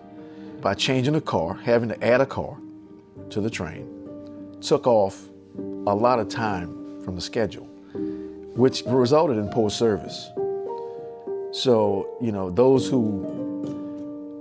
by 0.61 0.75
changing 0.75 1.13
the 1.13 1.21
car, 1.21 1.55
having 1.55 1.89
to 1.89 2.01
add 2.01 2.21
a 2.21 2.25
car 2.25 2.57
to 3.31 3.41
the 3.41 3.49
train, 3.49 4.57
took 4.61 4.87
off 4.87 5.27
a 5.57 5.93
lot 5.93 6.19
of 6.19 6.29
time 6.29 7.01
from 7.03 7.15
the 7.15 7.21
schedule, 7.21 7.65
which 8.55 8.81
resulted 8.85 9.37
in 9.37 9.49
poor 9.49 9.69
service. 9.69 10.29
So, 11.51 12.17
you 12.21 12.31
know, 12.31 12.49
those 12.49 12.87
who 12.87 13.44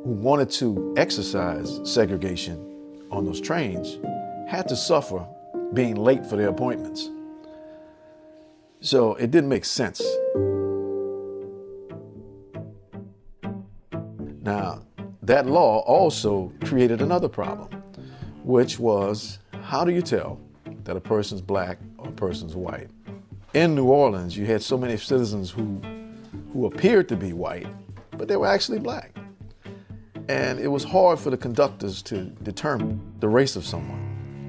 who 0.05 0.11
wanted 0.11 0.51
to 0.51 0.95
exercise 0.99 1.81
segregation 1.83 3.07
on 3.11 3.25
those 3.25 3.41
trains 3.41 3.99
had 4.47 4.69
to 4.69 4.77
suffer 4.77 5.27
being 5.73 5.97
late 5.97 6.27
for 6.27 6.37
their 6.37 6.49
appointments. 6.49 7.09
So 8.81 9.15
it 9.15 9.31
didn't 9.31 9.49
make 9.49 9.65
sense. 9.65 10.03
Now, 14.43 14.83
that 15.23 15.47
law 15.47 15.79
also 15.87 16.53
created 16.65 17.01
another 17.01 17.29
problem, 17.29 17.83
which 18.45 18.79
was 18.79 19.39
how 19.63 19.87
do 19.87 19.93
you 19.93 20.03
tell 20.03 20.39
that 20.85 20.99
a 20.99 21.01
person's 21.01 21.41
black 21.41 21.79
or 21.97 22.11
a 22.11 22.13
person's 22.13 22.55
white? 22.55 22.91
In 23.55 23.75
New 23.75 23.87
Orleans, 23.87 24.37
you 24.37 24.45
had 24.45 24.63
so 24.63 24.77
many 24.77 24.99
citizens 24.99 25.51
who, 25.51 25.81
who 26.53 26.67
appeared 26.67 27.09
to 27.09 27.17
be 27.17 27.33
white, 27.33 27.69
but 28.19 28.29
they 28.29 28.37
were 28.37 28.49
actually 28.49 28.81
black. 28.81 29.17
And 30.29 30.59
it 30.59 30.69
was 30.69 30.85
hard 30.85 31.19
for 31.19 31.31
the 31.31 31.37
conductors 31.37 32.03
to 32.03 32.25
determine 32.43 33.01
the 33.21 33.29
race 33.29 33.57
of 33.57 33.65
someone. 33.65 34.01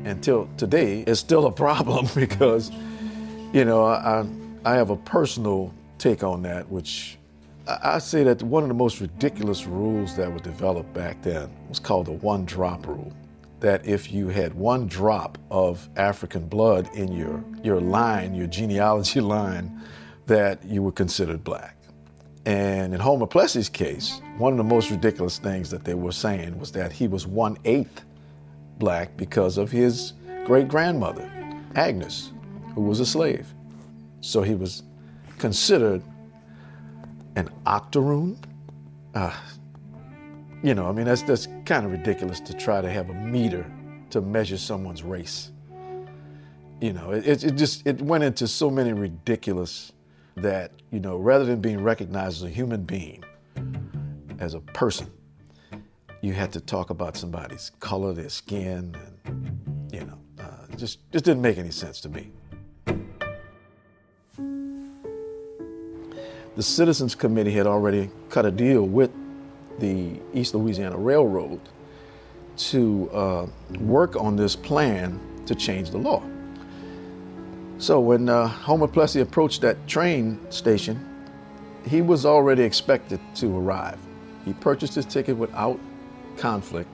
Until 0.05 0.47
today, 0.57 1.01
it's 1.01 1.19
still 1.19 1.47
a 1.47 1.51
problem 1.65 2.07
because, 2.15 2.71
you 3.53 3.65
know, 3.65 3.85
I, 3.85 4.25
I 4.63 4.75
have 4.75 4.89
a 4.89 4.95
personal 4.95 5.73
take 5.97 6.23
on 6.23 6.41
that, 6.43 6.69
which 6.69 7.17
I 7.67 7.97
say 7.97 8.23
that 8.23 8.43
one 8.43 8.63
of 8.63 8.69
the 8.69 8.75
most 8.75 9.01
ridiculous 9.01 9.65
rules 9.65 10.15
that 10.17 10.31
were 10.31 10.39
developed 10.39 10.93
back 10.93 11.21
then 11.23 11.49
was 11.67 11.79
called 11.79 12.05
the 12.05 12.11
one 12.11 12.45
drop 12.45 12.85
rule. 12.87 13.11
That 13.59 13.85
if 13.85 14.11
you 14.11 14.27
had 14.27 14.53
one 14.53 14.87
drop 14.87 15.37
of 15.49 15.89
African 15.95 16.47
blood 16.47 16.89
in 16.93 17.11
your, 17.11 17.43
your 17.63 17.81
line, 17.81 18.35
your 18.35 18.47
genealogy 18.47 19.19
line, 19.35 19.81
that 20.27 20.63
you 20.63 20.83
were 20.83 20.91
considered 20.91 21.43
black. 21.43 21.75
And 22.45 22.93
in 22.93 22.99
Homer 22.99 23.25
Plessy's 23.25 23.69
case, 23.69 24.21
one 24.37 24.53
of 24.53 24.57
the 24.57 24.63
most 24.63 24.91
ridiculous 24.91 25.39
things 25.39 25.69
that 25.71 25.83
they 25.83 25.95
were 25.95 26.11
saying 26.11 26.57
was 26.59 26.71
that 26.73 26.91
he 26.91 27.07
was 27.07 27.25
one 27.25 27.57
eighth 27.65 28.05
black 28.77 29.17
because 29.17 29.57
of 29.57 29.71
his 29.71 30.13
great 30.45 30.67
grandmother, 30.67 31.29
Agnes, 31.75 32.31
who 32.75 32.81
was 32.81 32.99
a 32.99 33.05
slave. 33.05 33.47
So 34.21 34.43
he 34.43 34.53
was 34.53 34.83
considered 35.39 36.03
an 37.35 37.49
octoroon. 37.65 38.37
Uh, 39.15 39.33
you 40.61 40.75
know, 40.75 40.87
I 40.87 40.91
mean, 40.91 41.05
that's, 41.05 41.23
that's 41.23 41.47
kind 41.65 41.85
of 41.85 41.91
ridiculous 41.91 42.39
to 42.41 42.53
try 42.53 42.81
to 42.81 42.89
have 42.89 43.09
a 43.09 43.13
meter 43.13 43.65
to 44.11 44.21
measure 44.21 44.57
someone's 44.57 45.03
race. 45.03 45.51
You 46.81 46.93
know, 46.93 47.11
it, 47.11 47.43
it 47.43 47.55
just 47.55 47.87
it 47.87 48.01
went 48.01 48.23
into 48.23 48.47
so 48.47 48.69
many 48.69 48.93
ridiculous 48.93 49.93
that, 50.37 50.71
you 50.91 50.99
know, 50.99 51.17
rather 51.17 51.45
than 51.45 51.61
being 51.61 51.81
recognized 51.81 52.37
as 52.37 52.43
a 52.43 52.49
human 52.49 52.83
being, 52.83 53.23
as 54.39 54.53
a 54.53 54.59
person, 54.59 55.09
you 56.21 56.33
had 56.33 56.51
to 56.51 56.59
talk 56.59 56.89
about 56.89 57.15
somebody's 57.15 57.71
color, 57.79 58.13
their 58.13 58.29
skin, 58.29 58.95
and, 59.25 59.89
you 59.91 60.05
know, 60.05 60.17
uh, 60.39 60.75
just, 60.75 61.09
just 61.11 61.25
didn't 61.25 61.41
make 61.41 61.57
any 61.57 61.71
sense 61.71 62.01
to 62.01 62.09
me. 62.09 62.31
the 66.55 66.63
Citizens 66.63 67.15
Committee 67.15 67.51
had 67.51 67.67
already 67.67 68.09
cut 68.29 68.45
a 68.45 68.51
deal 68.51 68.83
with 68.83 69.11
the 69.79 70.19
East 70.33 70.55
Louisiana 70.55 70.97
Railroad 70.97 71.59
to 72.57 73.09
uh, 73.11 73.47
work 73.81 74.15
on 74.15 74.37
this 74.37 74.55
plan 74.55 75.19
to 75.45 75.53
change 75.53 75.91
the 75.91 75.97
law. 75.97 76.23
So 77.77 77.99
when 77.99 78.29
uh, 78.29 78.47
Homer 78.47 78.87
Plessy 78.87 79.19
approached 79.19 79.61
that 79.61 79.85
train 79.85 80.39
station, 80.49 80.97
he 81.85 82.01
was 82.01 82.25
already 82.25 82.63
expected 82.63 83.19
to 83.35 83.57
arrive. 83.57 83.99
He 84.45 84.53
purchased 84.53 84.95
his 84.95 85.05
ticket 85.05 85.35
without 85.35 85.79
conflict. 86.37 86.89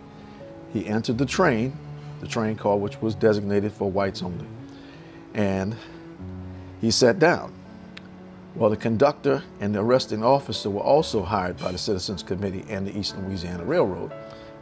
He 0.74 0.88
entered 0.88 1.18
the 1.18 1.26
train, 1.26 1.78
the 2.20 2.28
train 2.28 2.56
car 2.56 2.78
which 2.78 3.00
was 3.02 3.14
designated 3.14 3.72
for 3.72 3.92
whites 3.92 4.24
only, 4.24 4.46
and 5.34 5.76
he 6.80 6.90
sat 6.90 7.20
down. 7.20 7.54
Well, 8.56 8.70
the 8.70 8.78
conductor 8.78 9.44
and 9.60 9.76
the 9.76 9.80
arresting 9.80 10.24
officer 10.24 10.70
were 10.70 10.82
also 10.82 11.22
hired 11.22 11.58
by 11.58 11.72
the 11.72 11.78
Citizens 11.78 12.24
Committee 12.24 12.66
and 12.70 12.86
the 12.88 12.98
East 12.98 13.16
Louisiana 13.18 13.64
Railroad 13.64 14.12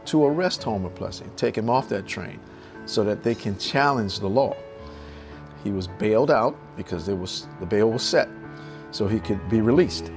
to 0.06 0.26
arrest 0.26 0.64
Homer 0.64 0.90
Plessy, 0.90 1.24
and 1.24 1.36
take 1.38 1.58
him 1.58 1.70
off 1.70 1.90
that 1.90 2.08
train 2.08 2.40
so 2.86 3.04
that 3.04 3.24
they 3.24 3.36
can 3.36 3.58
challenge 3.58 4.20
the 4.20 4.30
law. 4.30 4.56
He 5.64 5.72
was 5.72 5.88
bailed 5.88 6.32
out 6.32 6.56
because 6.78 7.06
there 7.06 7.16
was, 7.16 7.48
the 7.60 7.66
bail 7.66 7.92
was 7.92 8.04
set 8.04 8.30
so 8.92 9.08
he 9.08 9.20
could 9.20 9.50
be 9.50 9.62
released. 9.62 10.12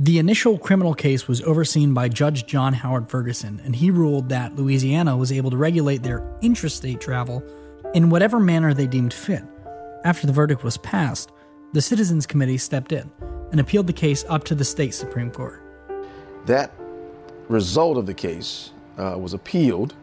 The 0.00 0.18
initial 0.18 0.58
criminal 0.58 0.92
case 0.92 1.28
was 1.28 1.40
overseen 1.42 1.94
by 1.94 2.08
Judge 2.08 2.46
John 2.46 2.74
Howard 2.74 3.08
Ferguson, 3.08 3.60
and 3.64 3.76
he 3.76 3.90
ruled 3.90 4.28
that 4.28 4.56
Louisiana 4.56 5.16
was 5.16 5.30
able 5.30 5.50
to 5.50 5.56
regulate 5.56 6.02
their 6.02 6.20
intrastate 6.42 7.00
travel 7.00 7.42
in 7.94 8.10
whatever 8.10 8.40
manner 8.40 8.74
they 8.74 8.88
deemed 8.88 9.14
fit. 9.14 9.44
After 10.04 10.26
the 10.26 10.32
verdict 10.32 10.64
was 10.64 10.76
passed, 10.78 11.30
the 11.72 11.80
Citizens 11.80 12.26
Committee 12.26 12.58
stepped 12.58 12.92
in 12.92 13.10
and 13.52 13.60
appealed 13.60 13.86
the 13.86 13.92
case 13.92 14.24
up 14.28 14.44
to 14.44 14.54
the 14.54 14.64
state 14.64 14.94
Supreme 14.94 15.30
Court. 15.30 15.62
That 16.46 16.72
result 17.48 17.96
of 17.96 18.06
the 18.06 18.14
case 18.14 18.72
uh, 18.98 19.16
was 19.16 19.32
appealed 19.32 19.94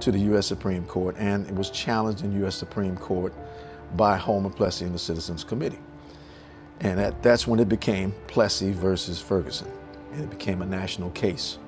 to 0.00 0.12
the 0.12 0.18
U.S. 0.20 0.46
Supreme 0.46 0.84
Court, 0.86 1.16
and 1.18 1.46
it 1.46 1.54
was 1.54 1.70
challenged 1.70 2.24
in 2.24 2.32
U.S. 2.40 2.54
Supreme 2.54 2.96
Court 2.96 3.34
by 3.96 4.16
Homer 4.16 4.50
Plessy 4.50 4.84
and 4.84 4.94
the 4.94 4.98
Citizens 4.98 5.44
Committee. 5.44 5.78
And 6.80 6.98
that, 6.98 7.22
that's 7.22 7.46
when 7.46 7.58
it 7.58 7.68
became 7.68 8.12
Plessy 8.26 8.72
versus 8.72 9.20
Ferguson, 9.20 9.70
and 10.12 10.22
it 10.22 10.30
became 10.30 10.62
a 10.62 10.66
national 10.66 11.10
case. 11.10 11.58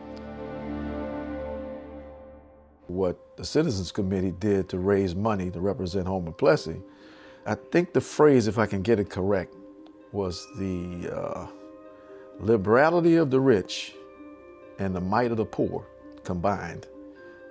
What 2.86 3.36
the 3.36 3.44
Citizens 3.44 3.92
Committee 3.92 4.32
did 4.32 4.68
to 4.68 4.78
raise 4.78 5.14
money 5.14 5.50
to 5.50 5.60
represent 5.60 6.06
Homer 6.06 6.32
Plessy, 6.32 6.80
I 7.46 7.54
think 7.54 7.92
the 7.92 8.00
phrase, 8.00 8.46
if 8.46 8.58
I 8.58 8.66
can 8.66 8.82
get 8.82 9.00
it 9.00 9.10
correct, 9.10 9.54
was 10.12 10.46
the 10.58 11.10
uh, 11.14 11.46
liberality 12.38 13.16
of 13.16 13.30
the 13.30 13.40
rich 13.40 13.94
and 14.78 14.94
the 14.94 15.00
might 15.00 15.30
of 15.30 15.36
the 15.36 15.44
poor 15.44 15.86
combined. 16.24 16.86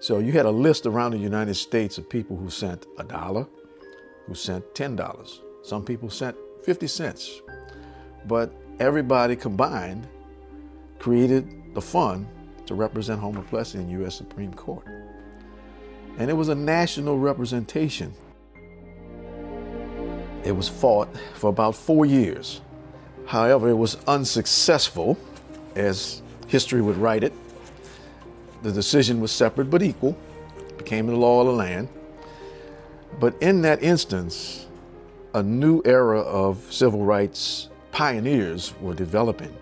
So 0.01 0.19
you 0.19 0.31
had 0.31 0.45
a 0.45 0.51
list 0.51 0.85
around 0.85 1.11
the 1.11 1.17
United 1.17 1.55
States 1.55 1.97
of 1.97 2.07
people 2.07 2.37
who 2.37 2.49
sent 2.49 2.85
a 2.97 3.03
dollar, 3.03 3.45
who 4.27 4.33
sent 4.33 4.73
$10. 4.73 5.39
Some 5.61 5.83
people 5.83 6.09
sent 6.09 6.37
50 6.63 6.87
cents. 6.87 7.41
But 8.25 8.53
everybody 8.79 9.35
combined 9.35 10.07
created 10.99 11.73
the 11.73 11.81
fund 11.81 12.27
to 12.65 12.75
represent 12.75 13.19
Homer 13.19 13.41
Plessy 13.41 13.79
in 13.79 13.89
U.S. 13.89 14.15
Supreme 14.15 14.53
Court. 14.53 14.85
And 16.17 16.29
it 16.29 16.33
was 16.33 16.49
a 16.49 16.55
national 16.55 17.17
representation. 17.17 18.13
It 20.45 20.51
was 20.53 20.69
fought 20.69 21.09
for 21.35 21.49
about 21.49 21.75
four 21.75 22.05
years. 22.05 22.61
However, 23.25 23.69
it 23.69 23.75
was 23.75 23.97
unsuccessful, 24.07 25.17
as 25.75 26.21
history 26.47 26.81
would 26.81 26.97
write 26.97 27.23
it. 27.23 27.33
The 28.61 28.71
decision 28.71 29.21
was 29.21 29.31
separate 29.31 29.69
but 29.69 29.81
equal, 29.81 30.17
became 30.77 31.07
the 31.07 31.15
law 31.15 31.41
of 31.41 31.47
the 31.47 31.53
land. 31.53 31.87
But 33.19 33.41
in 33.41 33.61
that 33.61 33.81
instance, 33.81 34.67
a 35.33 35.43
new 35.43 35.81
era 35.85 36.19
of 36.19 36.71
civil 36.71 37.03
rights 37.03 37.69
pioneers 37.91 38.73
were 38.81 38.93
developing 38.93 39.55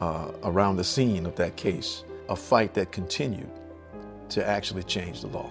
uh, 0.00 0.32
around 0.44 0.76
the 0.76 0.84
scene 0.84 1.26
of 1.26 1.36
that 1.36 1.56
case, 1.56 2.04
a 2.28 2.36
fight 2.36 2.74
that 2.74 2.92
continued 2.92 3.50
to 4.30 4.46
actually 4.46 4.82
change 4.82 5.20
the 5.20 5.28
law. 5.28 5.50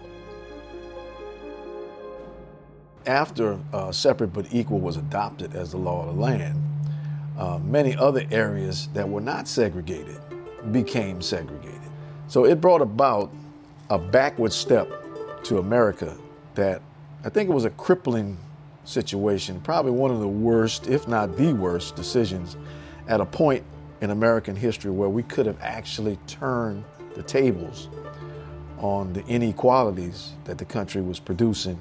After 3.05 3.59
uh, 3.73 3.91
separate 3.91 4.33
but 4.33 4.53
equal 4.53 4.79
was 4.79 4.97
adopted 4.97 5.55
as 5.55 5.71
the 5.71 5.77
law 5.77 6.07
of 6.07 6.15
the 6.15 6.21
land, 6.21 6.61
uh, 7.37 7.59
many 7.59 7.95
other 7.95 8.25
areas 8.31 8.87
that 8.93 9.07
were 9.07 9.21
not 9.21 9.47
segregated 9.47 10.19
became 10.71 11.21
segregated. 11.21 11.80
So 12.31 12.45
it 12.45 12.61
brought 12.61 12.81
about 12.81 13.29
a 13.89 13.99
backward 13.99 14.53
step 14.53 14.89
to 15.43 15.57
America 15.57 16.15
that 16.55 16.81
I 17.25 17.29
think 17.29 17.49
it 17.49 17.53
was 17.53 17.65
a 17.65 17.71
crippling 17.71 18.37
situation, 18.85 19.59
probably 19.59 19.91
one 19.91 20.11
of 20.11 20.21
the 20.21 20.29
worst, 20.29 20.87
if 20.87 21.09
not 21.09 21.35
the 21.35 21.51
worst, 21.51 21.97
decisions 21.97 22.55
at 23.09 23.19
a 23.19 23.25
point 23.25 23.65
in 23.99 24.11
American 24.11 24.55
history 24.55 24.91
where 24.91 25.09
we 25.09 25.23
could 25.23 25.45
have 25.45 25.57
actually 25.59 26.17
turned 26.25 26.85
the 27.15 27.23
tables 27.23 27.89
on 28.77 29.11
the 29.11 29.27
inequalities 29.27 30.31
that 30.45 30.57
the 30.57 30.63
country 30.63 31.01
was 31.01 31.19
producing 31.19 31.77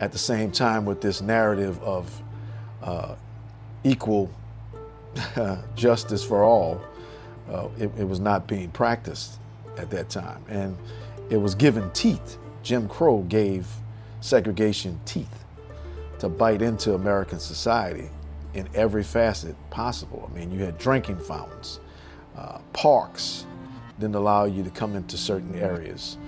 at 0.00 0.12
the 0.12 0.18
same 0.18 0.52
time 0.52 0.84
with 0.84 1.00
this 1.00 1.22
narrative 1.22 1.82
of 1.82 2.22
uh, 2.82 3.14
equal 3.84 4.30
justice 5.74 6.22
for 6.22 6.44
all. 6.44 6.82
Uh, 7.50 7.68
it, 7.78 7.90
it 7.96 8.04
was 8.06 8.20
not 8.20 8.46
being 8.46 8.68
practiced 8.72 9.39
at 9.80 9.90
that 9.90 10.08
time. 10.08 10.44
And 10.48 10.76
it 11.30 11.36
was 11.36 11.54
given 11.54 11.90
teeth. 11.92 12.38
Jim 12.62 12.88
Crow 12.88 13.22
gave 13.22 13.66
segregation 14.20 15.00
teeth 15.04 15.44
to 16.18 16.28
bite 16.28 16.60
into 16.60 16.94
American 16.94 17.38
society 17.38 18.10
in 18.54 18.68
every 18.74 19.02
facet 19.02 19.56
possible. 19.70 20.28
I 20.30 20.38
mean, 20.38 20.50
you 20.50 20.62
had 20.64 20.76
drinking 20.76 21.18
fountains, 21.18 21.80
uh, 22.36 22.58
parks 22.72 23.46
didn't 23.98 24.16
allow 24.16 24.44
you 24.44 24.62
to 24.62 24.70
come 24.70 24.96
into 24.96 25.16
certain 25.16 25.54
areas. 25.54 26.18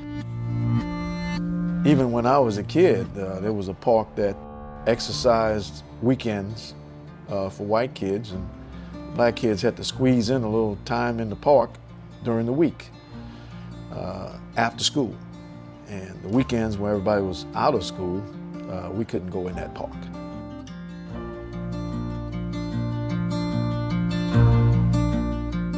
Even 1.85 2.13
when 2.13 2.27
I 2.27 2.39
was 2.39 2.59
a 2.59 2.63
kid, 2.63 3.07
uh, 3.19 3.41
there 3.41 3.53
was 3.53 3.69
a 3.69 3.75
park 3.75 4.15
that 4.15 4.37
exercised 4.87 5.83
weekends 6.01 6.75
uh, 7.29 7.49
for 7.49 7.65
white 7.65 7.95
kids, 7.95 8.33
and 8.33 8.49
black 9.15 9.37
kids 9.37 9.61
had 9.63 9.77
to 9.77 9.85
squeeze 9.85 10.31
in 10.31 10.43
a 10.43 10.49
little 10.49 10.79
time 10.85 11.19
in 11.19 11.29
the 11.29 11.37
park 11.37 11.71
during 12.25 12.47
the 12.47 12.53
week 12.53 12.91
uh, 13.93 14.39
after 14.57 14.83
school. 14.85 15.15
And 15.89 16.23
the 16.23 16.29
weekends 16.29 16.79
when 16.79 16.91
everybody 16.91 17.23
was 17.23 17.47
out 17.55 17.75
of 17.75 17.85
school, 17.85 18.23
uh, 18.71 18.91
we 18.91 19.05
couldn't 19.05 19.31
go 19.31 19.49
in 19.49 19.55
that 19.57 19.75
park. 19.75 19.93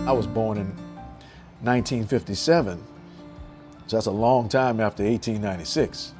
I 0.06 0.12
was 0.12 0.26
born 0.26 0.58
in 0.58 0.66
1957, 1.62 2.78
so 3.86 3.96
that's 3.96 4.06
a 4.06 4.10
long 4.10 4.48
time 4.48 4.78
after 4.78 5.02
1896. 5.02 6.12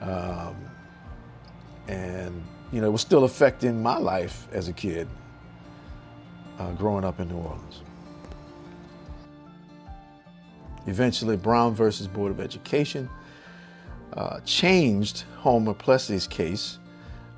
Um, 0.00 0.56
and, 1.88 2.42
you 2.72 2.80
know, 2.80 2.86
it 2.86 2.92
was 2.92 3.00
still 3.00 3.24
affecting 3.24 3.82
my 3.82 3.98
life 3.98 4.46
as 4.52 4.68
a 4.68 4.72
kid 4.72 5.08
uh, 6.58 6.70
growing 6.72 7.04
up 7.04 7.20
in 7.20 7.28
New 7.28 7.36
Orleans. 7.36 7.83
Eventually, 10.86 11.36
Brown 11.36 11.74
versus 11.74 12.06
Board 12.06 12.30
of 12.30 12.40
Education 12.40 13.08
uh, 14.14 14.40
changed 14.40 15.24
Homer 15.38 15.74
Plessy's 15.74 16.26
case, 16.26 16.78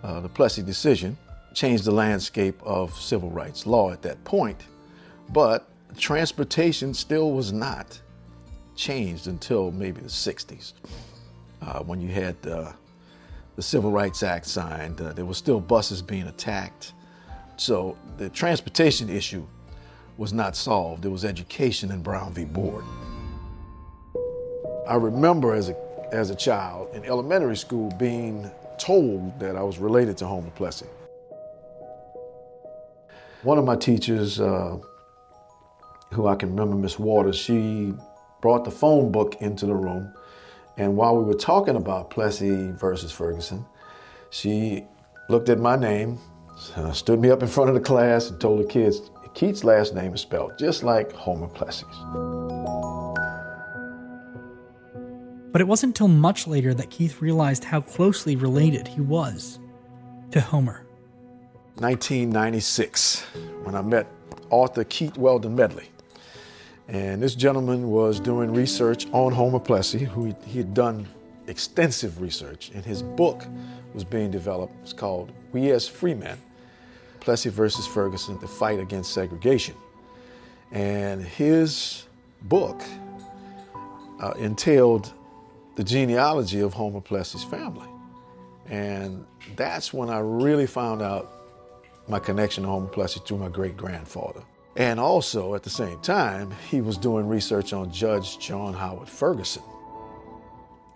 uh, 0.03 0.21
the 0.21 0.29
Plessy 0.29 0.63
decision, 0.63 1.17
changed 1.55 1.85
the 1.85 1.93
landscape 1.93 2.61
of 2.63 2.95
civil 2.95 3.31
rights 3.31 3.67
law 3.67 3.91
at 3.91 4.03
that 4.03 4.23
point. 4.25 4.67
But 5.31 5.69
transportation 5.97 6.93
still 6.93 7.33
was 7.33 7.53
not 7.53 8.01
changed 8.75 9.27
until 9.27 9.71
maybe 9.73 10.01
the 10.01 10.09
60s, 10.09 10.75
uh, 11.63 11.81
when 11.81 12.01
you 12.01 12.09
had 12.09 12.41
the 12.43 12.75
Civil 13.59 13.91
Rights 13.91 14.23
Act 14.23 14.47
signed. 14.47 15.01
Uh, 15.01 15.13
there 15.15 15.25
were 15.25 15.35
still 15.35 15.61
buses 15.61 16.03
being 16.03 16.27
attacked. 16.27 16.93
So 17.57 17.97
the 18.19 18.29
transportation 18.29 19.09
issue 19.09 19.47
was 20.19 20.33
not 20.33 20.57
solved. 20.57 21.05
It 21.05 21.09
was 21.09 21.25
education 21.25 21.91
in 21.91 22.03
Brown 22.03 22.35
v. 22.35 22.45
Board. 22.45 22.85
I 24.89 24.95
remember 24.95 25.53
as 25.53 25.69
a, 25.69 25.77
as 26.13 26.31
a 26.31 26.35
child 26.35 26.95
in 26.95 27.05
elementary 27.05 27.57
school 27.57 27.91
being 27.99 28.51
told 28.79 29.39
that 29.41 29.57
I 29.57 29.63
was 29.63 29.79
related 29.79 30.17
to 30.19 30.27
Homer 30.27 30.51
Plessy. 30.51 30.87
One 33.43 33.59
of 33.59 33.65
my 33.65 33.77
teachers, 33.77 34.41
uh, 34.41 34.79
who 36.13 36.27
I 36.27 36.37
can 36.37 36.51
remember, 36.51 36.77
Miss 36.77 36.99
Waters, 36.99 37.37
she 37.37 37.95
brought 38.41 38.65
the 38.65 38.71
phone 38.71 39.11
book 39.11 39.37
into 39.41 39.67
the 39.67 39.75
room. 39.75 40.13
And 40.77 40.97
while 40.97 41.17
we 41.17 41.25
were 41.25 41.35
talking 41.35 41.77
about 41.77 42.11
Plessy 42.11 42.71
versus 42.73 43.11
Ferguson, 43.11 43.65
she 44.31 44.85
looked 45.29 45.49
at 45.49 45.59
my 45.59 45.77
name, 45.77 46.19
uh, 46.77 46.93
stood 46.93 47.21
me 47.21 47.31
up 47.31 47.43
in 47.43 47.49
front 47.49 47.71
of 47.71 47.75
the 47.75 47.81
class, 47.81 48.31
and 48.31 48.41
told 48.41 48.61
the 48.61 48.69
kids, 48.69 49.01
Keith's 49.35 49.65
last 49.65 49.95
name 49.95 50.15
is 50.15 50.23
spelled 50.23 50.59
just 50.59 50.83
like 50.83 51.13
Homer 51.13 51.49
Plessy's. 51.49 52.66
But 55.57 55.63
it 55.63 55.69
wasn't 55.69 55.93
until 55.99 56.09
much 56.09 56.47
later 56.47 56.75
that 56.75 56.91
Keith 56.91 57.23
realized 57.23 57.65
how 57.65 57.81
closely 57.81 58.37
related 58.37 58.87
he 58.87 59.01
was 59.01 59.59
to 60.31 60.39
Homer. 60.39 60.85
1996, 61.77 63.23
when 63.63 63.75
I 63.75 63.81
met 63.81 64.07
author 64.51 64.85
Keith 64.85 65.17
Weldon 65.17 65.57
Medley. 65.57 65.89
And 66.89 67.23
this 67.23 67.35
gentleman 67.35 67.89
was 67.89 68.21
doing 68.21 68.53
research 68.53 69.07
on 69.13 69.33
Homer 69.33 69.59
Plessy, 69.59 70.01
who 70.01 70.27
he, 70.27 70.35
he 70.45 70.59
had 70.59 70.75
done 70.75 71.07
extensive 71.47 72.21
research, 72.21 72.71
and 72.75 72.85
his 72.85 73.03
book 73.03 73.43
was 73.95 74.05
being 74.05 74.31
developed. 74.31 74.75
It's 74.83 74.93
called 74.93 75.33
We 75.53 75.71
as 75.71 75.89
Free 75.89 76.13
Men 76.13 76.37
Plessy 77.21 77.49
versus 77.49 77.87
Ferguson 77.87 78.39
The 78.41 78.47
Fight 78.47 78.79
Against 78.79 79.15
Segregation. 79.15 79.75
And 80.71 81.23
his 81.25 82.05
book 82.43 82.83
uh, 84.21 84.33
entailed 84.33 85.15
the 85.77 85.85
genealogy 85.85 86.61
of 86.61 86.75
Homer 86.75 87.01
Plessy's 87.01 87.45
family. 87.45 87.89
And 88.69 89.25
that's 89.55 89.93
when 89.95 90.11
I 90.11 90.19
really 90.19 90.67
found 90.67 91.03
out 91.03 91.33
my 92.09 92.19
connection 92.19 92.65
to 92.65 92.71
Homer 92.71 92.89
Plessy 92.89 93.21
through 93.25 93.39
my 93.39 93.49
great 93.49 93.77
grandfather. 93.77 94.43
And 94.77 95.01
also, 95.01 95.55
at 95.55 95.63
the 95.63 95.71
same 95.71 96.01
time, 96.01 96.51
he 96.69 96.81
was 96.81 96.99
doing 96.99 97.29
research 97.29 97.73
on 97.73 97.91
Judge 97.91 98.39
John 98.39 98.75
Howard 98.75 99.09
Ferguson. 99.09 99.63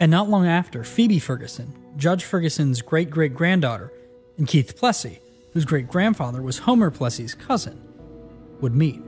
And 0.01 0.11
not 0.11 0.29
long 0.29 0.47
after, 0.47 0.85
Phoebe 0.85 1.19
Ferguson, 1.19 1.73
Judge 1.97 2.25
Ferguson's 2.25 2.83
great 2.83 3.11
great 3.11 3.35
granddaughter, 3.35 3.93
and 4.39 4.47
Keith 4.47 4.77
Plessy, 4.77 5.21
whose 5.53 5.65
great 5.65 5.89
grandfather 5.89 6.43
was 6.43 6.59
Homer 6.59 6.91
Plessy's 6.91 7.35
cousin, 7.35 7.81
would 8.61 8.75
meet. 8.75 9.03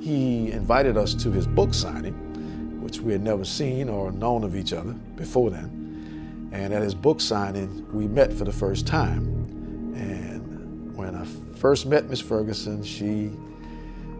he 0.00 0.50
invited 0.52 0.96
us 0.96 1.14
to 1.14 1.30
his 1.30 1.46
book 1.46 1.74
signing, 1.74 2.14
which 2.88 3.00
we 3.00 3.12
had 3.12 3.20
never 3.20 3.44
seen 3.44 3.86
or 3.86 4.10
known 4.12 4.42
of 4.42 4.56
each 4.56 4.72
other 4.72 4.94
before 5.14 5.50
then. 5.50 6.48
And 6.52 6.72
at 6.72 6.80
his 6.80 6.94
book 6.94 7.20
signing, 7.20 7.86
we 7.92 8.08
met 8.08 8.32
for 8.32 8.44
the 8.44 8.52
first 8.52 8.86
time. 8.86 9.26
And 9.94 10.96
when 10.96 11.14
I 11.14 11.26
first 11.58 11.84
met 11.84 12.08
Miss 12.08 12.18
Ferguson, 12.18 12.82
she 12.82 13.30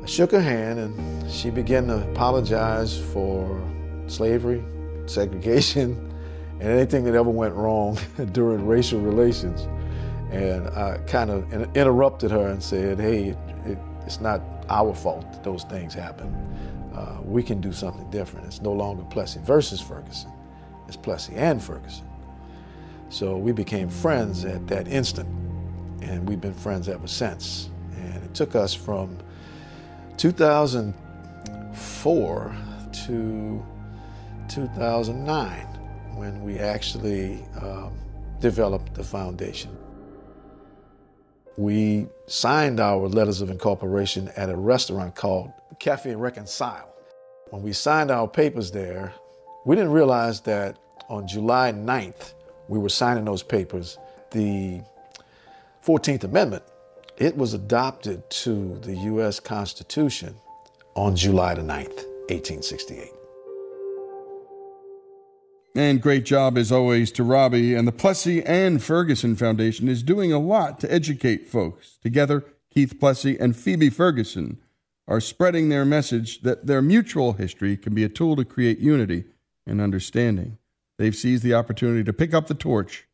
I 0.02 0.06
shook 0.06 0.32
her 0.32 0.40
hand 0.42 0.78
and 0.80 1.30
she 1.30 1.48
began 1.48 1.86
to 1.86 2.06
apologize 2.10 2.98
for 3.14 3.58
slavery, 4.06 4.62
segregation, 5.06 6.12
and 6.60 6.68
anything 6.68 7.04
that 7.04 7.14
ever 7.14 7.30
went 7.30 7.54
wrong 7.54 7.98
during 8.32 8.66
racial 8.66 9.00
relations. 9.00 9.62
And 10.30 10.68
I 10.68 10.98
kind 11.06 11.30
of 11.30 11.50
interrupted 11.74 12.30
her 12.32 12.48
and 12.48 12.62
said, 12.62 13.00
hey, 13.00 13.34
it, 13.64 13.78
it's 14.04 14.20
not 14.20 14.42
our 14.68 14.94
fault 14.94 15.32
that 15.32 15.42
those 15.42 15.64
things 15.64 15.94
happen. 15.94 16.47
Uh, 16.98 17.18
we 17.22 17.42
can 17.44 17.60
do 17.60 17.72
something 17.72 18.10
different. 18.10 18.44
It's 18.46 18.60
no 18.60 18.72
longer 18.72 19.04
Plessy 19.04 19.38
versus 19.44 19.80
Ferguson. 19.80 20.32
It's 20.88 20.96
Plessy 20.96 21.36
and 21.36 21.62
Ferguson. 21.62 22.04
So 23.08 23.38
we 23.38 23.52
became 23.52 23.88
friends 23.88 24.44
at 24.44 24.66
that 24.66 24.88
instant, 24.88 25.28
and 26.02 26.28
we've 26.28 26.40
been 26.40 26.54
friends 26.54 26.88
ever 26.88 27.06
since. 27.06 27.70
And 27.94 28.24
it 28.24 28.34
took 28.34 28.56
us 28.56 28.74
from 28.74 29.16
2004 30.16 32.56
to 32.92 33.64
2009 34.48 35.66
when 36.16 36.42
we 36.42 36.58
actually 36.58 37.44
um, 37.62 37.92
developed 38.40 38.94
the 38.94 39.04
foundation. 39.04 39.70
We 41.56 42.08
signed 42.26 42.80
our 42.80 43.06
letters 43.08 43.40
of 43.40 43.50
incorporation 43.50 44.32
at 44.36 44.50
a 44.50 44.56
restaurant 44.56 45.14
called 45.14 45.52
Cafe 45.78 46.16
Reconcile. 46.16 46.87
When 47.50 47.62
we 47.62 47.72
signed 47.72 48.10
our 48.10 48.28
papers 48.28 48.70
there, 48.70 49.14
we 49.64 49.74
didn't 49.74 49.92
realize 49.92 50.40
that 50.42 50.78
on 51.08 51.26
July 51.26 51.72
9th, 51.72 52.34
we 52.68 52.78
were 52.78 52.90
signing 52.90 53.24
those 53.24 53.42
papers. 53.42 53.98
The 54.32 54.82
14th 55.84 56.24
Amendment 56.24 56.62
it 57.16 57.36
was 57.36 57.52
adopted 57.52 58.28
to 58.30 58.78
the 58.82 58.94
U.S. 58.94 59.40
Constitution 59.40 60.36
on 60.94 61.16
July 61.16 61.54
the 61.54 61.62
9th, 61.62 62.04
1868. 62.28 63.08
And 65.74 66.00
great 66.00 66.24
job, 66.24 66.56
as 66.56 66.70
always, 66.70 67.10
to 67.12 67.24
Robbie. 67.24 67.74
And 67.74 67.88
the 67.88 67.92
Plessy 67.92 68.44
and 68.44 68.82
Ferguson 68.82 69.34
Foundation 69.34 69.88
is 69.88 70.04
doing 70.04 70.32
a 70.32 70.38
lot 70.38 70.78
to 70.80 70.92
educate 70.92 71.48
folks. 71.48 71.98
Together, 72.02 72.44
Keith 72.72 73.00
Plessy 73.00 73.36
and 73.38 73.56
Phoebe 73.56 73.90
Ferguson 73.90 74.58
are 75.08 75.20
spreading 75.20 75.68
their 75.70 75.86
message 75.86 76.42
that 76.42 76.66
their 76.66 76.82
mutual 76.82 77.32
history 77.32 77.76
can 77.76 77.94
be 77.94 78.04
a 78.04 78.08
tool 78.10 78.36
to 78.36 78.44
create 78.44 78.78
unity 78.78 79.24
and 79.66 79.80
understanding. 79.80 80.58
They've 80.98 81.16
seized 81.16 81.42
the 81.42 81.54
opportunity 81.54 82.04
to 82.04 82.12
pick 82.12 82.34
up 82.34 82.46
the 82.46 82.54
torch, 82.54 83.08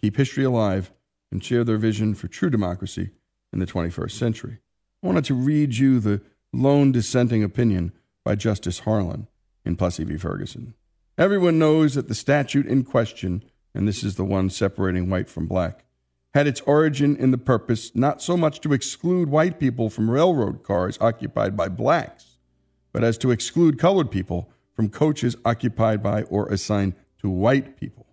keep 0.00 0.16
history 0.16 0.44
alive, 0.44 0.92
and 1.32 1.42
share 1.42 1.64
their 1.64 1.76
vision 1.76 2.14
for 2.14 2.28
true 2.28 2.50
democracy 2.50 3.10
in 3.52 3.58
the 3.58 3.66
21st 3.66 4.12
century. 4.12 4.58
I 5.02 5.06
wanted 5.06 5.24
to 5.26 5.34
read 5.34 5.76
you 5.76 5.98
the 5.98 6.22
lone 6.52 6.92
dissenting 6.92 7.42
opinion 7.42 7.92
by 8.24 8.36
Justice 8.36 8.80
Harlan 8.80 9.26
in 9.64 9.76
Plessy 9.76 10.04
v. 10.04 10.16
Ferguson. 10.16 10.74
Everyone 11.18 11.58
knows 11.58 11.94
that 11.94 12.08
the 12.08 12.14
statute 12.14 12.66
in 12.66 12.84
question, 12.84 13.42
and 13.74 13.88
this 13.88 14.04
is 14.04 14.14
the 14.14 14.24
one 14.24 14.50
separating 14.50 15.10
white 15.10 15.28
from 15.28 15.46
black, 15.46 15.84
had 16.34 16.46
its 16.46 16.60
origin 16.62 17.16
in 17.16 17.30
the 17.30 17.38
purpose 17.38 17.94
not 17.94 18.22
so 18.22 18.36
much 18.36 18.60
to 18.60 18.72
exclude 18.72 19.28
white 19.28 19.58
people 19.58 19.90
from 19.90 20.10
railroad 20.10 20.62
cars 20.62 20.96
occupied 21.00 21.56
by 21.56 21.68
blacks, 21.68 22.38
but 22.92 23.02
as 23.02 23.18
to 23.18 23.30
exclude 23.30 23.78
colored 23.78 24.10
people 24.10 24.50
from 24.74 24.88
coaches 24.88 25.36
occupied 25.44 26.02
by 26.02 26.22
or 26.24 26.48
assigned 26.48 26.94
to 27.18 27.28
white 27.28 27.76
people. 27.78 28.06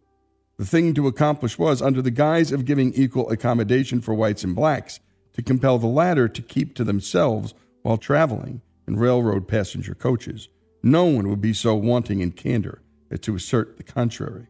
The 0.57 0.65
thing 0.65 0.95
to 0.95 1.07
accomplish 1.07 1.59
was, 1.59 1.84
under 1.84 2.01
the 2.01 2.11
guise 2.11 2.51
of 2.51 2.65
giving 2.65 2.91
equal 2.93 3.30
accommodation 3.30 4.01
for 4.01 4.15
whites 4.15 4.43
and 4.43 4.55
blacks, 4.55 4.99
to 5.34 5.43
compel 5.43 5.78
the 5.78 5.86
latter 5.86 6.28
to 6.28 6.41
keep 6.41 6.74
to 6.76 6.84
themselves 6.84 7.53
while 7.84 7.97
traveling 7.97 8.61
in 8.88 8.97
railroad 8.97 9.47
passenger 9.47 9.93
coaches. 9.93 10.49
No 10.82 11.05
one 11.05 11.30
would 11.30 11.41
be 11.41 11.53
so 11.53 11.76
wanting 11.76 12.22
in 12.22 12.32
candor 12.32 12.82
as 13.11 13.20
to 13.22 13.36
assert 13.36 13.78
the 13.78 13.84
contrary. 13.84 14.47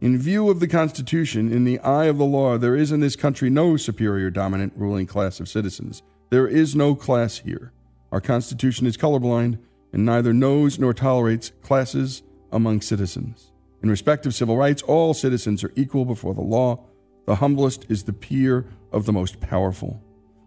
In 0.00 0.18
view 0.18 0.50
of 0.50 0.60
the 0.60 0.68
Constitution, 0.68 1.52
in 1.52 1.64
the 1.64 1.78
eye 1.80 2.06
of 2.06 2.18
the 2.18 2.24
law, 2.24 2.58
there 2.58 2.76
is 2.76 2.92
in 2.92 3.00
this 3.00 3.16
country 3.16 3.48
no 3.48 3.76
superior 3.76 4.30
dominant 4.30 4.72
ruling 4.76 5.06
class 5.06 5.40
of 5.40 5.48
citizens. 5.48 6.02
There 6.30 6.48
is 6.48 6.74
no 6.74 6.94
class 6.94 7.38
here. 7.38 7.72
Our 8.12 8.20
Constitution 8.20 8.86
is 8.86 8.96
colorblind 8.96 9.58
and 9.92 10.04
neither 10.04 10.32
knows 10.32 10.78
nor 10.78 10.92
tolerates 10.92 11.52
classes 11.62 12.22
among 12.50 12.80
citizens. 12.80 13.52
In 13.82 13.90
respect 13.90 14.26
of 14.26 14.34
civil 14.34 14.56
rights, 14.56 14.82
all 14.82 15.14
citizens 15.14 15.62
are 15.62 15.72
equal 15.76 16.04
before 16.04 16.34
the 16.34 16.40
law. 16.40 16.84
The 17.26 17.36
humblest 17.36 17.86
is 17.88 18.02
the 18.02 18.12
peer 18.12 18.66
of 18.92 19.06
the 19.06 19.12
most 19.12 19.40
powerful. 19.40 20.02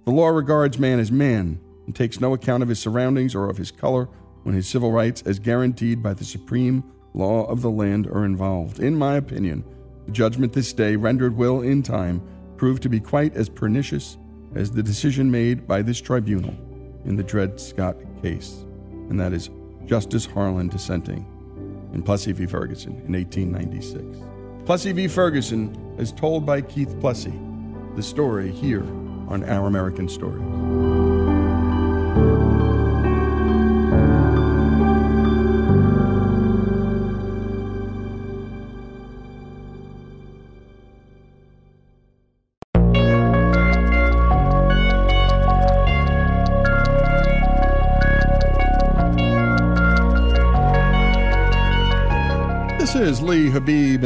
The 0.06 0.12
law 0.12 0.28
regards 0.28 0.78
man 0.78 1.00
as 1.00 1.12
man 1.12 1.60
and 1.86 1.96
takes 1.96 2.20
no 2.20 2.34
account 2.34 2.64
of 2.64 2.70
his 2.70 2.80
surroundings 2.80 3.34
or 3.34 3.50
of 3.50 3.58
his 3.58 3.72
color 3.72 4.10
when 4.44 4.56
his 4.56 4.68
civil 4.68 4.92
rights, 4.92 5.22
as 5.24 5.40
guaranteed 5.40 6.04
by 6.04 6.14
the 6.14 6.26
supreme 6.26 6.84
law 7.18 7.46
of 7.46 7.62
the 7.62 7.70
land, 7.70 8.08
are 8.08 8.24
involved. 8.24 8.80
In 8.80 8.96
my 8.96 9.16
opinion, 9.16 9.64
the 10.06 10.12
judgment 10.12 10.54
this 10.54 10.72
day, 10.72 10.96
rendered 10.96 11.36
will 11.36 11.62
in 11.62 11.84
time, 11.84 12.22
prove 12.56 12.80
to 12.82 12.90
be 12.90 13.00
quite 13.00 13.36
as 13.36 13.50
pernicious 13.50 14.18
as 14.56 14.72
the 14.72 14.84
decision 14.84 15.30
made 15.30 15.68
by 15.68 15.82
this 15.82 16.00
tribunal 16.00 16.56
in 17.06 17.16
the 17.16 17.24
Dred 17.24 17.60
Scott 17.60 17.98
case, 18.22 18.66
and 19.10 19.20
that 19.20 19.34
is 19.34 19.50
Justice 19.86 20.26
Harlan 20.26 20.68
dissenting 20.68 21.26
in 21.94 22.04
Plessy 22.04 22.32
v. 22.32 22.46
Ferguson 22.46 22.94
in 23.06 23.14
1896. 23.14 24.04
Plessy 24.66 24.92
v. 24.92 25.08
Ferguson, 25.08 25.96
as 25.98 26.12
told 26.12 26.46
by 26.46 26.62
Keith 26.62 27.00
Plessy, 27.00 27.34
the 27.96 28.04
story 28.04 28.52
here 28.52 28.84
on 29.28 29.44
Our 29.44 29.68
American 29.68 30.10
Stories. 30.10 30.97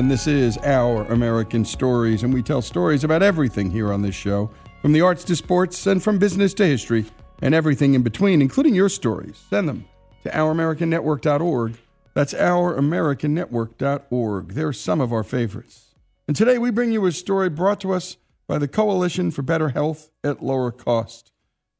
And 0.01 0.09
this 0.09 0.25
is 0.25 0.57
Our 0.63 1.03
American 1.11 1.63
Stories. 1.63 2.23
And 2.23 2.33
we 2.33 2.41
tell 2.41 2.63
stories 2.63 3.03
about 3.03 3.21
everything 3.21 3.69
here 3.69 3.93
on 3.93 4.01
this 4.01 4.15
show 4.15 4.49
from 4.81 4.93
the 4.93 5.01
arts 5.01 5.23
to 5.25 5.35
sports, 5.35 5.85
and 5.85 6.01
from 6.01 6.17
business 6.17 6.55
to 6.55 6.65
history, 6.65 7.05
and 7.43 7.53
everything 7.53 7.93
in 7.93 8.01
between, 8.01 8.41
including 8.41 8.73
your 8.73 8.89
stories. 8.89 9.39
Send 9.51 9.69
them 9.69 9.85
to 10.23 10.31
ouramericannetwork.org. 10.31 11.77
That's 12.15 12.33
ouramericannetwork.org. 12.33 14.47
They're 14.47 14.73
some 14.73 15.01
of 15.01 15.13
our 15.13 15.23
favorites. 15.23 15.93
And 16.27 16.35
today 16.35 16.57
we 16.57 16.71
bring 16.71 16.91
you 16.91 17.05
a 17.05 17.11
story 17.11 17.51
brought 17.51 17.79
to 17.81 17.93
us 17.93 18.17
by 18.47 18.57
the 18.57 18.67
Coalition 18.67 19.29
for 19.29 19.43
Better 19.43 19.69
Health 19.69 20.09
at 20.23 20.41
Lower 20.41 20.71
Cost. 20.71 21.31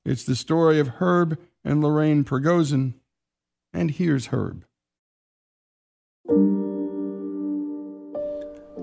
It's 0.05 0.26
the 0.26 0.36
story 0.36 0.80
of 0.80 0.97
Herb 0.99 1.39
and 1.65 1.82
Lorraine 1.82 2.24
Prigozhin. 2.24 2.93
And 3.74 3.89
here's 3.89 4.28
Herb. 4.28 4.63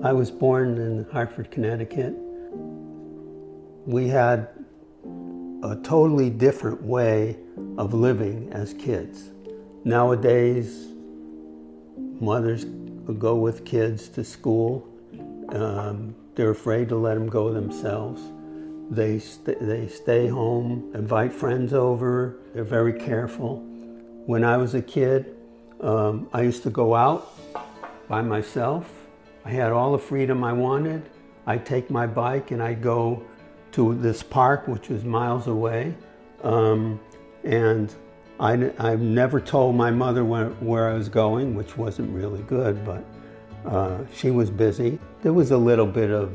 I 0.01 0.13
was 0.13 0.31
born 0.31 0.77
in 0.77 1.05
Hartford, 1.11 1.51
Connecticut. 1.51 2.13
We 3.85 4.07
had 4.07 4.47
a 5.61 5.75
totally 5.83 6.29
different 6.29 6.81
way 6.81 7.35
of 7.77 7.93
living 7.93 8.49
as 8.53 8.73
kids. 8.73 9.31
Nowadays, 9.83 10.87
mothers 11.97 12.63
go 13.17 13.35
with 13.35 13.65
kids 13.65 14.07
to 14.09 14.23
school. 14.23 14.87
Um, 15.49 16.15
they're 16.35 16.51
afraid 16.51 16.87
to 16.89 16.95
let 16.95 17.15
them 17.15 17.27
go 17.27 17.51
themselves. 17.51 18.21
They, 18.89 19.19
st- 19.19 19.59
they 19.59 19.89
stay 19.89 20.27
home, 20.27 20.91
invite 20.93 21.33
friends 21.33 21.73
over. 21.73 22.37
They're 22.53 22.63
very 22.63 22.93
careful. 22.93 23.57
When 24.25 24.45
I 24.45 24.55
was 24.55 24.75
a 24.75 24.81
kid, 24.81 25.35
um, 25.81 26.29
I 26.31 26.43
used 26.43 26.63
to 26.63 26.69
go 26.69 26.95
out 26.95 27.37
by 28.07 28.21
myself 28.21 28.98
I 29.45 29.49
had 29.51 29.71
all 29.71 29.91
the 29.93 29.99
freedom 29.99 30.43
I 30.43 30.53
wanted. 30.53 31.09
I'd 31.45 31.65
take 31.65 31.89
my 31.89 32.05
bike 32.05 32.51
and 32.51 32.61
I'd 32.61 32.81
go 32.81 33.23
to 33.71 33.95
this 33.95 34.23
park, 34.23 34.67
which 34.67 34.89
was 34.89 35.03
miles 35.03 35.47
away. 35.47 35.95
Um, 36.43 36.99
and 37.43 37.93
I, 38.39 38.71
I 38.77 38.95
never 38.95 39.39
told 39.41 39.75
my 39.75 39.91
mother 39.91 40.23
where, 40.25 40.49
where 40.59 40.89
I 40.89 40.93
was 40.93 41.09
going, 41.09 41.55
which 41.55 41.77
wasn't 41.77 42.13
really 42.13 42.41
good, 42.43 42.85
but 42.85 43.03
uh, 43.65 43.99
she 44.13 44.31
was 44.31 44.49
busy. 44.49 44.99
There 45.21 45.33
was 45.33 45.51
a 45.51 45.57
little 45.57 45.85
bit 45.85 46.11
of 46.11 46.31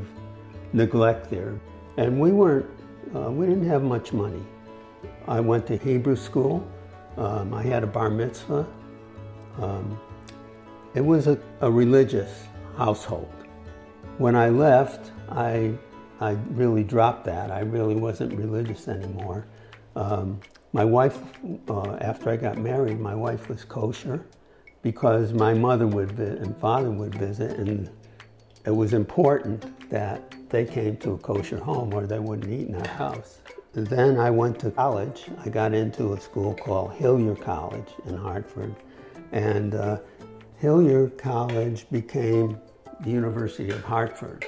neglect 0.73 1.31
there. 1.31 1.59
And 1.97 2.21
we 2.21 2.33
weren't, 2.33 2.67
uh, 3.15 3.31
we 3.31 3.47
didn't 3.47 3.69
have 3.69 3.83
much 3.83 4.13
money. 4.13 4.43
I 5.29 5.41
went 5.41 5.67
to 5.69 5.77
Hebrew 5.77 6.17
school 6.17 6.67
Um, 7.17 7.55
I 7.55 7.63
had 7.63 7.85
a 7.85 7.87
bar 7.87 8.11
mitzvah. 8.11 8.67
Um, 9.61 10.01
it 10.95 11.01
was 11.01 11.27
a, 11.27 11.39
a 11.61 11.71
religious 11.71 12.45
household. 12.77 13.33
When 14.19 14.37
I 14.37 14.49
left, 14.49 15.13
I, 15.31 15.75
I 16.21 16.33
really 16.51 16.85
dropped 16.85 17.25
that. 17.25 17.51
I 17.51 17.61
really 17.61 17.95
wasn't 17.97 18.33
religious 18.35 18.89
anymore. 18.89 19.47
Um, 19.97 20.41
my 20.73 20.85
wife, 20.85 21.19
uh, 21.69 21.97
after 21.97 22.31
I 22.31 22.37
got 22.37 22.59
married, 22.59 22.99
my 22.99 23.15
wife 23.15 23.49
was 23.49 23.65
kosher 23.65 24.25
because 24.83 25.33
my 25.33 25.55
mother 25.55 25.87
would 25.87 26.13
vi- 26.13 26.25
and 26.25 26.57
father 26.59 26.91
would 26.91 27.15
visit, 27.15 27.59
and 27.59 27.89
it 28.67 28.71
was 28.71 28.93
important 28.93 29.89
that 29.91 30.35
they 30.51 30.65
came 30.65 30.97
to 30.99 31.13
a 31.13 31.19
kosher 31.19 31.59
home 31.59 31.95
or 31.95 32.07
they 32.07 32.19
wouldn't 32.19 32.53
eat 32.53 32.69
in 32.69 32.75
our 32.75 32.89
house. 32.89 33.41
Then 33.73 34.19
I 34.19 34.31
went 34.31 34.59
to 34.61 34.71
college. 34.71 35.25
I 35.45 35.49
got 35.49 35.75
into 35.75 36.13
a 36.13 36.21
school 36.21 36.55
called 36.55 36.93
Hillyer 36.93 37.41
College 37.41 37.89
in 38.07 38.17
Hartford, 38.17 38.75
and 39.33 39.75
uh, 39.75 39.99
Hillyer 40.63 41.17
College 41.19 41.87
became 41.91 42.59
the 43.01 43.11
University 43.11 43.71
of 43.71 43.83
Hartford. 43.85 44.47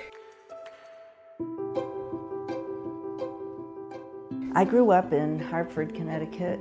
I 4.54 4.64
grew 4.64 4.90
up 4.90 5.12
in 5.12 5.38
Hartford, 5.38 5.94
Connecticut, 5.94 6.58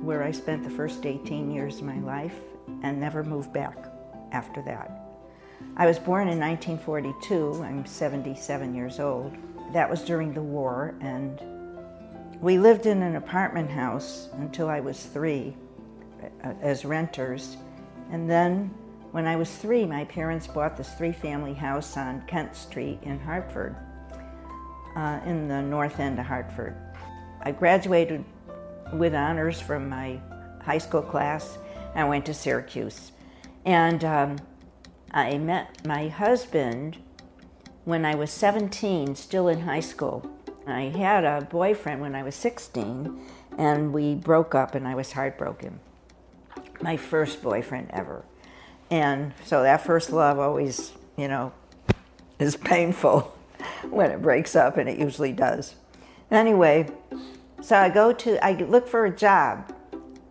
where 0.00 0.22
I 0.22 0.30
spent 0.30 0.62
the 0.62 0.70
first 0.70 1.04
18 1.04 1.50
years 1.50 1.78
of 1.78 1.84
my 1.84 1.98
life 2.00 2.36
and 2.82 2.98
never 2.98 3.22
moved 3.22 3.52
back 3.52 3.76
after 4.30 4.62
that. 4.62 4.90
I 5.76 5.86
was 5.86 5.98
born 5.98 6.28
in 6.28 6.38
1942. 6.38 7.62
I'm 7.64 7.84
77 7.84 8.74
years 8.74 9.00
old. 9.00 9.36
That 9.72 9.90
was 9.90 10.02
during 10.02 10.32
the 10.32 10.42
war, 10.42 10.94
and 11.00 11.40
we 12.40 12.58
lived 12.58 12.86
in 12.86 13.02
an 13.02 13.16
apartment 13.16 13.70
house 13.70 14.28
until 14.34 14.68
I 14.68 14.80
was 14.80 15.04
three 15.04 15.54
uh, 16.44 16.52
as 16.62 16.84
renters. 16.84 17.56
And 18.12 18.28
then, 18.28 18.72
when 19.10 19.26
I 19.26 19.36
was 19.36 19.50
three, 19.50 19.86
my 19.86 20.04
parents 20.04 20.46
bought 20.46 20.76
this 20.76 20.92
three 20.94 21.12
family 21.12 21.54
house 21.54 21.96
on 21.96 22.22
Kent 22.26 22.54
Street 22.54 22.98
in 23.02 23.18
Hartford, 23.18 23.74
uh, 24.94 25.20
in 25.24 25.48
the 25.48 25.62
north 25.62 25.98
end 25.98 26.18
of 26.18 26.26
Hartford. 26.26 26.76
I 27.40 27.52
graduated 27.52 28.22
with 28.92 29.14
honors 29.14 29.60
from 29.60 29.88
my 29.88 30.20
high 30.62 30.78
school 30.78 31.00
class 31.00 31.56
and 31.94 32.08
went 32.08 32.26
to 32.26 32.34
Syracuse. 32.34 33.12
And 33.64 34.04
um, 34.04 34.36
I 35.12 35.38
met 35.38 35.86
my 35.86 36.08
husband 36.08 36.98
when 37.84 38.04
I 38.04 38.14
was 38.14 38.30
17, 38.30 39.16
still 39.16 39.48
in 39.48 39.60
high 39.60 39.80
school. 39.80 40.30
I 40.66 40.82
had 40.82 41.24
a 41.24 41.40
boyfriend 41.40 42.02
when 42.02 42.14
I 42.14 42.22
was 42.22 42.34
16, 42.34 43.20
and 43.56 43.92
we 43.92 44.14
broke 44.14 44.54
up, 44.54 44.74
and 44.74 44.86
I 44.86 44.94
was 44.94 45.12
heartbroken. 45.12 45.80
My 46.80 46.96
first 46.96 47.42
boyfriend 47.42 47.90
ever. 47.90 48.24
And 48.90 49.32
so 49.44 49.62
that 49.62 49.84
first 49.86 50.12
love 50.12 50.38
always, 50.38 50.92
you 51.16 51.28
know, 51.28 51.52
is 52.38 52.56
painful 52.56 53.34
when 53.90 54.10
it 54.10 54.20
breaks 54.20 54.54
up, 54.54 54.76
and 54.76 54.88
it 54.88 54.98
usually 54.98 55.32
does. 55.32 55.76
Anyway, 56.30 56.90
so 57.60 57.76
I 57.76 57.88
go 57.88 58.12
to, 58.12 58.44
I 58.44 58.52
look 58.52 58.88
for 58.88 59.06
a 59.06 59.10
job, 59.10 59.74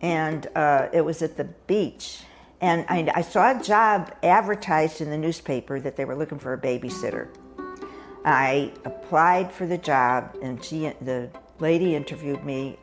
and 0.01 0.47
uh, 0.55 0.89
it 0.93 1.01
was 1.01 1.21
at 1.21 1.37
the 1.37 1.45
beach. 1.45 2.23
And 2.59 2.85
I, 2.89 3.11
I 3.15 3.21
saw 3.21 3.57
a 3.57 3.63
job 3.63 4.13
advertised 4.21 5.01
in 5.01 5.09
the 5.09 5.17
newspaper 5.17 5.79
that 5.79 5.95
they 5.95 6.05
were 6.05 6.15
looking 6.15 6.37
for 6.37 6.53
a 6.53 6.57
babysitter. 6.57 7.29
I 8.23 8.71
applied 8.85 9.51
for 9.51 9.65
the 9.65 9.79
job, 9.79 10.37
and 10.43 10.63
she, 10.63 10.91
the 11.01 11.29
lady 11.59 11.95
interviewed 11.95 12.43
me 12.43 12.77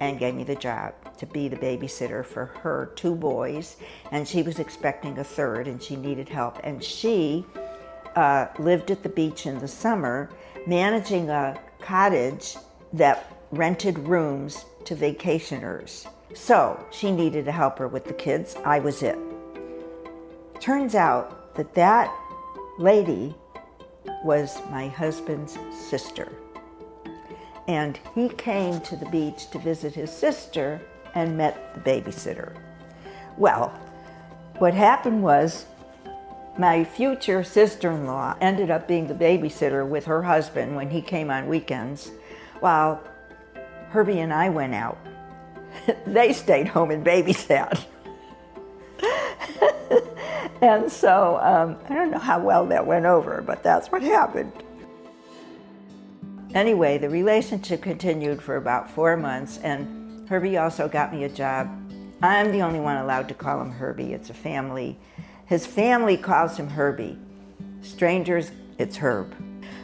and 0.00 0.18
gave 0.18 0.34
me 0.34 0.44
the 0.44 0.56
job 0.56 0.92
to 1.22 1.26
be 1.28 1.46
the 1.46 1.56
babysitter 1.56 2.24
for 2.24 2.46
her 2.46 2.90
two 2.96 3.14
boys. 3.14 3.76
And 4.10 4.26
she 4.26 4.42
was 4.42 4.58
expecting 4.58 5.18
a 5.18 5.24
third, 5.24 5.68
and 5.68 5.80
she 5.80 5.94
needed 5.94 6.28
help. 6.28 6.58
And 6.64 6.82
she 6.82 7.46
uh, 8.16 8.46
lived 8.58 8.90
at 8.90 9.04
the 9.04 9.08
beach 9.08 9.46
in 9.46 9.60
the 9.60 9.68
summer, 9.68 10.30
managing 10.66 11.30
a 11.30 11.56
cottage 11.80 12.56
that 12.92 13.36
rented 13.52 14.00
rooms 14.00 14.64
to 14.84 14.96
vacationers. 14.96 16.08
So 16.34 16.84
she 16.90 17.12
needed 17.12 17.46
a 17.46 17.52
helper 17.52 17.86
with 17.86 18.04
the 18.04 18.14
kids. 18.14 18.56
I 18.64 18.80
was 18.80 19.04
it. 19.04 19.18
Turns 20.58 20.96
out 20.96 21.54
that 21.54 21.72
that 21.74 22.12
lady 22.80 23.32
was 24.24 24.60
my 24.70 24.88
husband's 24.88 25.56
sister. 25.88 26.32
And 27.68 28.00
he 28.12 28.28
came 28.28 28.80
to 28.80 28.96
the 28.96 29.06
beach 29.06 29.50
to 29.52 29.60
visit 29.60 29.94
his 29.94 30.10
sister 30.10 30.80
and 31.14 31.36
met 31.36 31.74
the 31.74 31.80
babysitter. 31.80 32.54
Well, 33.36 33.68
what 34.58 34.74
happened 34.74 35.22
was 35.22 35.66
my 36.58 36.84
future 36.84 37.42
sister 37.42 37.90
in 37.90 38.06
law 38.06 38.36
ended 38.40 38.70
up 38.70 38.86
being 38.86 39.06
the 39.06 39.14
babysitter 39.14 39.88
with 39.88 40.04
her 40.04 40.22
husband 40.22 40.76
when 40.76 40.90
he 40.90 41.00
came 41.00 41.30
on 41.30 41.48
weekends, 41.48 42.10
while 42.60 43.02
Herbie 43.90 44.20
and 44.20 44.32
I 44.32 44.48
went 44.50 44.74
out. 44.74 44.98
they 46.06 46.32
stayed 46.32 46.68
home 46.68 46.90
and 46.90 47.04
babysat. 47.04 47.84
and 50.62 50.90
so 50.90 51.38
um, 51.42 51.78
I 51.88 51.94
don't 51.94 52.10
know 52.10 52.18
how 52.18 52.38
well 52.38 52.66
that 52.66 52.86
went 52.86 53.06
over, 53.06 53.42
but 53.42 53.62
that's 53.62 53.88
what 53.88 54.02
happened. 54.02 54.52
Anyway, 56.54 56.98
the 56.98 57.08
relationship 57.08 57.80
continued 57.80 58.42
for 58.42 58.56
about 58.56 58.90
four 58.90 59.16
months, 59.16 59.58
and 59.62 60.01
Herbie 60.32 60.56
also 60.56 60.88
got 60.88 61.12
me 61.12 61.24
a 61.24 61.28
job. 61.28 61.68
I'm 62.22 62.52
the 62.52 62.62
only 62.62 62.80
one 62.80 62.96
allowed 62.96 63.28
to 63.28 63.34
call 63.34 63.60
him 63.60 63.70
Herbie. 63.70 64.14
It's 64.14 64.30
a 64.30 64.34
family. 64.34 64.98
His 65.44 65.66
family 65.66 66.16
calls 66.16 66.56
him 66.56 66.70
Herbie. 66.70 67.18
Strangers, 67.82 68.50
it's 68.78 68.96
Herb. 68.96 69.34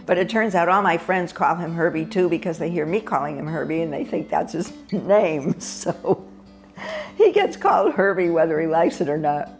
But 0.06 0.16
it 0.16 0.30
turns 0.30 0.54
out 0.54 0.70
all 0.70 0.80
my 0.80 0.96
friends 0.96 1.34
call 1.34 1.56
him 1.56 1.74
Herbie 1.74 2.06
too 2.06 2.30
because 2.30 2.56
they 2.56 2.70
hear 2.70 2.86
me 2.86 3.02
calling 3.02 3.36
him 3.36 3.46
Herbie 3.46 3.82
and 3.82 3.92
they 3.92 4.06
think 4.06 4.30
that's 4.30 4.54
his 4.54 4.72
name. 4.90 5.60
So 5.60 6.26
he 7.18 7.30
gets 7.30 7.58
called 7.58 7.92
Herbie 7.92 8.30
whether 8.30 8.58
he 8.58 8.66
likes 8.66 9.02
it 9.02 9.10
or 9.10 9.18
not. 9.18 9.50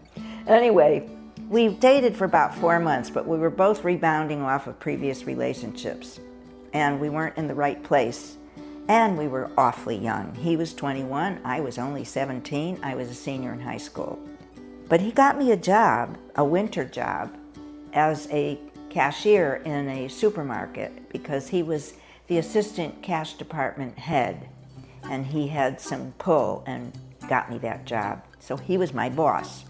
Anyway, 0.47 1.07
we 1.51 1.68
dated 1.68 2.16
for 2.16 2.24
about 2.24 2.55
four 2.55 2.80
months, 2.80 3.11
but 3.11 3.28
we 3.28 3.36
were 3.36 3.51
both 3.51 3.84
rebounding 3.84 4.41
off 4.41 4.66
of 4.66 4.80
previous 4.80 5.24
relationships. 5.24 6.18
And 6.72 6.99
we 6.99 7.11
weren't 7.11 7.36
in 7.36 7.47
the 7.47 7.55
right 7.55 7.82
place. 7.82 8.38
And 8.89 9.18
we 9.18 9.28
were 9.28 9.51
awfully 9.59 9.99
young. 9.99 10.34
He 10.34 10.57
was 10.57 10.72
21, 10.74 11.41
I 11.45 11.61
was 11.61 11.78
only 11.78 12.05
17, 12.05 12.80
I 12.82 12.95
was 12.95 13.11
a 13.11 13.14
senior 13.14 13.53
in 13.53 13.61
high 13.61 13.76
school. 13.76 14.18
But 14.89 15.03
he 15.03 15.12
got 15.12 15.36
me 15.36 15.53
a 15.53 15.57
job, 15.57 16.16
a 16.36 16.45
winter 16.45 16.86
job, 16.86 17.36
as 17.93 18.26
a 18.30 18.59
cashier 18.89 19.57
in 19.66 19.89
a 19.89 20.09
supermarket 20.09 21.11
because 21.11 21.49
he 21.49 21.62
was 21.62 21.95
the 22.26 22.39
assistant 22.39 23.03
cash 23.03 23.34
department 23.34 23.99
head 23.99 24.49
and 25.05 25.26
he 25.26 25.49
had 25.49 25.80
some 25.80 26.12
pull 26.18 26.64
and 26.66 26.93
got 27.28 27.51
me 27.51 27.59
that 27.59 27.84
job. 27.84 28.22
So 28.41 28.57
he 28.57 28.78
was 28.78 28.95
my 28.95 29.09
boss. 29.09 29.64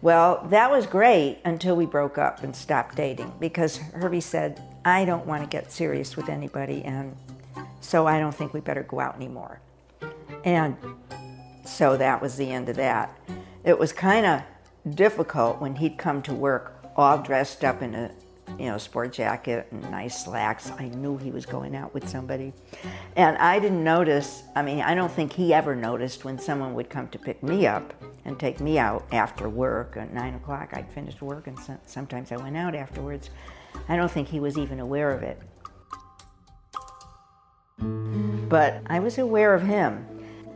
Well, 0.00 0.46
that 0.50 0.70
was 0.70 0.86
great 0.86 1.38
until 1.44 1.76
we 1.76 1.86
broke 1.86 2.18
up 2.18 2.42
and 2.42 2.56
stopped 2.56 2.96
dating 2.96 3.32
because 3.38 3.76
Herbie 3.76 4.20
said, 4.20 4.60
I 4.84 5.04
don't 5.04 5.26
want 5.26 5.42
to 5.42 5.48
get 5.48 5.70
serious 5.70 6.16
with 6.16 6.28
anybody, 6.28 6.82
and 6.82 7.14
so 7.82 8.06
I 8.06 8.18
don't 8.18 8.34
think 8.34 8.54
we 8.54 8.60
better 8.60 8.82
go 8.82 9.00
out 9.00 9.16
anymore. 9.16 9.60
And 10.44 10.76
so 11.64 11.96
that 11.96 12.20
was 12.20 12.36
the 12.36 12.50
end 12.50 12.68
of 12.68 12.76
that. 12.76 13.16
It 13.64 13.78
was 13.78 13.92
kind 13.92 14.26
of 14.26 14.42
difficult 14.94 15.60
when 15.60 15.76
he'd 15.76 15.98
come 15.98 16.22
to 16.22 16.34
work 16.34 16.84
all 16.96 17.18
dressed 17.18 17.64
up 17.64 17.82
in 17.82 17.94
a 17.94 18.10
you 18.58 18.66
know 18.66 18.76
sport 18.78 19.12
jacket 19.12 19.66
and 19.70 19.82
nice 19.90 20.24
slacks. 20.24 20.70
I 20.78 20.88
knew 20.88 21.16
he 21.16 21.30
was 21.30 21.46
going 21.46 21.74
out 21.74 21.94
with 21.94 22.08
somebody, 22.08 22.52
and 23.16 23.36
I 23.38 23.58
didn't 23.58 23.82
notice. 23.82 24.42
I 24.54 24.62
mean, 24.62 24.80
I 24.80 24.94
don't 24.94 25.12
think 25.12 25.32
he 25.32 25.54
ever 25.54 25.74
noticed 25.74 26.24
when 26.24 26.38
someone 26.38 26.74
would 26.74 26.90
come 26.90 27.08
to 27.08 27.18
pick 27.18 27.42
me 27.42 27.66
up 27.66 27.94
and 28.24 28.38
take 28.38 28.60
me 28.60 28.78
out 28.78 29.06
after 29.12 29.48
work 29.48 29.96
at 29.96 30.12
nine 30.12 30.34
o'clock. 30.34 30.70
I'd 30.72 30.90
finished 30.92 31.22
work, 31.22 31.46
and 31.46 31.58
sometimes 31.86 32.32
I 32.32 32.36
went 32.36 32.56
out 32.56 32.74
afterwards. 32.74 33.30
I 33.88 33.96
don't 33.96 34.10
think 34.10 34.28
he 34.28 34.40
was 34.40 34.58
even 34.58 34.80
aware 34.80 35.10
of 35.12 35.22
it. 35.22 35.40
But 37.78 38.82
I 38.86 38.98
was 38.98 39.18
aware 39.18 39.54
of 39.54 39.62
him. 39.62 40.06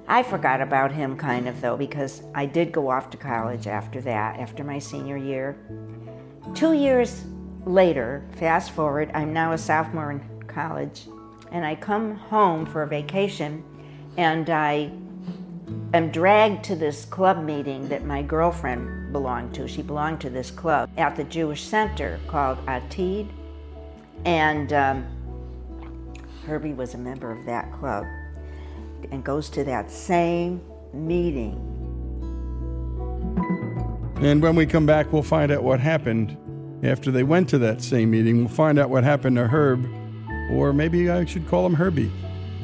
I 0.08 0.22
forgot 0.22 0.60
about 0.60 0.92
him 0.92 1.16
kind 1.16 1.48
of 1.48 1.60
though 1.60 1.76
because 1.76 2.22
I 2.34 2.46
did 2.46 2.72
go 2.72 2.90
off 2.90 3.10
to 3.10 3.16
college 3.16 3.66
after 3.66 4.00
that, 4.02 4.38
after 4.38 4.62
my 4.62 4.78
senior 4.78 5.16
year. 5.16 5.56
Two 6.54 6.72
years 6.72 7.24
later, 7.64 8.24
fast 8.36 8.70
forward, 8.70 9.10
I'm 9.14 9.32
now 9.32 9.52
a 9.52 9.58
sophomore 9.58 10.12
in 10.12 10.20
college, 10.46 11.08
and 11.50 11.64
I 11.64 11.74
come 11.74 12.14
home 12.14 12.66
for 12.66 12.82
a 12.82 12.86
vacation 12.86 13.64
and 14.16 14.48
I 14.48 14.90
am 15.92 16.10
dragged 16.10 16.64
to 16.64 16.76
this 16.76 17.04
club 17.04 17.42
meeting 17.42 17.88
that 17.88 18.04
my 18.04 18.22
girlfriend 18.22 19.12
belonged 19.12 19.54
to. 19.54 19.68
She 19.68 19.82
belonged 19.82 20.20
to 20.22 20.30
this 20.30 20.50
club 20.50 20.90
at 20.96 21.16
the 21.16 21.24
Jewish 21.24 21.62
Center 21.62 22.20
called 22.28 22.58
Atid, 22.66 23.28
and 24.24 24.72
um, 24.72 25.06
Herbie 26.46 26.74
was 26.74 26.94
a 26.94 26.98
member 26.98 27.32
of 27.32 27.44
that 27.46 27.72
club 27.72 28.04
and 29.10 29.24
goes 29.24 29.50
to 29.50 29.64
that 29.64 29.90
same 29.90 30.60
meeting. 30.92 31.54
And 34.20 34.40
when 34.40 34.54
we 34.54 34.64
come 34.64 34.86
back, 34.86 35.12
we'll 35.12 35.22
find 35.22 35.50
out 35.50 35.64
what 35.64 35.80
happened 35.80 36.36
after 36.84 37.10
they 37.10 37.24
went 37.24 37.48
to 37.48 37.58
that 37.58 37.82
same 37.82 38.12
meeting. 38.12 38.38
We'll 38.38 38.54
find 38.54 38.78
out 38.78 38.90
what 38.90 39.02
happened 39.02 39.36
to 39.36 39.48
Herb, 39.48 39.86
or 40.52 40.72
maybe 40.72 41.10
I 41.10 41.24
should 41.24 41.48
call 41.48 41.66
him 41.66 41.74
Herbie, 41.74 42.12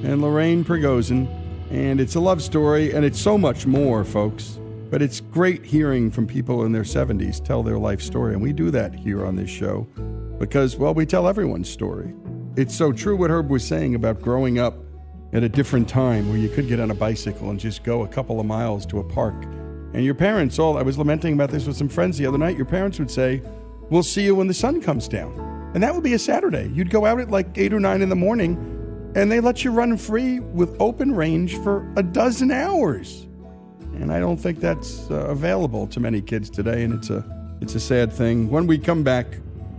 and 0.05 0.23
Lorraine 0.23 0.65
Prigozhin. 0.65 1.29
And 1.71 2.01
it's 2.01 2.15
a 2.15 2.21
love 2.21 2.41
story, 2.41 2.93
and 2.93 3.05
it's 3.05 3.21
so 3.21 3.37
much 3.37 3.67
more, 3.67 4.05
folks. 4.05 4.61
But 4.91 5.03
it's 5.03 5.21
great 5.21 5.65
hearing 5.65 6.11
from 6.11 6.27
people 6.27 6.65
in 6.65 6.73
their 6.73 6.83
70s 6.83 7.43
tell 7.43 7.63
their 7.63 7.79
life 7.79 8.01
story. 8.01 8.35
And 8.35 8.43
we 8.43 8.53
do 8.53 8.71
that 8.71 8.95
here 8.95 9.27
on 9.27 9.35
this 9.37 9.51
show 9.51 9.89
because, 10.39 10.77
well, 10.77 10.95
we 10.95 11.05
tell 11.05 11.27
everyone's 11.27 11.69
story. 11.69 12.15
It's 12.55 12.77
so 12.77 12.93
true 12.93 13.17
what 13.17 13.31
Herb 13.31 13.49
was 13.49 13.67
saying 13.67 13.95
about 13.95 14.21
growing 14.21 14.59
up 14.59 14.75
at 15.33 15.43
a 15.43 15.49
different 15.49 15.89
time 15.89 16.29
where 16.29 16.37
you 16.37 16.51
could 16.51 16.69
get 16.69 16.81
on 16.81 16.91
a 16.91 16.95
bicycle 16.95 17.49
and 17.49 17.59
just 17.59 17.83
go 17.83 18.03
a 18.03 18.09
couple 18.09 18.41
of 18.41 18.47
miles 18.47 18.85
to 18.87 18.99
a 18.99 19.05
park. 19.05 19.35
And 19.95 20.05
your 20.05 20.15
parents, 20.15 20.59
all 20.59 20.77
I 20.77 20.83
was 20.83 20.99
lamenting 20.99 21.33
about 21.33 21.51
this 21.51 21.67
with 21.67 21.77
some 21.77 21.89
friends 21.89 22.19
the 22.19 22.27
other 22.27 22.37
night, 22.37 22.57
your 22.57 22.67
parents 22.67 22.99
would 22.99 23.11
say, 23.11 23.43
We'll 23.89 24.03
see 24.03 24.25
you 24.25 24.35
when 24.35 24.49
the 24.49 24.55
sun 24.55 24.81
comes 24.83 25.09
down. 25.09 25.33
And 25.75 25.83
that 25.83 25.95
would 25.95 26.05
be 26.05 26.13
a 26.13 26.19
Saturday. 26.19 26.71
You'd 26.75 26.91
go 26.91 27.07
out 27.07 27.21
at 27.21 27.31
like 27.31 27.57
eight 27.57 27.73
or 27.73 27.81
nine 27.81 28.03
in 28.03 28.09
the 28.09 28.17
morning 28.17 28.57
and 29.15 29.31
they 29.31 29.41
let 29.41 29.65
you 29.65 29.71
run 29.71 29.97
free 29.97 30.41
with 30.41 30.75
open 30.81 31.15
range 31.15 31.57
for 31.59 31.91
a 31.97 32.03
dozen 32.03 32.51
hours. 32.51 33.27
And 33.95 34.13
I 34.13 34.21
don't 34.21 34.39
think 34.39 34.61
that's 34.61 35.11
uh, 35.11 35.27
available 35.27 35.87
to 35.89 36.01
many 36.01 36.23
kids 36.23 36.49
today, 36.49 36.83
and 36.83 36.95
it's 36.95 37.11
a 37.11 37.25
it's 37.61 37.75
a 37.75 37.81
sad 37.81 38.11
thing. 38.11 38.51
When 38.51 38.67
we 38.67 38.79
come 38.79 39.03
back, 39.03 39.27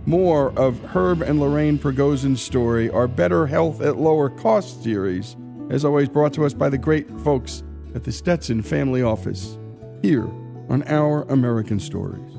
more 0.06 0.50
of 0.58 0.80
Herb 0.84 1.22
and 1.22 1.40
Lorraine 1.40 1.78
Prigozhin's 1.78 2.42
story, 2.42 2.90
our 2.90 3.08
Better 3.08 3.46
Health 3.46 3.80
at 3.80 3.96
Lower 3.96 4.28
Cost 4.28 4.82
series, 4.82 5.36
as 5.70 5.84
always 5.84 6.08
brought 6.08 6.32
to 6.34 6.44
us 6.44 6.54
by 6.54 6.68
the 6.68 6.78
great 6.78 7.08
folks 7.20 7.62
at 7.94 8.04
the 8.04 8.12
Stetson 8.12 8.62
Family 8.62 9.02
Office, 9.02 9.58
here 10.02 10.28
on 10.68 10.82
Our 10.86 11.22
American 11.24 11.80
Stories. 11.80 12.33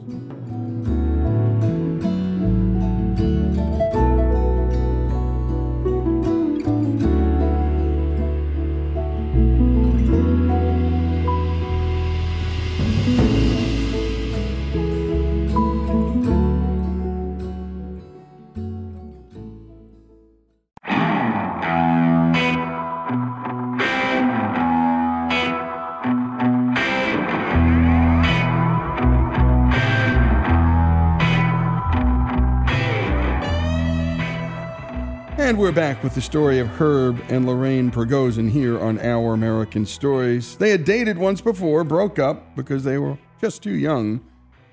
Back 35.95 36.03
with 36.03 36.15
the 36.15 36.21
story 36.21 36.59
of 36.59 36.67
Herb 36.67 37.21
and 37.29 37.45
Lorraine 37.45 37.89
Prigozhin 37.89 38.49
here 38.49 38.77
on 38.77 38.99
Our 38.99 39.33
American 39.33 39.85
Stories. 39.85 40.57
They 40.57 40.71
had 40.71 40.83
dated 40.83 41.17
once 41.17 41.39
before, 41.39 41.85
broke 41.85 42.19
up 42.19 42.53
because 42.53 42.83
they 42.83 42.97
were 42.97 43.17
just 43.39 43.63
too 43.63 43.75
young. 43.75 44.19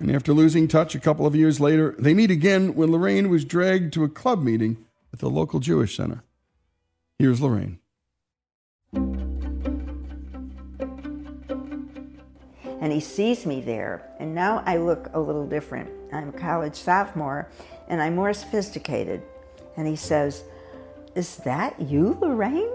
And 0.00 0.10
after 0.10 0.32
losing 0.32 0.66
touch 0.66 0.96
a 0.96 0.98
couple 0.98 1.24
of 1.24 1.36
years 1.36 1.60
later, 1.60 1.94
they 1.96 2.12
meet 2.12 2.32
again 2.32 2.74
when 2.74 2.90
Lorraine 2.90 3.28
was 3.28 3.44
dragged 3.44 3.92
to 3.92 4.02
a 4.02 4.08
club 4.08 4.42
meeting 4.42 4.84
at 5.12 5.20
the 5.20 5.30
local 5.30 5.60
Jewish 5.60 5.96
center. 5.96 6.24
Here's 7.20 7.40
Lorraine. 7.40 7.78
and 12.80 12.90
he 12.90 12.98
sees 12.98 13.46
me 13.46 13.60
there. 13.60 14.10
And 14.18 14.34
now 14.34 14.64
I 14.66 14.76
look 14.76 15.08
a 15.14 15.20
little 15.20 15.46
different. 15.46 15.88
I'm 16.12 16.30
a 16.30 16.32
college 16.32 16.74
sophomore 16.74 17.48
and 17.86 18.02
I'm 18.02 18.16
more 18.16 18.32
sophisticated. 18.32 19.22
And 19.76 19.86
he 19.86 19.94
says, 19.94 20.42
Is 21.14 21.36
that 21.38 21.80
you, 21.80 22.16
Lorraine? 22.20 22.72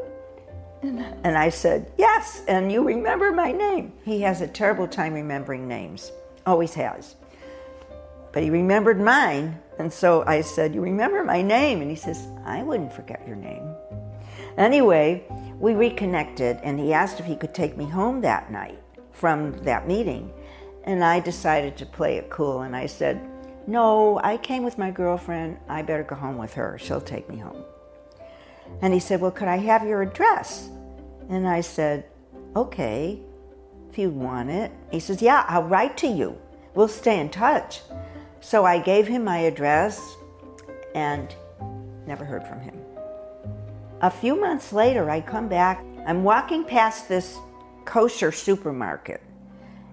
And, 0.83 1.38
I 1.38 1.49
said, 1.49 1.91
Yes, 1.97 2.43
and 2.47 2.71
you 2.71 2.83
remember 2.83 3.31
my 3.31 3.51
name. 3.51 3.93
He 4.03 4.21
has 4.21 4.41
a 4.41 4.47
terrible 4.47 4.88
time 4.88 5.13
remembering 5.13 5.67
names, 5.67 6.11
always 6.45 6.73
has. 6.75 7.15
But 8.31 8.43
he 8.43 8.51
remembered 8.51 9.01
mine. 9.01 9.59
And 9.79 9.91
so 9.91 10.23
I 10.27 10.41
said, 10.41 10.75
You 10.75 10.81
remember 10.81 11.23
my 11.23 11.41
name? 11.41 11.81
And 11.81 11.89
he 11.89 11.95
says, 11.95 12.27
I 12.45 12.61
wouldn't 12.61 12.93
forget 12.93 13.27
your 13.27 13.35
name. 13.35 13.73
Anyway, 14.57 15.23
we 15.59 15.73
reconnected, 15.73 16.59
and 16.63 16.79
he 16.79 16.93
asked 16.93 17.19
if 17.19 17.25
he 17.25 17.35
could 17.35 17.53
take 17.53 17.75
me 17.75 17.85
home 17.85 18.21
that 18.21 18.51
night 18.51 18.79
from 19.11 19.53
that 19.63 19.88
meeting. 19.88 20.31
And 20.83 21.03
I 21.03 21.19
decided 21.19 21.75
to 21.77 21.85
play 21.85 22.17
it 22.17 22.29
cool, 22.29 22.61
and 22.61 22.75
I 22.75 22.85
said, 22.85 23.19
No, 23.65 24.19
I 24.23 24.38
came 24.38 24.63
with 24.63 24.77
my 24.77 24.91
girlfriend. 24.91 25.57
I 25.67 25.81
better 25.81 26.03
go 26.03 26.15
home 26.15 26.38
with 26.38 26.53
her. 26.53 26.77
She'll 26.79 27.01
take 27.01 27.27
me 27.29 27.38
home. 27.38 27.63
And 28.82 28.93
he 28.93 28.99
said, 28.99 29.22
Well, 29.22 29.32
could 29.32 29.47
I 29.47 29.57
have 29.57 29.86
your 29.86 30.01
address? 30.01 30.70
And 31.30 31.47
I 31.47 31.61
said, 31.61 32.05
Okay, 32.55 33.20
if 33.89 33.97
you 33.97 34.09
want 34.09 34.49
it. 34.49 34.72
He 34.91 34.99
says, 34.99 35.22
Yeah, 35.22 35.45
I'll 35.47 35.63
write 35.63 35.97
to 35.97 36.07
you. 36.07 36.38
We'll 36.76 36.88
stay 36.88 37.20
in 37.20 37.30
touch. 37.30 37.82
So 38.39 38.65
I 38.65 38.80
gave 38.80 39.07
him 39.07 39.24
my 39.24 39.39
address 39.39 40.15
and 40.93 41.34
never 42.05 42.24
heard 42.24 42.47
from 42.47 42.61
him. 42.61 42.76
A 44.01 44.11
few 44.11 44.39
months 44.39 44.72
later, 44.72 45.09
I 45.09 45.22
come 45.22 45.47
back. 45.47 45.84
I'm 46.05 46.24
walking 46.24 46.63
past 46.63 47.09
this 47.09 47.38
kosher 47.86 48.32
supermarket. 48.32 49.22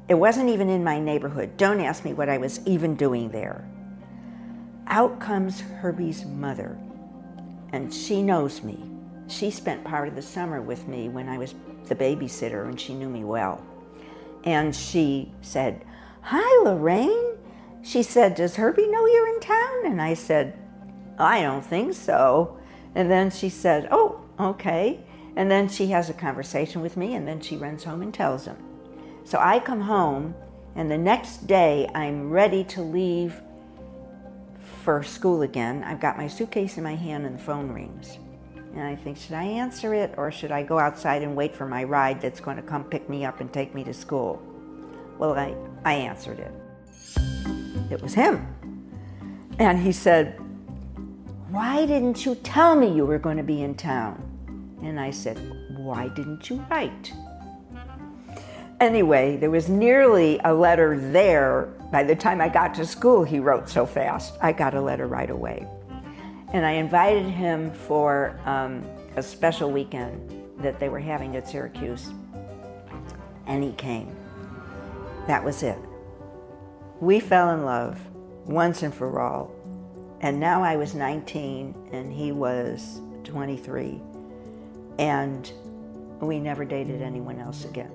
It 0.09 0.15
wasn't 0.15 0.51
even 0.51 0.69
in 0.69 0.85
my 0.85 0.99
neighborhood. 0.99 1.57
Don't 1.57 1.81
ask 1.81 2.05
me 2.05 2.13
what 2.13 2.29
I 2.29 2.37
was 2.37 2.61
even 2.67 2.95
doing 2.97 3.31
there. 3.31 3.67
Out 4.89 5.19
comes 5.19 5.61
Herbie's 5.61 6.27
mother, 6.27 6.79
and 7.75 7.93
she 7.93 8.23
knows 8.23 8.63
me. 8.63 8.79
She 9.27 9.51
spent 9.51 9.83
part 9.83 10.07
of 10.07 10.15
the 10.15 10.23
summer 10.23 10.63
with 10.63 10.87
me 10.87 11.09
when 11.09 11.29
I 11.29 11.39
was 11.39 11.57
the 11.89 11.97
babysitter, 11.97 12.69
and 12.69 12.81
she 12.81 12.95
knew 12.95 13.09
me 13.09 13.25
well. 13.25 13.67
And 14.45 14.75
she 14.75 15.33
said, 15.43 15.85
Hi, 16.21 16.63
Lorraine. 16.63 17.37
She 17.83 18.05
said, 18.05 18.37
Does 18.37 18.55
Herbie 18.55 18.87
know 18.87 19.07
you're 19.07 19.35
in 19.35 19.41
town? 19.41 19.87
And 19.87 20.01
I 20.01 20.15
said, 20.15 20.57
I 21.19 21.43
don't 21.43 21.67
think 21.67 21.95
so. 21.95 22.57
And 22.95 23.11
then 23.11 23.29
she 23.33 23.49
said, 23.49 23.89
Oh, 23.91 24.21
okay. 24.39 25.01
And 25.35 25.51
then 25.51 25.69
she 25.69 25.89
has 25.89 26.09
a 26.09 26.15
conversation 26.15 26.81
with 26.81 26.97
me, 26.97 27.17
and 27.17 27.27
then 27.27 27.41
she 27.41 27.57
runs 27.57 27.83
home 27.83 28.03
and 28.03 28.15
tells 28.15 28.45
him. 28.45 28.57
So 29.25 29.41
I 29.41 29.59
come 29.59 29.81
home, 29.81 30.37
and 30.77 30.89
the 30.89 30.99
next 30.99 31.49
day 31.49 31.91
I'm 31.93 32.31
ready 32.31 32.63
to 32.65 32.83
leave 32.83 33.43
for 34.85 35.03
school 35.03 35.43
again. 35.43 35.83
I've 35.83 35.99
got 35.99 36.19
my 36.19 36.29
suitcase 36.29 36.77
in 36.77 36.85
my 36.85 36.95
hand, 36.95 37.25
and 37.25 37.39
the 37.39 37.43
phone 37.43 37.73
rings. 37.73 38.19
And 38.75 38.83
I 38.83 38.95
think, 38.95 39.17
should 39.17 39.33
I 39.33 39.45
answer 39.45 39.95
it, 39.95 40.13
or 40.19 40.31
should 40.31 40.53
I 40.53 40.63
go 40.63 40.79
outside 40.79 41.23
and 41.23 41.35
wait 41.35 41.57
for 41.57 41.67
my 41.67 41.85
ride 41.85 42.21
that's 42.21 42.39
going 42.39 42.57
to 42.57 42.63
come 42.63 42.85
pick 42.85 43.09
me 43.09 43.25
up 43.25 43.41
and 43.41 43.51
take 43.51 43.75
me 43.75 43.83
to 43.85 43.95
school? 43.95 44.43
Well, 45.19 45.33
I, 45.35 45.57
I 45.85 45.95
answered 45.95 46.39
it. 46.39 46.53
It 47.91 48.03
was 48.03 48.13
him. 48.13 48.47
And 49.59 49.79
he 49.79 49.91
said, 49.91 50.39
Why 51.49 51.87
didn't 51.87 52.27
you 52.27 52.35
tell 52.35 52.77
me 52.77 52.95
you 52.95 53.07
were 53.07 53.19
going 53.19 53.39
to 53.39 53.43
be 53.43 53.63
in 53.63 53.75
town? 53.77 54.21
And 54.83 55.01
I 55.01 55.11
said, 55.13 55.39
Why 55.79 56.09
didn't 56.09 56.51
you 56.51 56.65
write? 56.71 57.13
Anyway, 58.81 59.37
there 59.37 59.51
was 59.51 59.69
nearly 59.69 60.41
a 60.45 60.53
letter 60.53 60.99
there. 60.99 61.69
By 61.93 62.03
the 62.03 62.17
time 62.17 62.41
I 62.41 62.49
got 62.49 62.75
to 62.75 62.87
school, 62.87 63.23
he 63.23 63.39
wrote 63.39 63.69
so 63.69 63.87
fast. 63.87 64.35
I 64.43 64.53
got 64.53 64.75
a 64.75 64.81
letter 64.81 65.07
right 65.07 65.31
away. 65.31 65.67
And 66.53 66.67
I 66.67 66.73
invited 66.73 67.25
him 67.25 67.73
for 67.73 68.39
um, 68.45 68.85
a 69.17 69.23
special 69.23 69.71
weekend 69.71 70.43
that 70.59 70.79
they 70.81 70.89
were 70.89 70.99
having 71.01 71.37
at 71.37 71.49
Syracuse. 71.49 72.11
And 73.47 73.63
he 73.63 73.73
came. 73.73 74.15
That 75.27 75.43
was 75.45 75.63
it. 75.63 75.79
We 77.01 77.21
fell 77.21 77.51
in 77.51 77.65
love 77.65 77.99
once 78.45 78.83
and 78.83 78.93
for 78.93 79.21
all. 79.21 79.53
And 80.21 80.41
now 80.41 80.63
I 80.63 80.77
was 80.77 80.95
19 80.95 81.91
and 81.93 82.13
he 82.13 82.33
was 82.33 83.01
23. 83.25 84.01
And 84.99 85.53
we 86.21 86.41
never 86.41 86.65
dated 86.65 87.03
anyone 87.03 87.41
else 87.41 87.65
again. 87.65 87.91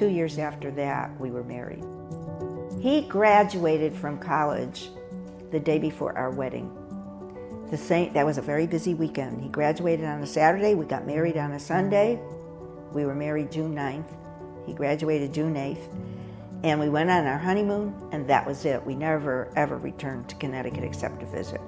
Two 0.00 0.08
years 0.08 0.38
after 0.38 0.70
that, 0.70 1.10
we 1.20 1.30
were 1.30 1.44
married. 1.44 1.84
He 2.80 3.02
graduated 3.02 3.94
from 3.94 4.18
college 4.18 4.88
the 5.50 5.60
day 5.60 5.78
before 5.78 6.16
our 6.16 6.30
wedding. 6.30 6.74
The 7.70 7.76
same, 7.76 8.10
that 8.14 8.24
was 8.24 8.38
a 8.38 8.40
very 8.40 8.66
busy 8.66 8.94
weekend. 8.94 9.42
He 9.42 9.50
graduated 9.50 10.06
on 10.06 10.22
a 10.22 10.26
Saturday, 10.26 10.74
we 10.74 10.86
got 10.86 11.06
married 11.06 11.36
on 11.36 11.52
a 11.52 11.60
Sunday. 11.60 12.18
We 12.94 13.04
were 13.04 13.14
married 13.14 13.52
June 13.52 13.74
9th. 13.74 14.10
He 14.64 14.72
graduated 14.72 15.34
June 15.34 15.52
8th. 15.52 15.86
And 16.64 16.80
we 16.80 16.88
went 16.88 17.10
on 17.10 17.26
our 17.26 17.36
honeymoon, 17.36 17.94
and 18.10 18.26
that 18.26 18.46
was 18.46 18.64
it. 18.64 18.82
We 18.82 18.94
never, 18.94 19.52
ever 19.54 19.76
returned 19.76 20.30
to 20.30 20.34
Connecticut 20.36 20.82
except 20.82 21.20
to 21.20 21.26
visit. 21.26 21.60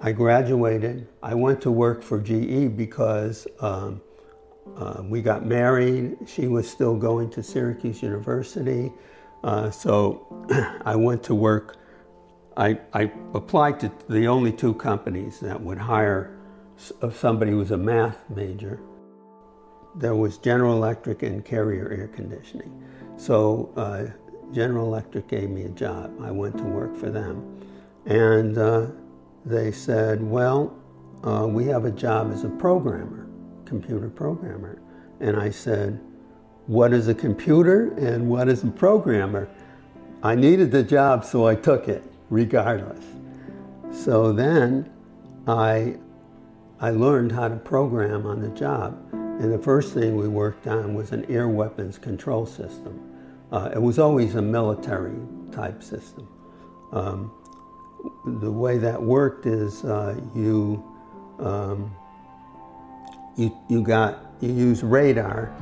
I 0.00 0.12
graduated. 0.12 1.08
I 1.22 1.34
went 1.34 1.60
to 1.60 1.70
work 1.70 2.02
for 2.02 2.18
GE 2.18 2.74
because 2.74 3.46
um, 3.60 4.00
uh, 4.76 5.02
we 5.04 5.22
got 5.22 5.44
married. 5.44 6.16
She 6.26 6.48
was 6.48 6.68
still 6.68 6.96
going 6.96 7.30
to 7.30 7.42
Syracuse 7.42 8.02
University. 8.02 8.92
Uh, 9.44 9.70
so 9.70 10.26
I 10.84 10.96
went 10.96 11.22
to 11.24 11.34
work. 11.34 11.76
I, 12.56 12.78
I 12.92 13.10
applied 13.34 13.80
to 13.80 13.92
the 14.08 14.26
only 14.28 14.52
two 14.52 14.74
companies 14.74 15.40
that 15.40 15.60
would 15.60 15.78
hire 15.78 16.38
somebody 17.12 17.50
who 17.50 17.58
was 17.58 17.70
a 17.70 17.76
math 17.76 18.18
major. 18.30 18.80
There 19.94 20.14
was 20.14 20.38
General 20.38 20.74
Electric 20.76 21.22
and 21.22 21.44
Carrier 21.44 21.90
Air 21.90 22.08
Conditioning. 22.08 22.82
So 23.16 23.72
uh, 23.76 24.06
General 24.52 24.86
Electric 24.86 25.28
gave 25.28 25.50
me 25.50 25.64
a 25.64 25.68
job. 25.70 26.14
I 26.22 26.30
went 26.30 26.56
to 26.58 26.64
work 26.64 26.96
for 26.96 27.10
them. 27.10 27.60
And 28.06 28.58
uh, 28.58 28.86
they 29.44 29.72
said, 29.72 30.22
Well, 30.22 30.76
uh, 31.24 31.46
we 31.46 31.66
have 31.66 31.84
a 31.84 31.90
job 31.90 32.32
as 32.32 32.44
a 32.44 32.48
programmer, 32.48 33.21
computer 33.72 34.10
programmer. 34.10 34.78
And 35.20 35.34
I 35.34 35.48
said, 35.48 35.98
What 36.66 36.92
is 36.92 37.08
a 37.08 37.14
computer 37.14 37.94
and 37.94 38.28
what 38.28 38.50
is 38.50 38.64
a 38.64 38.66
programmer? 38.66 39.48
I 40.22 40.34
needed 40.34 40.70
the 40.70 40.82
job, 40.82 41.24
so 41.24 41.46
I 41.46 41.54
took 41.54 41.88
it 41.88 42.02
regardless. 42.28 43.02
So 43.90 44.30
then 44.30 44.92
I, 45.46 45.96
I 46.80 46.90
learned 46.90 47.32
how 47.32 47.48
to 47.48 47.56
program 47.56 48.26
on 48.26 48.42
the 48.42 48.50
job. 48.50 48.98
And 49.12 49.50
the 49.50 49.58
first 49.58 49.94
thing 49.94 50.16
we 50.16 50.28
worked 50.28 50.66
on 50.66 50.94
was 50.94 51.12
an 51.12 51.24
air 51.30 51.48
weapons 51.48 51.96
control 51.96 52.44
system. 52.44 52.94
Uh, 53.50 53.70
it 53.74 53.80
was 53.80 53.98
always 53.98 54.34
a 54.34 54.42
military 54.42 55.18
type 55.50 55.82
system. 55.82 56.28
Um, 56.92 57.32
the 58.42 58.52
way 58.52 58.76
that 58.76 59.02
worked 59.02 59.46
is 59.46 59.82
uh, 59.84 60.20
you, 60.34 60.84
um, 61.38 61.90
you, 63.36 63.56
you 63.68 63.82
got, 63.82 64.34
you 64.40 64.52
use 64.52 64.82
radar 64.82 65.54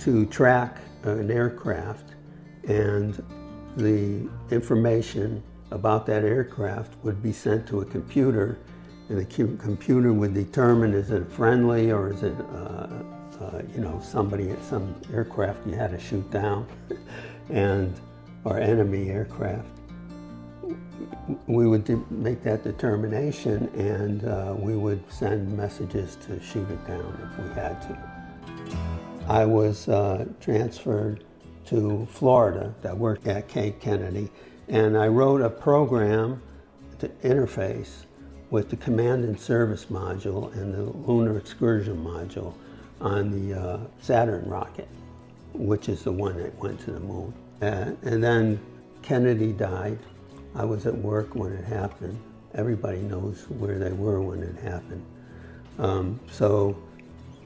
to 0.00 0.26
track 0.26 0.78
an 1.04 1.30
aircraft 1.30 2.14
and 2.68 3.22
the 3.76 4.28
information 4.50 5.42
about 5.70 6.06
that 6.06 6.24
aircraft 6.24 6.94
would 7.04 7.22
be 7.22 7.32
sent 7.32 7.66
to 7.68 7.80
a 7.80 7.84
computer 7.84 8.58
and 9.08 9.18
the 9.18 9.24
computer 9.56 10.12
would 10.12 10.34
determine 10.34 10.94
is 10.94 11.10
it 11.10 11.30
friendly 11.32 11.90
or 11.90 12.12
is 12.12 12.22
it 12.22 12.34
uh, 12.52 12.88
uh, 13.40 13.62
you 13.74 13.80
know 13.80 14.00
somebody 14.02 14.54
some 14.62 14.94
aircraft 15.12 15.66
you 15.66 15.72
had 15.72 15.90
to 15.90 15.98
shoot 15.98 16.28
down 16.30 16.66
and 17.50 17.98
or 18.44 18.58
enemy 18.58 19.10
aircraft 19.10 19.79
we 21.46 21.66
would 21.66 22.10
make 22.10 22.42
that 22.42 22.64
determination 22.64 23.68
and 23.76 24.24
uh, 24.24 24.54
we 24.56 24.76
would 24.76 25.02
send 25.10 25.56
messages 25.56 26.16
to 26.26 26.42
shoot 26.42 26.68
it 26.70 26.86
down 26.86 27.30
if 27.30 27.44
we 27.44 27.54
had 27.54 27.80
to. 27.82 27.98
I 29.28 29.44
was 29.44 29.88
uh, 29.88 30.26
transferred 30.40 31.24
to 31.66 32.06
Florida 32.10 32.74
that 32.82 32.96
worked 32.96 33.26
at 33.26 33.48
Cape 33.48 33.80
Kennedy 33.80 34.30
and 34.68 34.96
I 34.96 35.08
wrote 35.08 35.40
a 35.40 35.50
program 35.50 36.42
to 36.98 37.08
interface 37.24 38.04
with 38.50 38.68
the 38.68 38.76
command 38.76 39.24
and 39.24 39.38
service 39.38 39.86
module 39.86 40.52
and 40.54 40.74
the 40.74 40.82
lunar 40.82 41.38
excursion 41.38 42.04
module 42.04 42.54
on 43.00 43.30
the 43.30 43.58
uh, 43.58 43.78
Saturn 44.00 44.48
rocket, 44.48 44.88
which 45.54 45.88
is 45.88 46.02
the 46.02 46.12
one 46.12 46.36
that 46.36 46.56
went 46.58 46.80
to 46.80 46.90
the 46.90 47.00
moon. 47.00 47.32
Uh, 47.62 47.94
and 48.02 48.22
then 48.22 48.60
Kennedy 49.02 49.52
died 49.52 49.98
I 50.54 50.64
was 50.64 50.86
at 50.86 50.96
work 50.96 51.34
when 51.34 51.52
it 51.52 51.64
happened. 51.64 52.18
Everybody 52.54 52.98
knows 52.98 53.46
where 53.48 53.78
they 53.78 53.92
were 53.92 54.20
when 54.20 54.42
it 54.42 54.56
happened. 54.56 55.04
Um, 55.78 56.20
so 56.30 56.76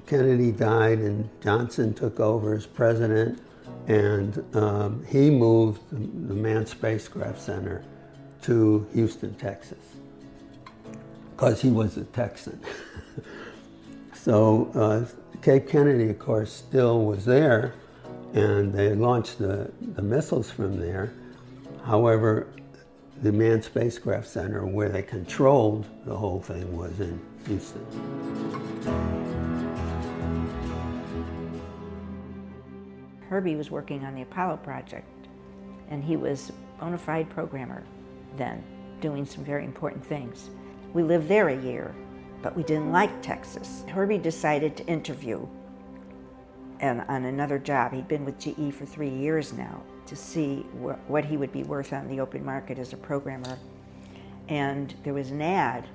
Kennedy 0.07 0.53
died 0.53 0.99
and 0.99 1.29
Johnson 1.43 1.95
took 1.95 2.21
over 2.21 2.55
as 2.55 2.67
president 2.67 3.41
and 3.87 4.43
um, 4.57 5.05
he 5.09 5.31
moved 5.31 5.83
the, 5.91 5.97
the 5.97 6.35
Manned 6.35 6.69
Spacecraft 6.69 7.41
Center 7.41 7.85
to 8.43 8.87
Houston, 8.95 9.35
Texas, 9.35 9.79
because 11.31 11.61
he 11.61 11.71
was 11.71 11.97
a 11.97 12.05
Texan. 12.05 12.61
so 14.15 14.71
uh, 14.75 15.05
Cape 15.43 15.69
Kennedy, 15.69 16.11
of 16.11 16.19
course, 16.19 16.53
still 16.53 17.05
was 17.05 17.25
there, 17.25 17.75
and 18.33 18.73
they 18.73 18.95
launched 18.95 19.39
the, 19.39 19.71
the 19.81 20.03
missiles 20.03 20.51
from 20.51 20.79
there. 20.79 21.13
However, 21.85 22.47
the 23.23 23.33
Manned 23.33 23.65
Spacecraft 23.65 24.27
Center, 24.27 24.67
where 24.67 24.89
they 24.89 25.03
controlled 25.03 25.87
the 26.05 26.17
whole 26.17 26.41
thing, 26.41 26.77
was 26.77 26.99
in 27.01 27.21
Houston. 27.47 27.85
Herbie 33.29 33.57
was 33.57 33.71
working 33.71 34.05
on 34.05 34.15
the 34.15 34.23
Apollo 34.23 34.59
project, 34.59 35.09
and 35.89 36.03
he 36.05 36.17
was 36.17 36.51
a 36.51 36.81
bona 36.81 36.99
fide 36.99 37.31
programmer 37.31 37.85
then, 38.37 38.63
doing 39.01 39.25
some 39.25 39.45
very 39.45 39.65
important 39.65 40.05
things. 40.05 40.51
We 40.93 41.03
lived 41.03 41.29
there 41.29 41.49
a 41.49 41.63
year, 41.63 41.95
but 42.43 42.57
we 42.57 42.63
didn't 42.63 42.93
like 42.93 43.23
Texas. 43.23 43.85
Herbie 43.89 44.19
decided 44.19 44.77
to 44.77 44.87
interview 44.87 45.47
and 46.81 47.03
on 47.09 47.25
another 47.25 47.59
job. 47.59 47.93
He'd 47.93 48.09
been 48.09 48.25
with 48.25 48.39
GE 48.39 48.75
for 48.75 48.85
three 48.85 49.09
years 49.09 49.53
now 49.53 49.83
to 50.07 50.17
see 50.17 50.67
wh- 50.83 51.11
what 51.11 51.25
he 51.25 51.37
would 51.37 51.53
be 51.53 51.63
worth 51.63 51.93
on 51.93 52.09
the 52.09 52.21
open 52.21 52.45
market 52.45 52.79
as 52.79 52.93
a 52.93 52.97
programmer. 52.97 53.59
And 54.49 54.95
there 55.05 55.15
was 55.15 55.31
an 55.31 55.41
ad 55.41 55.87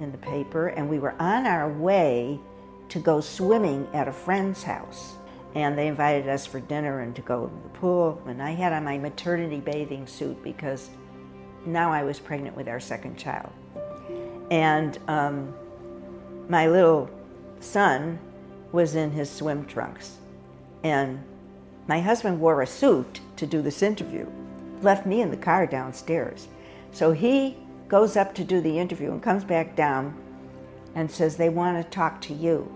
in 0.00 0.12
the 0.12 0.18
paper, 0.18 0.68
and 0.68 0.88
we 0.88 0.98
were 0.98 1.14
on 1.18 1.46
our 1.46 1.70
way 1.70 2.38
to 2.90 2.98
go 2.98 3.20
swimming 3.20 3.88
at 3.92 4.08
a 4.08 4.12
friend's 4.12 4.62
house. 4.62 5.14
And 5.54 5.76
they 5.76 5.88
invited 5.88 6.28
us 6.28 6.44
for 6.44 6.60
dinner 6.60 7.00
and 7.00 7.16
to 7.16 7.22
go 7.22 7.46
to 7.46 7.62
the 7.62 7.68
pool. 7.70 8.22
And 8.26 8.42
I 8.42 8.50
had 8.50 8.72
on 8.72 8.84
my 8.84 8.98
maternity 8.98 9.58
bathing 9.58 10.06
suit 10.06 10.42
because 10.44 10.90
now 11.64 11.90
I 11.90 12.04
was 12.04 12.18
pregnant 12.18 12.54
with 12.56 12.68
our 12.68 12.78
second 12.78 13.16
child. 13.16 13.50
And 14.50 14.98
um, 15.08 15.54
my 16.48 16.68
little 16.68 17.10
son 17.60 18.18
was 18.70 18.94
in 18.94 19.10
his 19.10 19.30
swim 19.30 19.64
trunks. 19.64 20.18
And 20.84 21.24
my 21.88 22.00
husband 22.00 22.38
wore 22.38 22.60
a 22.60 22.66
suit 22.66 23.20
to 23.36 23.46
do 23.46 23.62
this 23.62 23.82
interview, 23.82 24.26
left 24.82 25.06
me 25.06 25.20
in 25.20 25.30
the 25.30 25.36
car 25.36 25.66
downstairs. 25.66 26.48
So 26.92 27.12
he 27.12 27.56
goes 27.88 28.16
up 28.16 28.34
to 28.34 28.44
do 28.44 28.60
the 28.60 28.78
interview 28.78 29.12
and 29.12 29.22
comes 29.22 29.44
back 29.44 29.76
down 29.76 30.14
and 30.94 31.10
says, 31.10 31.36
They 31.36 31.48
want 31.48 31.82
to 31.82 31.90
talk 31.90 32.20
to 32.22 32.34
you. 32.34 32.70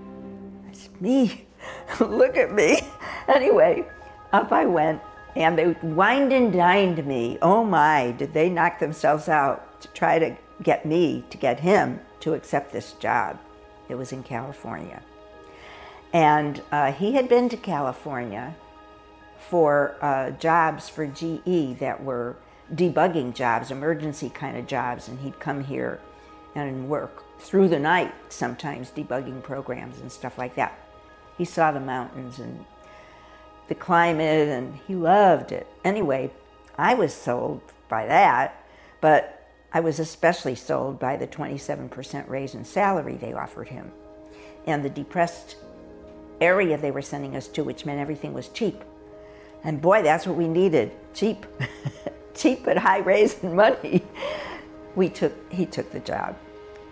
I 0.69 0.73
said, 0.73 1.01
Me? 1.01 1.47
Look 2.01 2.37
at 2.37 2.53
me. 2.53 2.81
Anyway, 3.29 3.87
up 4.33 4.51
I 4.51 4.65
went 4.67 5.01
and 5.37 5.57
they 5.57 5.77
wined 5.85 6.33
and 6.33 6.53
dined 6.53 7.07
me. 7.07 7.39
Oh 7.41 7.65
my, 7.65 8.11
did 8.19 8.35
they 8.35 8.51
knock 8.51 8.81
themselves 8.81 9.29
out 9.29 9.81
to 9.83 9.89
try 9.89 10.19
to 10.19 10.37
get 10.63 10.85
me, 10.85 11.25
to 11.31 11.39
get 11.39 11.61
him 11.61 12.01
to 12.21 12.35
accept 12.35 12.73
this 12.73 12.93
job. 12.95 13.39
It 13.89 13.95
was 13.95 14.13
in 14.13 14.23
California. 14.23 15.03
And 16.13 16.63
uh, 16.73 16.93
he 16.93 17.13
had 17.13 17.29
been 17.29 17.49
to 17.49 17.57
California 17.57 18.55
for 19.49 19.97
uh, 20.01 20.31
jobs 20.33 20.89
for 20.89 21.07
GE 21.07 21.79
that 21.79 22.03
were 22.03 22.37
debugging 22.75 23.35
jobs, 23.35 23.71
emergency 23.71 24.31
kind 24.31 24.57
of 24.57 24.67
jobs, 24.67 25.09
and 25.09 25.19
he'd 25.21 25.41
come 25.41 25.65
here 25.65 26.01
and 26.55 26.89
work 26.89 27.25
through 27.41 27.69
the 27.69 27.79
night, 27.79 28.15
sometimes 28.29 28.91
debugging 28.91 29.43
programs 29.43 30.01
and 30.01 30.11
stuff 30.11 30.39
like 30.39 30.55
that. 30.55 30.79
He 31.39 31.45
saw 31.45 31.73
the 31.73 31.81
mountains 31.81 32.39
and 32.39 32.65
the 33.69 33.75
climate, 33.75 34.49
and 34.49 34.79
he 34.87 34.95
loved 34.95 35.53
it. 35.53 35.67
Anyway, 35.85 36.31
I 36.77 36.95
was 36.95 37.15
sold 37.15 37.61
by 37.89 38.07
that, 38.07 38.65
but 39.01 39.49
I 39.73 39.81
was 39.81 39.99
especially 39.99 40.55
sold 40.55 40.99
by 40.99 41.17
the 41.17 41.27
27% 41.27 42.29
raise 42.29 42.55
in 42.55 42.65
salary 42.65 43.17
they 43.17 43.33
offered 43.33 43.69
him 43.69 43.93
and 44.67 44.85
the 44.85 44.91
depressed 44.91 45.57
area 46.41 46.77
they 46.77 46.91
were 46.91 47.03
sending 47.03 47.37
us 47.37 47.49
to, 47.49 47.65
which 47.65 47.85
meant 47.85 48.01
everything 48.01 48.33
was 48.33 48.49
cheap. 48.49 48.83
And 49.65 49.81
boy, 49.81 50.03
that's 50.03 50.27
what 50.27 50.37
we 50.37 50.49
needed 50.49 50.93
cheap, 51.15 51.47
cheap 52.35 52.65
but 52.65 52.79
high 52.79 52.99
raising 52.99 53.55
money. 53.55 54.05
We 54.97 55.09
took, 55.09 55.53
he 55.53 55.67
took 55.67 55.93
the 55.93 56.01
job. 56.01 56.37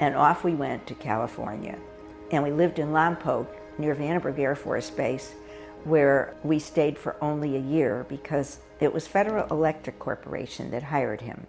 And 0.00 0.14
off 0.14 0.44
we 0.44 0.54
went 0.54 0.86
to 0.86 0.94
California. 0.94 1.78
And 2.30 2.42
we 2.42 2.52
lived 2.52 2.78
in 2.78 2.88
Lompoc 2.88 3.46
near 3.78 3.94
Vandenberg 3.94 4.38
Air 4.38 4.54
Force 4.54 4.90
Base, 4.90 5.34
where 5.84 6.36
we 6.44 6.58
stayed 6.58 6.98
for 6.98 7.16
only 7.22 7.56
a 7.56 7.60
year 7.60 8.04
because 8.08 8.58
it 8.80 8.92
was 8.92 9.06
Federal 9.06 9.46
Electric 9.48 9.98
Corporation 9.98 10.70
that 10.70 10.82
hired 10.82 11.20
him. 11.20 11.46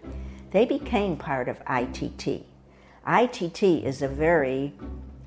They 0.51 0.65
became 0.65 1.15
part 1.15 1.47
of 1.47 1.61
ITT. 1.69 2.45
ITT 3.07 3.63
is 3.63 4.01
a 4.01 4.07
very 4.07 4.73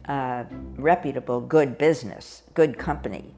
uh, 0.06 0.44
reputable, 0.76 1.40
good 1.40 1.78
business, 1.78 2.42
good 2.54 2.78
company. 2.78 3.34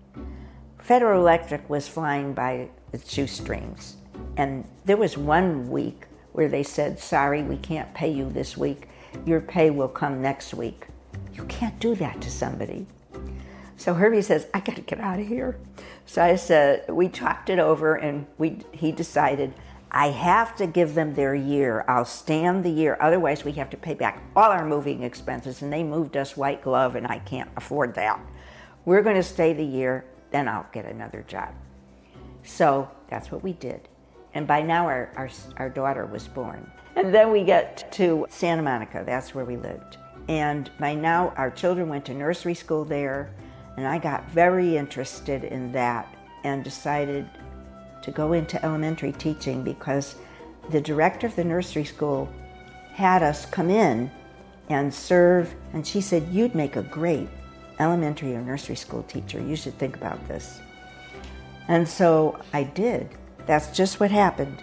Federal 0.84 1.18
Electric 1.22 1.70
was 1.70 1.88
flying 1.88 2.34
by 2.34 2.68
its 2.92 3.10
shoestrings. 3.10 3.96
And 4.36 4.68
there 4.84 4.98
was 4.98 5.16
one 5.16 5.70
week 5.70 6.04
where 6.32 6.46
they 6.46 6.62
said, 6.62 6.98
Sorry, 6.98 7.42
we 7.42 7.56
can't 7.56 7.94
pay 7.94 8.12
you 8.12 8.28
this 8.28 8.54
week. 8.54 8.88
Your 9.24 9.40
pay 9.40 9.70
will 9.70 9.88
come 9.88 10.20
next 10.20 10.52
week. 10.52 10.88
You 11.32 11.44
can't 11.46 11.78
do 11.80 11.94
that 11.94 12.20
to 12.20 12.30
somebody. 12.30 12.86
So 13.78 13.94
Herbie 13.94 14.20
says, 14.20 14.46
I 14.52 14.60
got 14.60 14.76
to 14.76 14.82
get 14.82 15.00
out 15.00 15.18
of 15.18 15.26
here. 15.26 15.56
So 16.04 16.22
I 16.22 16.36
said, 16.36 16.84
we 16.90 17.08
talked 17.08 17.48
it 17.48 17.58
over 17.58 17.94
and 17.94 18.26
we, 18.36 18.58
he 18.72 18.92
decided, 18.92 19.54
I 19.90 20.08
have 20.08 20.54
to 20.56 20.66
give 20.66 20.94
them 20.94 21.14
their 21.14 21.34
year. 21.34 21.86
I'll 21.88 22.04
stand 22.04 22.62
the 22.62 22.70
year. 22.70 22.98
Otherwise, 23.00 23.42
we 23.42 23.52
have 23.52 23.70
to 23.70 23.78
pay 23.78 23.94
back 23.94 24.22
all 24.36 24.50
our 24.50 24.66
moving 24.66 25.02
expenses. 25.02 25.62
And 25.62 25.72
they 25.72 25.82
moved 25.82 26.14
us 26.18 26.36
white 26.36 26.62
glove, 26.62 26.94
and 26.94 27.06
I 27.06 27.20
can't 27.20 27.48
afford 27.56 27.94
that. 27.94 28.20
We're 28.84 29.02
going 29.02 29.16
to 29.16 29.22
stay 29.22 29.54
the 29.54 29.64
year, 29.64 30.04
then 30.34 30.48
I'll 30.48 30.66
get 30.72 30.84
another 30.84 31.24
job. 31.28 31.54
So 32.42 32.90
that's 33.08 33.30
what 33.30 33.44
we 33.44 33.52
did. 33.52 33.88
And 34.34 34.48
by 34.48 34.62
now, 34.62 34.86
our, 34.86 35.12
our, 35.14 35.30
our 35.58 35.70
daughter 35.70 36.06
was 36.06 36.26
born. 36.28 36.70
And 36.96 37.12
then 37.12 37.32
we 37.32 37.42
get 37.42 37.90
to 37.94 38.24
Santa 38.30 38.62
Monica. 38.62 39.02
That's 39.04 39.34
where 39.34 39.44
we 39.44 39.56
lived. 39.56 39.96
And 40.28 40.70
by 40.78 40.94
now, 40.94 41.34
our 41.36 41.50
children 41.50 41.88
went 41.88 42.04
to 42.04 42.14
nursery 42.14 42.54
school 42.54 42.84
there. 42.84 43.34
And 43.76 43.84
I 43.84 43.98
got 43.98 44.30
very 44.30 44.76
interested 44.76 45.42
in 45.42 45.72
that 45.72 46.06
and 46.44 46.62
decided 46.62 47.28
to 48.02 48.12
go 48.12 48.32
into 48.32 48.64
elementary 48.64 49.10
teaching 49.10 49.64
because 49.64 50.14
the 50.70 50.80
director 50.80 51.26
of 51.26 51.34
the 51.34 51.42
nursery 51.42 51.84
school 51.84 52.28
had 52.92 53.24
us 53.24 53.44
come 53.44 53.70
in 53.70 54.08
and 54.68 54.94
serve, 54.94 55.52
and 55.72 55.84
she 55.84 56.00
said, 56.00 56.28
You'd 56.30 56.54
make 56.54 56.76
a 56.76 56.82
great 56.82 57.28
elementary 57.80 58.34
or 58.34 58.40
nursery 58.42 58.76
school 58.76 59.02
teacher. 59.04 59.40
You 59.40 59.56
should 59.56 59.78
think 59.78 59.96
about 59.96 60.26
this. 60.28 60.60
And 61.68 61.88
so 61.88 62.40
I 62.52 62.64
did. 62.64 63.08
That's 63.46 63.74
just 63.76 64.00
what 64.00 64.10
happened. 64.10 64.58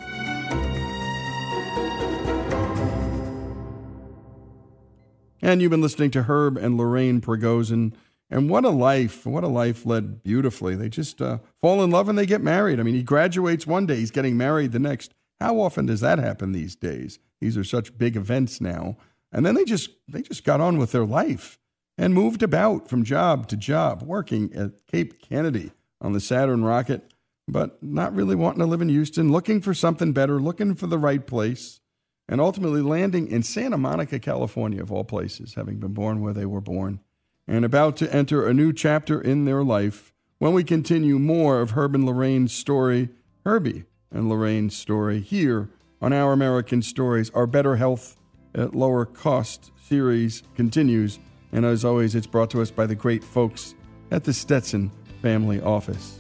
And 5.42 5.62
you've 5.62 5.72
been 5.72 5.82
listening 5.82 6.12
to 6.12 6.24
Herb 6.24 6.58
and 6.58 6.78
Lorraine 6.78 7.20
Prigozhin. 7.20 7.94
And 8.30 8.50
what 8.50 8.64
a 8.64 8.70
life, 8.70 9.26
what 9.26 9.44
a 9.44 9.48
life 9.48 9.86
led 9.86 10.24
beautifully. 10.24 10.76
They 10.76 10.88
just 10.88 11.22
uh, 11.22 11.40
fall 11.60 11.84
in 11.84 11.92
love 11.92 12.08
and 12.08 12.18
they 12.18 12.26
get 12.26 12.42
married. 12.42 12.80
I 12.80 12.84
mean, 12.84 12.96
he 12.96 13.04
graduates 13.04 13.68
one 13.68 13.86
day, 13.86 13.98
he's 13.98 14.12
getting 14.12 14.38
married 14.38 14.72
the 14.72 14.80
next. 14.80 15.14
How 15.40 15.60
often 15.60 15.88
does 15.88 16.00
that 16.02 16.20
happen 16.20 16.52
these 16.52 16.76
days? 16.76 17.20
These 17.42 17.58
are 17.58 17.64
such 17.64 17.98
big 17.98 18.16
events 18.16 18.62
now. 18.62 18.96
And 19.34 19.46
then 19.46 19.56
they 19.56 19.66
just 19.66 19.90
they 20.08 20.22
just 20.22 20.44
got 20.44 20.62
on 20.62 20.78
with 20.78 20.92
their 20.92 21.06
life 21.06 21.58
and 21.98 22.14
moved 22.14 22.44
about 22.44 22.90
from 22.90 23.04
job 23.04 23.48
to 23.50 23.58
job, 23.58 24.02
working 24.04 24.52
at 24.54 24.88
Cape 24.88 25.22
Kennedy 25.22 25.72
on 26.00 26.14
the 26.14 26.20
Saturn 26.20 26.64
rocket, 26.64 27.14
but 27.48 27.82
not 27.84 28.16
really 28.16 28.36
wanting 28.36 28.60
to 28.60 28.66
live 28.66 28.82
in 28.82 28.90
Houston, 28.90 29.32
looking 29.32 29.62
for 29.62 29.74
something 29.74 30.14
better, 30.14 30.40
looking 30.40 30.76
for 30.76 30.88
the 30.88 30.98
right 30.98 31.26
place, 31.26 31.80
and 32.28 32.40
ultimately 32.40 32.82
landing 32.82 33.28
in 33.28 33.44
Santa 33.44 33.78
Monica, 33.78 34.20
California, 34.20 34.82
of 34.82 34.92
all 34.92 35.04
places, 35.04 35.56
having 35.56 35.80
been 35.80 35.94
born 35.94 36.22
where 36.22 36.34
they 36.34 36.46
were 36.46 36.62
born 36.62 37.02
and 37.48 37.66
about 37.66 37.98
to 37.98 38.14
enter 38.16 38.48
a 38.48 38.54
new 38.54 38.72
chapter 38.72 39.20
in 39.20 39.46
their 39.46 39.64
life 39.64 40.14
when 40.40 40.54
we 40.54 40.64
continue 40.64 41.20
more 41.20 41.60
of 41.60 41.72
Herb 41.72 41.96
and 41.96 42.06
Lorraine's 42.06 42.54
story, 42.54 43.10
Herbie 43.46 43.84
and 44.12 44.30
Lorraine's 44.30 44.76
story, 44.76 45.20
here 45.20 45.70
on 46.02 46.14
Our 46.14 46.34
American 46.34 46.82
Stories. 46.82 47.30
Our 47.32 47.46
Better 47.46 47.76
Health 47.76 48.18
at 48.56 48.74
Lower 48.74 49.06
Cost 49.06 49.72
series 49.88 50.44
continues, 50.56 51.20
and 51.52 51.66
as 51.66 51.84
always, 51.84 52.16
it's 52.16 52.28
brought 52.28 52.50
to 52.52 52.62
us 52.62 52.72
by 52.72 52.86
the 52.86 52.96
great 52.96 53.24
folks 53.24 53.76
at 54.12 54.24
the 54.24 54.34
Stetson 54.34 54.92
Family 55.22 55.62
Office. 55.62 56.20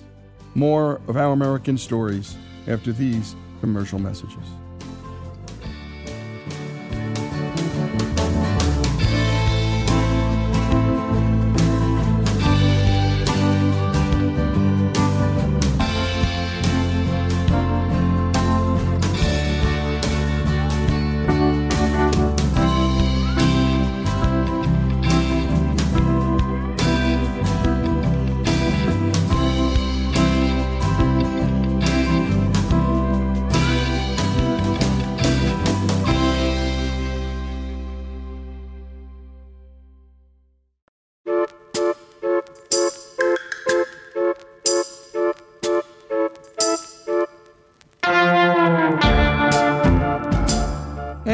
More 0.55 1.01
of 1.07 1.15
Our 1.15 1.31
American 1.31 1.77
Stories 1.77 2.35
after 2.67 2.91
these 2.91 3.35
commercial 3.61 3.99
messages. 3.99 4.45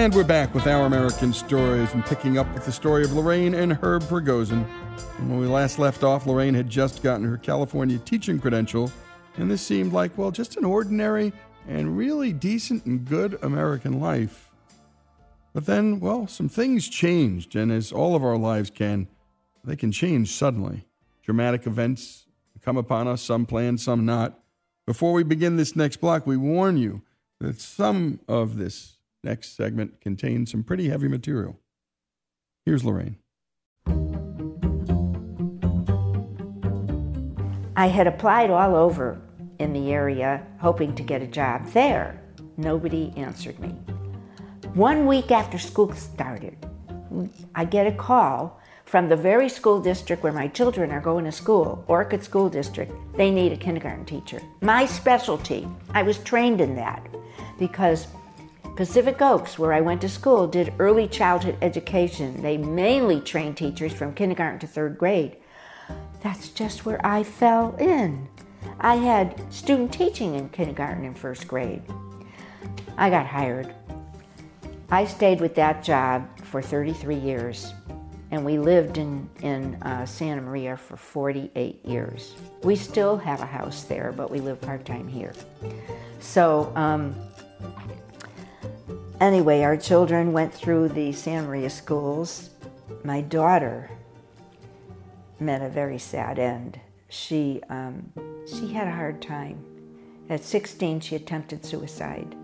And 0.08 0.16
we're 0.16 0.24
back 0.24 0.56
with 0.56 0.68
Our 0.68 0.86
American 0.86 1.34
Stories 1.34 1.94
and 1.94 2.06
picking 2.06 2.38
up 2.38 2.50
with 2.54 2.64
the 2.64 2.72
story 2.72 3.04
of 3.04 3.12
Lorraine 3.12 3.54
and 3.54 3.74
Herb 3.74 4.04
Prigozhin. 4.04 4.66
And 5.18 5.30
when 5.30 5.38
we 5.38 5.48
last 5.48 5.80
left 5.80 6.02
off, 6.02 6.26
Lorraine 6.26 6.54
had 6.54 6.70
just 6.70 7.04
gotten 7.04 7.26
her 7.26 7.36
California 7.36 7.98
teaching 7.98 8.40
credential, 8.40 8.90
and 9.36 9.52
this 9.52 9.62
seemed 9.62 9.92
like, 9.92 10.18
well, 10.18 10.32
just 10.32 10.56
an 10.56 10.64
ordinary 10.64 11.34
and 11.68 11.98
really 11.98 12.32
decent 12.32 12.86
and 12.86 13.04
good 13.04 13.38
American 13.42 14.00
life. 14.00 14.50
But 15.52 15.66
then, 15.66 16.00
well, 16.00 16.26
some 16.26 16.48
things 16.48 16.88
changed, 16.88 17.58
and 17.58 17.70
as 17.70 17.92
all 17.92 18.16
of 18.16 18.24
our 18.24 18.38
lives 18.38 18.70
can, 18.70 19.10
they 19.66 19.76
can 19.76 19.92
change 19.92 20.32
suddenly. 20.32 20.86
Dramatic 21.22 21.68
events 21.68 22.28
come 22.62 22.78
upon 22.78 23.10
us, 23.10 23.22
some 23.22 23.46
planned, 23.46 23.82
some 23.82 24.06
not. 24.06 24.40
Before 24.86 25.12
we 25.12 25.24
begin 25.24 25.58
this 25.58 25.76
next 25.76 25.98
block, 25.98 26.26
we 26.26 26.38
warn 26.38 26.78
you 26.78 27.02
that 27.42 27.60
some 27.60 28.22
of 28.30 28.56
this 28.56 28.97
next 29.28 29.58
segment 29.58 30.00
contains 30.00 30.52
some 30.52 30.64
pretty 30.64 30.88
heavy 30.88 31.10
material. 31.10 31.60
Here's 32.66 32.86
Lorraine. 32.86 33.18
I 37.76 37.88
had 37.88 38.08
applied 38.08 38.50
all 38.50 38.76
over 38.76 39.22
in 39.60 39.74
the 39.74 39.92
area 39.92 40.46
hoping 40.60 40.96
to 40.96 41.04
get 41.04 41.22
a 41.22 41.28
job 41.28 41.68
there. 41.74 42.22
Nobody 42.56 43.14
answered 43.18 43.60
me. 43.60 43.70
One 44.74 45.06
week 45.06 45.32
after 45.32 45.60
school 45.60 45.94
started, 45.94 46.58
I 47.54 47.66
get 47.66 47.86
a 47.86 47.92
call 47.92 48.60
from 48.86 49.10
the 49.10 49.16
very 49.16 49.50
school 49.50 49.82
district 49.82 50.24
where 50.24 50.32
my 50.32 50.48
children 50.48 50.92
are 50.92 51.02
going 51.02 51.26
to 51.26 51.32
school, 51.32 51.84
Orcutt 51.88 52.24
School 52.24 52.50
District. 52.50 52.92
They 53.18 53.30
need 53.30 53.52
a 53.52 53.58
kindergarten 53.58 54.06
teacher. 54.06 54.42
My 54.62 54.86
specialty. 54.86 55.68
I 55.94 56.04
was 56.04 56.18
trained 56.20 56.62
in 56.62 56.76
that 56.76 57.06
because 57.60 58.08
Pacific 58.78 59.24
Oaks, 59.24 59.58
where 59.58 59.74
I 59.74 59.82
went 59.82 60.02
to 60.02 60.10
school, 60.10 60.46
did 60.46 60.72
early 60.78 61.08
childhood 61.08 61.58
education. 61.64 62.44
They 62.44 62.58
mainly 62.58 63.20
trained 63.20 63.58
teachers 63.58 63.92
from 63.92 64.14
kindergarten 64.14 64.60
to 64.60 64.68
third 64.68 65.00
grade. 65.00 65.38
That's 66.22 66.50
just 66.50 66.86
where 66.86 67.04
I 67.04 67.24
fell 67.24 67.76
in. 67.78 68.30
I 68.80 68.98
had 68.98 69.52
student 69.52 69.92
teaching 69.92 70.36
in 70.36 70.50
kindergarten 70.50 71.06
and 71.06 71.18
first 71.18 71.48
grade. 71.48 71.82
I 73.00 73.10
got 73.10 73.26
hired. 73.26 73.74
I 74.92 75.06
stayed 75.06 75.42
with 75.42 75.56
that 75.56 75.84
job 75.84 76.28
for 76.42 76.62
33 76.62 77.16
years, 77.16 77.74
and 78.30 78.46
we 78.46 78.60
lived 78.60 79.00
in, 79.00 79.28
in 79.42 79.74
uh, 79.82 80.06
Santa 80.06 80.42
Maria 80.42 80.78
for 80.78 80.98
48 80.98 81.84
years. 81.84 82.36
We 82.62 82.76
still 82.76 83.18
have 83.18 83.42
a 83.42 83.46
house 83.48 83.86
there, 83.86 84.14
but 84.16 84.30
we 84.30 84.40
live 84.40 84.62
part 84.62 84.86
time 84.86 85.08
here. 85.08 85.34
So, 86.20 86.72
um, 86.76 87.16
Anyway, 89.20 89.64
our 89.64 89.76
children 89.76 90.32
went 90.32 90.54
through 90.54 90.88
the 90.90 91.12
Santa 91.12 91.48
Maria 91.48 91.72
schools. 91.72 92.52
My 93.04 93.22
daughter 93.22 93.90
met 95.40 95.64
a 95.64 95.70
very 95.70 95.98
sad 95.98 96.38
end. 96.38 96.80
She, 97.10 97.62
um, 97.68 98.12
she 98.46 98.74
had 98.74 98.88
a 98.88 98.92
hard 98.92 99.20
time. 99.20 99.66
At 100.30 100.44
16, 100.44 101.00
she 101.00 101.16
attempted 101.16 101.66
suicide, 101.66 102.36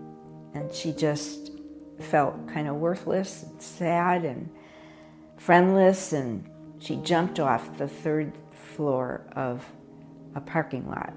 and 0.52 0.72
she 0.72 0.90
just 0.90 1.52
felt 2.00 2.48
kind 2.48 2.66
of 2.66 2.76
worthless, 2.76 3.44
and 3.44 3.62
sad, 3.62 4.24
and 4.24 4.50
friendless, 5.36 6.12
and 6.12 6.44
she 6.80 6.96
jumped 6.96 7.38
off 7.38 7.78
the 7.78 7.86
third 7.86 8.32
floor 8.52 9.24
of 9.36 9.64
a 10.34 10.40
parking 10.40 10.88
lot 10.90 11.12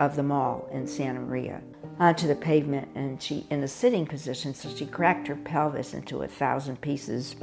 of 0.00 0.16
the 0.16 0.22
mall 0.22 0.66
in 0.72 0.86
Santa 0.86 1.20
Maria 1.20 1.60
Uh, 2.02 2.06
onto 2.06 2.26
the 2.26 2.34
pavement 2.34 2.88
and 2.96 3.22
she 3.22 3.46
in 3.48 3.62
a 3.62 3.68
sitting 3.68 4.04
position 4.04 4.52
so 4.52 4.68
she 4.74 4.86
cracked 4.86 5.28
her 5.28 5.36
pelvis 5.36 5.94
into 5.94 6.22
a 6.22 6.26
thousand 6.26 6.80
pieces. 6.80 7.36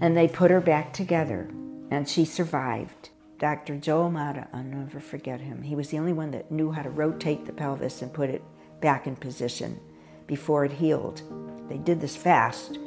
And 0.00 0.16
they 0.16 0.26
put 0.26 0.50
her 0.50 0.60
back 0.60 0.92
together 0.92 1.48
and 1.92 2.08
she 2.08 2.24
survived. 2.24 3.10
Dr 3.38 3.76
joe 3.76 4.06
amata 4.08 4.48
i'll 4.52 4.64
never 4.64 4.98
forget 4.98 5.40
him. 5.40 5.62
He 5.62 5.76
was 5.76 5.90
the 5.90 5.98
only 5.98 6.12
one 6.12 6.32
that 6.32 6.50
knew 6.50 6.72
how 6.72 6.82
to 6.82 6.90
rotate 6.90 7.46
the 7.46 7.52
pelvis 7.52 8.02
and 8.02 8.12
put 8.12 8.30
it 8.30 8.42
back 8.80 9.06
in 9.06 9.14
position 9.14 9.78
before 10.26 10.64
it 10.64 10.72
healed. 10.72 11.22
They 11.68 11.78
did 11.78 12.00
this 12.00 12.16
fast 12.16 12.80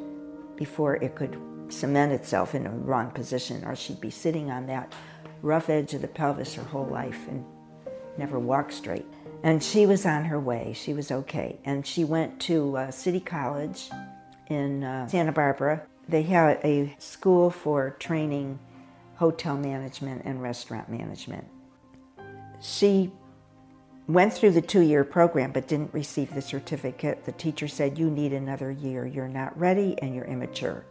before 0.56 0.96
it 0.96 1.14
could 1.14 1.40
cement 1.70 2.12
itself 2.12 2.54
in 2.54 2.66
a 2.66 2.70
wrong 2.70 3.10
position 3.12 3.64
or 3.64 3.74
she'd 3.74 4.02
be 4.02 4.10
sitting 4.10 4.50
on 4.50 4.66
that 4.66 4.92
rough 5.40 5.70
edge 5.70 5.94
of 5.94 6.02
the 6.02 6.08
pelvis 6.08 6.54
her 6.54 6.64
whole 6.64 6.86
life 6.86 7.26
and 7.28 7.46
never 8.18 8.38
walk 8.38 8.70
straight. 8.70 9.06
And 9.42 9.62
she 9.62 9.86
was 9.86 10.06
on 10.06 10.24
her 10.26 10.38
way. 10.38 10.72
She 10.74 10.94
was 10.94 11.10
okay. 11.10 11.58
And 11.64 11.86
she 11.86 12.04
went 12.04 12.40
to 12.42 12.76
uh, 12.76 12.90
City 12.90 13.20
College 13.20 13.90
in 14.46 14.84
uh, 14.84 15.08
Santa 15.08 15.32
Barbara. 15.32 15.82
They 16.08 16.22
had 16.22 16.60
a 16.64 16.94
school 16.98 17.50
for 17.50 17.90
training 17.98 18.58
hotel 19.16 19.56
management 19.56 20.22
and 20.24 20.40
restaurant 20.40 20.88
management. 20.88 21.44
She 22.60 23.10
went 24.06 24.32
through 24.32 24.52
the 24.52 24.62
two 24.62 24.80
year 24.80 25.04
program 25.04 25.52
but 25.52 25.66
didn't 25.66 25.92
receive 25.92 26.34
the 26.34 26.42
certificate. 26.42 27.24
The 27.24 27.32
teacher 27.32 27.66
said, 27.66 27.98
You 27.98 28.10
need 28.10 28.32
another 28.32 28.70
year. 28.70 29.06
You're 29.06 29.28
not 29.28 29.58
ready 29.58 29.96
and 30.00 30.14
you're 30.14 30.24
immature. 30.24 30.84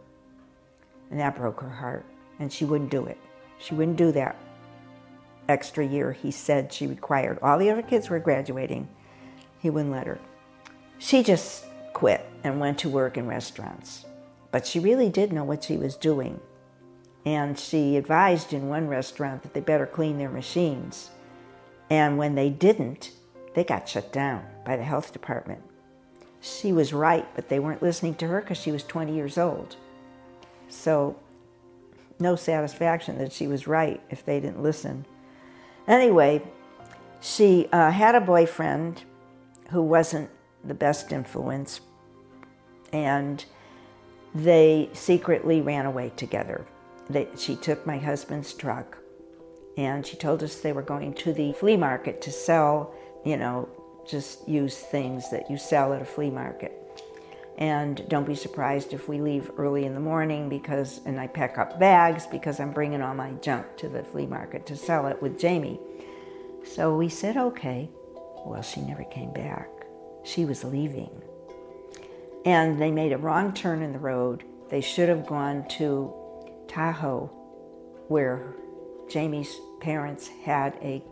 And 1.10 1.18
that 1.20 1.36
broke 1.36 1.60
her 1.60 1.70
heart. 1.70 2.04
And 2.38 2.52
she 2.52 2.64
wouldn't 2.64 2.90
do 2.90 3.06
it. 3.06 3.18
She 3.58 3.74
wouldn't 3.74 3.96
do 3.96 4.12
that 4.12 4.36
extra 5.48 5.86
year 5.86 6.12
he 6.12 6.30
said 6.30 6.72
she 6.72 6.86
required. 6.86 7.38
All 7.42 7.58
the 7.58 7.70
other 7.70 7.82
kids 7.82 8.08
were 8.08 8.18
graduating. 8.18 8.88
He 9.58 9.70
wouldn't 9.70 9.92
let 9.92 10.06
her. 10.06 10.18
She 10.98 11.22
just 11.22 11.66
quit 11.92 12.24
and 12.44 12.60
went 12.60 12.78
to 12.78 12.88
work 12.88 13.16
in 13.16 13.26
restaurants. 13.26 14.06
But 14.50 14.66
she 14.66 14.78
really 14.78 15.08
did 15.08 15.32
know 15.32 15.44
what 15.44 15.64
she 15.64 15.76
was 15.76 15.96
doing. 15.96 16.40
And 17.24 17.58
she 17.58 17.96
advised 17.96 18.52
in 18.52 18.68
one 18.68 18.88
restaurant 18.88 19.42
that 19.42 19.54
they 19.54 19.60
better 19.60 19.86
clean 19.86 20.18
their 20.18 20.30
machines. 20.30 21.10
And 21.88 22.18
when 22.18 22.34
they 22.34 22.50
didn't, 22.50 23.12
they 23.54 23.64
got 23.64 23.88
shut 23.88 24.12
down 24.12 24.44
by 24.64 24.76
the 24.76 24.82
health 24.82 25.12
department. 25.12 25.62
She 26.40 26.72
was 26.72 26.92
right, 26.92 27.26
but 27.34 27.48
they 27.48 27.60
weren't 27.60 27.82
listening 27.82 28.14
to 28.16 28.26
her 28.26 28.40
because 28.40 28.58
she 28.58 28.72
was 28.72 28.82
20 28.82 29.14
years 29.14 29.38
old. 29.38 29.76
So, 30.68 31.16
no 32.18 32.34
satisfaction 32.34 33.18
that 33.18 33.32
she 33.32 33.46
was 33.46 33.66
right 33.66 34.00
if 34.10 34.24
they 34.24 34.40
didn't 34.40 34.62
listen. 34.62 35.04
Anyway, 35.88 36.42
she 37.20 37.68
uh, 37.72 37.90
had 37.90 38.14
a 38.14 38.20
boyfriend 38.20 39.02
who 39.70 39.82
wasn't 39.82 40.30
the 40.64 40.74
best 40.74 41.12
influence, 41.12 41.80
and 42.92 43.44
they 44.34 44.88
secretly 44.92 45.60
ran 45.60 45.86
away 45.86 46.12
together. 46.16 46.66
They, 47.10 47.28
she 47.36 47.56
took 47.56 47.86
my 47.86 47.98
husband's 47.98 48.52
truck, 48.54 48.98
and 49.76 50.06
she 50.06 50.16
told 50.16 50.42
us 50.42 50.56
they 50.56 50.72
were 50.72 50.82
going 50.82 51.14
to 51.14 51.32
the 51.32 51.52
flea 51.52 51.76
market 51.76 52.20
to 52.22 52.30
sell, 52.30 52.94
you 53.24 53.36
know, 53.36 53.68
just 54.06 54.48
use 54.48 54.76
things 54.76 55.30
that 55.30 55.50
you 55.50 55.56
sell 55.56 55.92
at 55.92 56.02
a 56.02 56.04
flea 56.04 56.30
market. 56.30 56.81
And 57.58 58.08
don't 58.08 58.26
be 58.26 58.34
surprised 58.34 58.92
if 58.92 59.08
we 59.08 59.20
leave 59.20 59.50
early 59.58 59.84
in 59.84 59.94
the 59.94 60.00
morning 60.00 60.48
because, 60.48 61.00
and 61.04 61.20
I 61.20 61.26
pack 61.26 61.58
up 61.58 61.78
bags 61.78 62.26
because 62.26 62.58
I'm 62.58 62.72
bringing 62.72 63.02
all 63.02 63.14
my 63.14 63.32
junk 63.32 63.76
to 63.76 63.88
the 63.88 64.02
flea 64.02 64.26
market 64.26 64.66
to 64.66 64.76
sell 64.76 65.06
it 65.06 65.20
with 65.20 65.38
Jamie. 65.38 65.78
So 66.64 66.96
we 66.96 67.08
said, 67.08 67.36
okay. 67.36 67.90
Well, 68.44 68.62
she 68.62 68.80
never 68.80 69.04
came 69.04 69.32
back. 69.32 69.68
She 70.24 70.44
was 70.44 70.64
leaving. 70.64 71.10
And 72.44 72.80
they 72.80 72.90
made 72.90 73.12
a 73.12 73.18
wrong 73.18 73.52
turn 73.52 73.82
in 73.82 73.92
the 73.92 73.98
road. 73.98 74.44
They 74.68 74.80
should 74.80 75.08
have 75.08 75.26
gone 75.26 75.68
to 75.70 76.12
Tahoe, 76.66 77.26
where 78.08 78.54
Jamie's 79.08 79.54
parents 79.80 80.28
had 80.28 80.74
a 80.82 81.04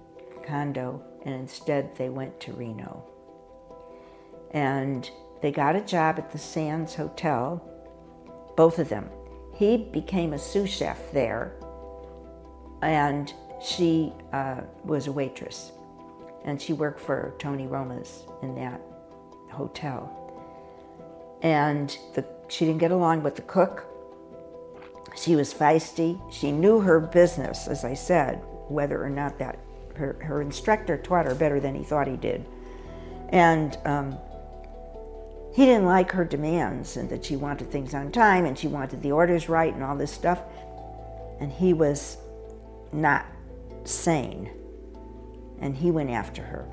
condo, 0.47 1.03
and 1.24 1.34
instead 1.34 1.95
they 1.97 2.09
went 2.09 2.41
to 2.41 2.53
Reno. 2.53 3.05
And 4.53 5.09
they 5.43 5.51
got 5.51 5.76
a 5.76 5.80
job 5.80 6.18
at 6.18 6.30
the 6.30 6.38
Sands 6.38 6.95
Hotel, 6.95 7.62
both 8.57 8.78
of 8.78 8.88
them. 8.88 9.09
He 9.55 9.76
became 9.76 10.32
a 10.32 10.38
sous 10.38 10.70
chef 10.70 11.12
there, 11.12 11.53
and 12.82 13.32
she 13.62 14.12
uh, 14.32 14.62
was 14.84 15.07
a 15.07 15.12
waitress. 15.12 15.72
And 16.45 16.61
she 16.61 16.72
worked 16.72 17.01
for 17.01 17.34
Tony 17.38 17.66
Roma's 17.66 18.24
in 18.43 18.55
that 18.55 18.80
hotel. 19.51 20.16
And 21.43 21.97
the, 22.14 22.24
she 22.49 22.64
didn't 22.64 22.80
get 22.80 22.91
along 22.91 23.22
with 23.22 23.36
the 23.36 23.43
cook. 23.43 23.86
She 25.16 25.36
was 25.36 25.53
feisty. 25.53 26.20
She 26.32 26.53
knew 26.53 26.80
her 26.80 27.01
business, 27.01 27.66
as 27.66 27.84
I 27.84 27.95
said, 27.95 28.43
whether 28.68 29.03
or 29.03 29.11
not 29.11 29.38
that 29.38 29.59
her, 29.97 30.16
her 30.22 30.41
instructor 30.41 30.97
taught 30.97 31.26
her 31.26 31.34
better 31.34 31.61
than 31.61 31.74
he 31.74 31.84
thought 31.84 32.07
he 32.07 32.16
did. 32.16 32.47
And 33.30 33.76
um, 33.84 34.18
he 35.53 35.66
didn't 35.66 35.86
like 35.86 36.12
her 36.12 36.24
demands 36.24 36.96
and 36.96 37.09
that 37.11 37.24
she 37.24 37.36
wanted 37.36 37.70
things 37.70 37.92
on 37.92 38.12
time 38.12 38.44
and 38.44 38.57
she 38.57 38.68
wanted 38.68 39.03
the 39.03 39.12
orders 39.12 39.48
right 39.48 39.72
and 39.74 39.82
all 39.82 39.96
this 39.96 40.12
stuff. 40.12 40.40
And 41.40 41.51
he 41.53 41.72
was 41.72 42.18
not 42.92 43.26
sane. 43.84 44.51
And 45.61 45.76
he 45.76 45.90
went 45.90 46.11
after 46.11 46.42
her. 46.42 46.68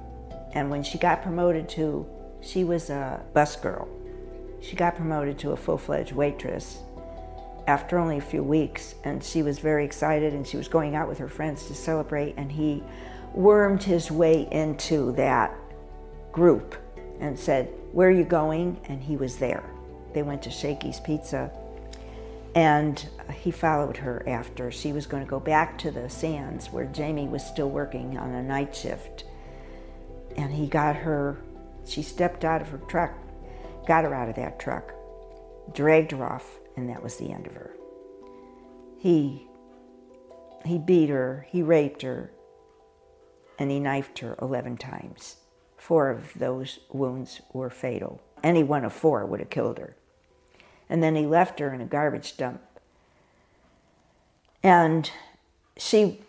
And 0.53 0.69
when 0.69 0.83
she 0.83 0.97
got 0.97 1.23
promoted 1.23 1.67
to, 1.69 2.05
she 2.41 2.63
was 2.63 2.89
a 2.89 3.21
bus 3.33 3.55
girl. 3.55 3.87
She 4.61 4.75
got 4.75 4.95
promoted 4.95 5.39
to 5.39 5.51
a 5.51 5.57
full 5.57 5.77
fledged 5.77 6.13
waitress 6.13 6.79
after 7.67 7.97
only 7.97 8.17
a 8.17 8.21
few 8.21 8.43
weeks. 8.43 8.93
And 9.03 9.23
she 9.23 9.41
was 9.41 9.57
very 9.57 9.85
excited 9.85 10.33
and 10.33 10.45
she 10.45 10.57
was 10.57 10.67
going 10.67 10.95
out 10.95 11.07
with 11.07 11.17
her 11.17 11.29
friends 11.29 11.65
to 11.67 11.73
celebrate. 11.73 12.35
And 12.37 12.51
he 12.51 12.83
wormed 13.33 13.81
his 13.81 14.11
way 14.11 14.47
into 14.51 15.13
that 15.13 15.53
group 16.31 16.75
and 17.19 17.37
said, 17.37 17.69
Where 17.97 18.09
are 18.09 18.11
you 18.11 18.25
going? 18.25 18.79
And 18.89 19.01
he 19.01 19.17
was 19.17 19.37
there. 19.37 19.63
They 20.13 20.21
went 20.21 20.43
to 20.43 20.51
Shakey's 20.51 20.99
Pizza. 20.99 21.49
And 22.53 23.03
he 23.33 23.49
followed 23.49 23.97
her 23.97 24.23
after. 24.29 24.69
She 24.69 24.93
was 24.93 25.07
going 25.07 25.23
to 25.23 25.27
go 25.27 25.39
back 25.39 25.79
to 25.79 25.89
the 25.89 26.07
Sands 26.07 26.67
where 26.67 26.85
Jamie 26.85 27.27
was 27.27 27.43
still 27.43 27.71
working 27.71 28.15
on 28.19 28.35
a 28.35 28.43
night 28.43 28.75
shift. 28.75 29.23
And 30.35 30.53
he 30.53 30.67
got 30.67 30.95
her, 30.95 31.41
she 31.87 32.03
stepped 32.03 32.45
out 32.45 32.61
of 32.61 32.69
her 32.69 32.77
truck, 32.77 33.15
got 33.87 34.03
her 34.03 34.13
out 34.13 34.29
of 34.29 34.35
that 34.35 34.59
truck, 34.59 34.93
dragged 35.73 36.11
her 36.11 36.23
off, 36.23 36.59
and 36.75 36.87
that 36.89 37.01
was 37.01 37.17
the 37.17 37.31
end 37.31 37.47
of 37.47 37.53
her. 37.53 37.75
He 38.99 39.47
he 40.63 40.77
beat 40.77 41.09
her, 41.09 41.47
he 41.49 41.63
raped 41.63 42.03
her, 42.03 42.31
and 43.57 43.71
he 43.71 43.79
knifed 43.79 44.19
her 44.19 44.37
11 44.39 44.77
times. 44.77 45.37
Four 45.87 46.09
of 46.09 46.33
those 46.33 46.79
wounds 46.91 47.39
were 47.53 47.69
fatal. 47.69 48.19
Any 48.43 48.61
one 48.61 48.83
of 48.83 48.91
four 48.91 49.25
would 49.25 49.39
have 49.39 49.49
killed 49.49 49.77
her. 49.77 49.95
And 50.89 51.01
then 51.01 51.15
he 51.15 51.25
left 51.25 51.59
her 51.59 51.73
in 51.73 51.79
a 51.79 51.85
garbage 51.85 52.35
dump. 52.35 52.61
And 54.61 55.09
she 55.77 56.19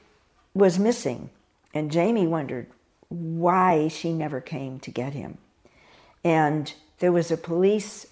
was 0.54 0.78
missing. 0.78 1.30
And 1.74 1.90
Jamie 1.90 2.28
wondered 2.28 2.68
why 3.08 3.88
she 3.88 4.12
never 4.12 4.40
came 4.40 4.78
to 4.78 4.92
get 4.92 5.12
him. 5.12 5.38
And 6.22 6.72
there 7.00 7.10
was 7.10 7.32
a 7.32 7.36
police 7.36 8.06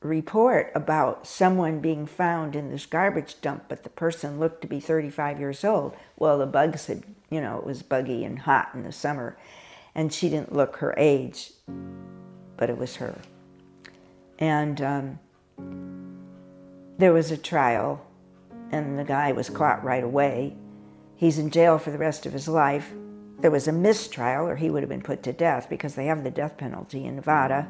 report 0.00 0.70
about 0.76 1.26
someone 1.26 1.80
being 1.80 2.06
found 2.06 2.54
in 2.54 2.70
this 2.70 2.86
garbage 2.86 3.40
dump, 3.40 3.64
but 3.68 3.82
the 3.82 3.90
person 3.90 4.38
looked 4.38 4.62
to 4.62 4.68
be 4.68 4.78
35 4.78 5.40
years 5.40 5.64
old. 5.64 5.96
Well, 6.16 6.38
the 6.38 6.46
bugs 6.46 6.86
had, 6.86 7.02
you 7.30 7.40
know, 7.40 7.58
it 7.58 7.66
was 7.66 7.82
buggy 7.82 8.24
and 8.24 8.38
hot 8.38 8.68
in 8.74 8.84
the 8.84 8.92
summer 8.92 9.36
and 9.96 10.12
she 10.12 10.28
didn't 10.28 10.52
look 10.52 10.76
her 10.76 10.94
age, 10.98 11.52
but 12.58 12.68
it 12.68 12.76
was 12.76 12.96
her. 12.96 13.18
And 14.38 14.80
um, 14.82 15.18
there 16.98 17.14
was 17.14 17.30
a 17.30 17.36
trial, 17.38 18.06
and 18.70 18.98
the 18.98 19.04
guy 19.04 19.32
was 19.32 19.48
caught 19.48 19.82
right 19.82 20.04
away. 20.04 20.54
He's 21.16 21.38
in 21.38 21.50
jail 21.50 21.78
for 21.78 21.90
the 21.90 21.98
rest 21.98 22.26
of 22.26 22.34
his 22.34 22.46
life. 22.46 22.92
There 23.40 23.50
was 23.50 23.68
a 23.68 23.72
mistrial, 23.72 24.46
or 24.46 24.56
he 24.56 24.68
would 24.68 24.82
have 24.82 24.90
been 24.90 25.00
put 25.00 25.22
to 25.22 25.32
death 25.32 25.70
because 25.70 25.94
they 25.94 26.06
have 26.06 26.24
the 26.24 26.30
death 26.30 26.58
penalty 26.58 27.06
in 27.06 27.16
Nevada. 27.16 27.66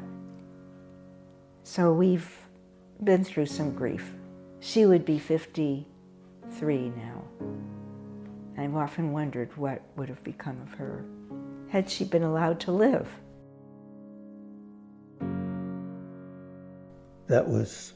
So 1.63 1.93
we've 1.93 2.29
been 3.01 3.23
through 3.23 3.45
some 3.45 3.73
grief. 3.73 4.13
She 4.59 4.85
would 4.85 5.05
be 5.05 5.17
53 5.17 6.89
now. 6.89 7.23
I've 8.57 8.75
often 8.75 9.13
wondered 9.13 9.55
what 9.55 9.81
would 9.95 10.09
have 10.09 10.23
become 10.25 10.61
of 10.61 10.73
her 10.73 11.05
had 11.69 11.89
she 11.89 12.05
been 12.05 12.23
allowed 12.23 12.59
to 12.61 12.71
live. 12.71 13.07
That 17.27 17.47
was, 17.47 17.93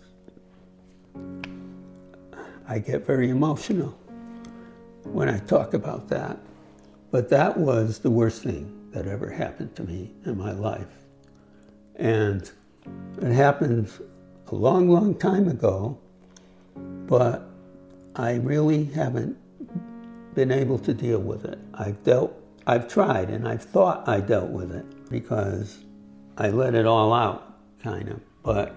I 2.68 2.80
get 2.80 3.06
very 3.06 3.30
emotional 3.30 3.98
when 5.04 5.30
I 5.30 5.40
talk 5.40 5.74
about 5.74 6.10
that. 6.10 6.38
But 7.12 7.30
that 7.30 7.58
was 7.58 8.00
the 8.00 8.10
worst 8.10 8.44
thing 8.44 8.90
that 8.92 9.08
ever 9.08 9.30
happened 9.30 9.76
to 9.76 9.84
me 9.84 10.14
in 10.26 10.38
my 10.38 10.52
life. 10.52 10.88
And 11.96 12.50
it 13.22 13.32
happened 13.32 13.90
a 14.48 14.56
long, 14.56 14.90
long 14.90 15.16
time 15.16 15.48
ago, 15.48 15.98
but 16.76 17.50
I 18.16 18.36
really 18.36 18.86
haven't 18.86 19.38
been 20.34 20.52
able 20.52 20.80
to 20.80 20.94
deal 20.94 21.20
with 21.20 21.46
it. 21.46 21.60
I've 21.74 22.02
dealt 22.04 22.41
I've 22.68 22.88
tried 22.88 23.30
and 23.30 23.48
I've 23.48 23.64
thought 23.64 24.08
I 24.08 24.20
dealt 24.20 24.50
with 24.50 24.72
it 24.72 25.10
because 25.10 25.84
I 26.38 26.50
let 26.50 26.76
it 26.76 26.86
all 26.86 27.14
out, 27.14 27.58
kind 27.82 28.10
of. 28.10 28.22
But 28.44 28.76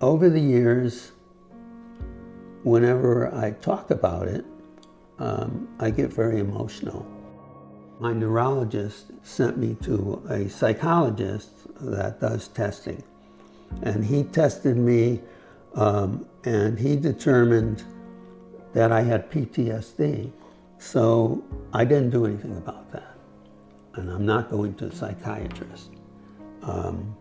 over 0.00 0.28
the 0.28 0.40
years, 0.40 1.12
whenever 2.62 3.34
I 3.34 3.52
talk 3.52 3.90
about 3.90 4.28
it, 4.28 4.44
um, 5.18 5.68
I 5.78 5.90
get 5.90 6.12
very 6.12 6.40
emotional. 6.40 7.06
My 8.00 8.12
neurologist 8.12 9.12
sent 9.22 9.56
me 9.56 9.76
to 9.82 10.22
a 10.28 10.48
psychologist 10.48 11.50
that 11.80 12.20
does 12.20 12.48
testing. 12.48 13.02
And 13.82 14.04
he 14.04 14.24
tested 14.24 14.76
me 14.76 15.20
um, 15.74 16.26
and 16.44 16.78
he 16.78 16.96
determined 16.96 17.84
that 18.72 18.92
I 18.92 19.02
had 19.02 19.30
PTSD. 19.30 20.32
So 20.84 21.42
I 21.72 21.86
didn't 21.86 22.10
do 22.10 22.26
anything 22.26 22.58
about 22.58 22.92
that. 22.92 23.16
And 23.94 24.10
I'm 24.10 24.26
not 24.26 24.50
going 24.50 24.74
to 24.74 24.86
a 24.86 24.92
psychiatrist. 24.92 25.90
Um, 26.62 27.16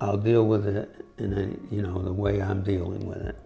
I'll 0.00 0.16
deal 0.16 0.46
with 0.46 0.66
it 0.66 1.04
in 1.18 1.34
a, 1.34 1.74
you 1.74 1.82
know 1.82 2.00
the 2.00 2.12
way 2.12 2.40
I'm 2.40 2.62
dealing 2.62 3.06
with 3.06 3.18
it. 3.18 3.36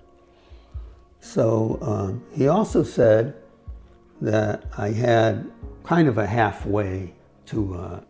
So 1.18 1.78
um, 1.82 2.24
he 2.32 2.46
also 2.46 2.84
said 2.84 3.34
that 4.20 4.66
I 4.78 4.90
had 4.90 5.50
kind 5.82 6.06
of 6.06 6.16
a 6.16 6.26
halfway 6.26 7.12
to 7.46 7.74
uh, 7.74 8.00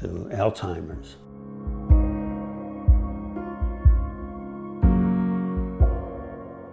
to 0.00 0.06
Alzheimer's. 0.32 1.16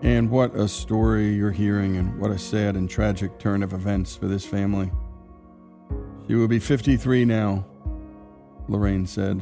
And 0.04 0.32
what 0.32 0.56
a 0.56 0.68
story 0.68 1.34
you're 1.34 1.52
hearing, 1.52 1.98
and 1.98 2.20
what 2.20 2.32
a 2.32 2.40
sad 2.40 2.76
and 2.76 2.90
tragic 2.90 3.38
turn 3.38 3.62
of 3.62 3.74
events 3.74 4.16
for 4.16 4.28
this 4.28 4.46
family. 4.46 4.92
She 6.28 6.34
will 6.34 6.48
be 6.48 6.60
53 6.60 7.26
now, 7.26 7.66
Lorraine 8.68 9.06
said, 9.06 9.42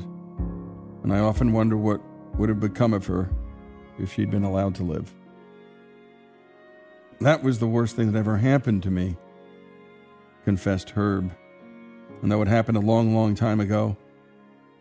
and 1.03 1.13
I 1.13 1.19
often 1.19 1.53
wonder 1.53 1.77
what 1.77 2.01
would 2.37 2.49
have 2.49 2.59
become 2.59 2.93
of 2.93 3.05
her 3.05 3.29
if 3.97 4.13
she'd 4.13 4.31
been 4.31 4.43
allowed 4.43 4.75
to 4.75 4.83
live. 4.83 5.13
That 7.21 7.43
was 7.43 7.59
the 7.59 7.67
worst 7.67 7.95
thing 7.95 8.11
that 8.11 8.19
ever 8.19 8.37
happened 8.37 8.83
to 8.83 8.91
me, 8.91 9.17
confessed 10.45 10.89
Herb. 10.91 11.31
And 12.21 12.31
though 12.31 12.41
it 12.41 12.47
happened 12.49 12.77
a 12.77 12.81
long, 12.81 13.15
long 13.15 13.33
time 13.35 13.59
ago, 13.59 13.95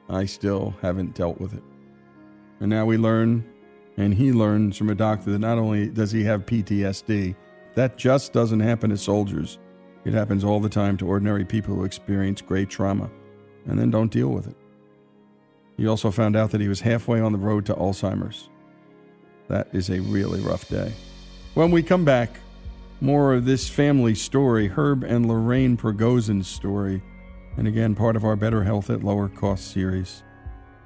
I 0.09 0.25
still 0.25 0.75
haven't 0.83 1.15
dealt 1.15 1.41
with 1.41 1.55
it. 1.55 1.63
And 2.61 2.71
now 2.71 2.85
we 2.85 2.97
learn, 2.97 3.45
and 3.99 4.15
he 4.15 4.33
learns 4.33 4.77
from 4.77 4.91
a 4.91 4.95
doctor 4.95 5.33
that 5.33 5.41
not 5.41 5.59
only 5.59 5.89
does 5.89 6.13
he 6.13 6.23
have 6.23 6.47
PTSD, 6.47 7.35
that 7.75 7.99
just 7.99 8.33
doesn't 8.33 8.61
happen 8.61 8.91
to 8.91 8.97
soldiers. 8.97 9.59
It 10.05 10.15
happens 10.15 10.45
all 10.45 10.61
the 10.61 10.69
time 10.69 10.97
to 10.99 11.07
ordinary 11.07 11.45
people 11.45 11.75
who 11.75 11.85
experience 11.85 12.41
great 12.41 12.71
trauma 12.71 13.11
and 13.67 13.79
then 13.79 13.91
don't 13.91 14.13
deal 14.13 14.29
with 14.29 14.47
it. 14.47 14.57
He 15.77 15.89
also 15.89 16.13
found 16.13 16.37
out 16.37 16.53
that 16.53 16.61
he 16.61 16.69
was 16.69 16.81
halfway 16.81 17.21
on 17.21 17.33
the 17.33 17.39
road 17.39 17.67
to 17.67 17.75
Alzheimer's. 17.75 18.49
That 19.49 19.69
is 19.73 19.91
a 19.91 20.01
really 20.01 20.41
rough 20.41 20.69
day. 20.69 20.93
When 21.55 21.73
we 21.73 21.83
come 21.83 22.05
back, 22.05 22.39
more 23.01 23.35
of 23.35 23.47
this 23.47 23.69
family 23.69 24.15
story, 24.15 24.69
Herb 24.69 25.03
and 25.03 25.27
Lorraine 25.27 25.77
Prigozhin's 25.77 26.47
story, 26.47 27.03
and 27.57 27.67
again, 27.67 27.97
part 27.97 28.15
of 28.15 28.25
our 28.25 28.37
Better 28.37 28.63
Health 28.63 28.91
at 28.91 29.03
Lower 29.03 29.29
Cost 29.29 29.73
series, 29.73 30.23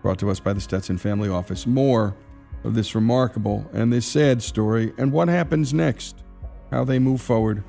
brought 0.00 0.18
to 0.20 0.30
us 0.30 0.40
by 0.40 0.54
the 0.54 0.60
Stetson 0.60 0.96
Family 0.96 1.28
Office. 1.28 1.66
More 1.66 2.16
of 2.64 2.74
this 2.74 2.94
remarkable 2.94 3.68
and 3.72 3.92
this 3.92 4.06
sad 4.06 4.42
story, 4.42 4.92
and 4.98 5.12
what 5.12 5.28
happens 5.28 5.74
next, 5.74 6.22
how 6.70 6.84
they 6.84 6.98
move 6.98 7.20
forward, 7.20 7.64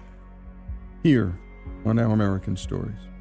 here 1.04 1.38
on 1.86 2.00
Our 2.00 2.12
American 2.12 2.56
Stories. 2.56 3.13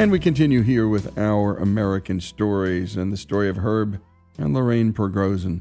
And 0.00 0.10
we 0.10 0.18
continue 0.18 0.62
here 0.62 0.88
with 0.88 1.18
our 1.18 1.58
American 1.58 2.20
stories 2.20 2.96
and 2.96 3.12
the 3.12 3.18
story 3.18 3.50
of 3.50 3.58
Herb 3.58 4.00
and 4.38 4.54
Lorraine 4.54 4.94
Prigozhin. 4.94 5.60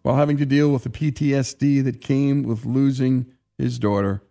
While 0.00 0.16
having 0.16 0.38
to 0.38 0.46
deal 0.46 0.70
with 0.70 0.84
the 0.84 0.88
PTSD 0.88 1.84
that 1.84 2.00
came 2.00 2.44
with 2.44 2.64
losing 2.64 3.26
his 3.58 3.78
daughter, 3.78 4.22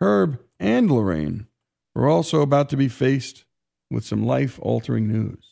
Herb 0.00 0.40
and 0.58 0.90
Lorraine 0.90 1.48
were 1.94 2.08
also 2.08 2.40
about 2.40 2.70
to 2.70 2.78
be 2.78 2.88
faced 2.88 3.44
with 3.90 4.06
some 4.06 4.24
life 4.24 4.58
altering 4.62 5.06
news. 5.06 5.50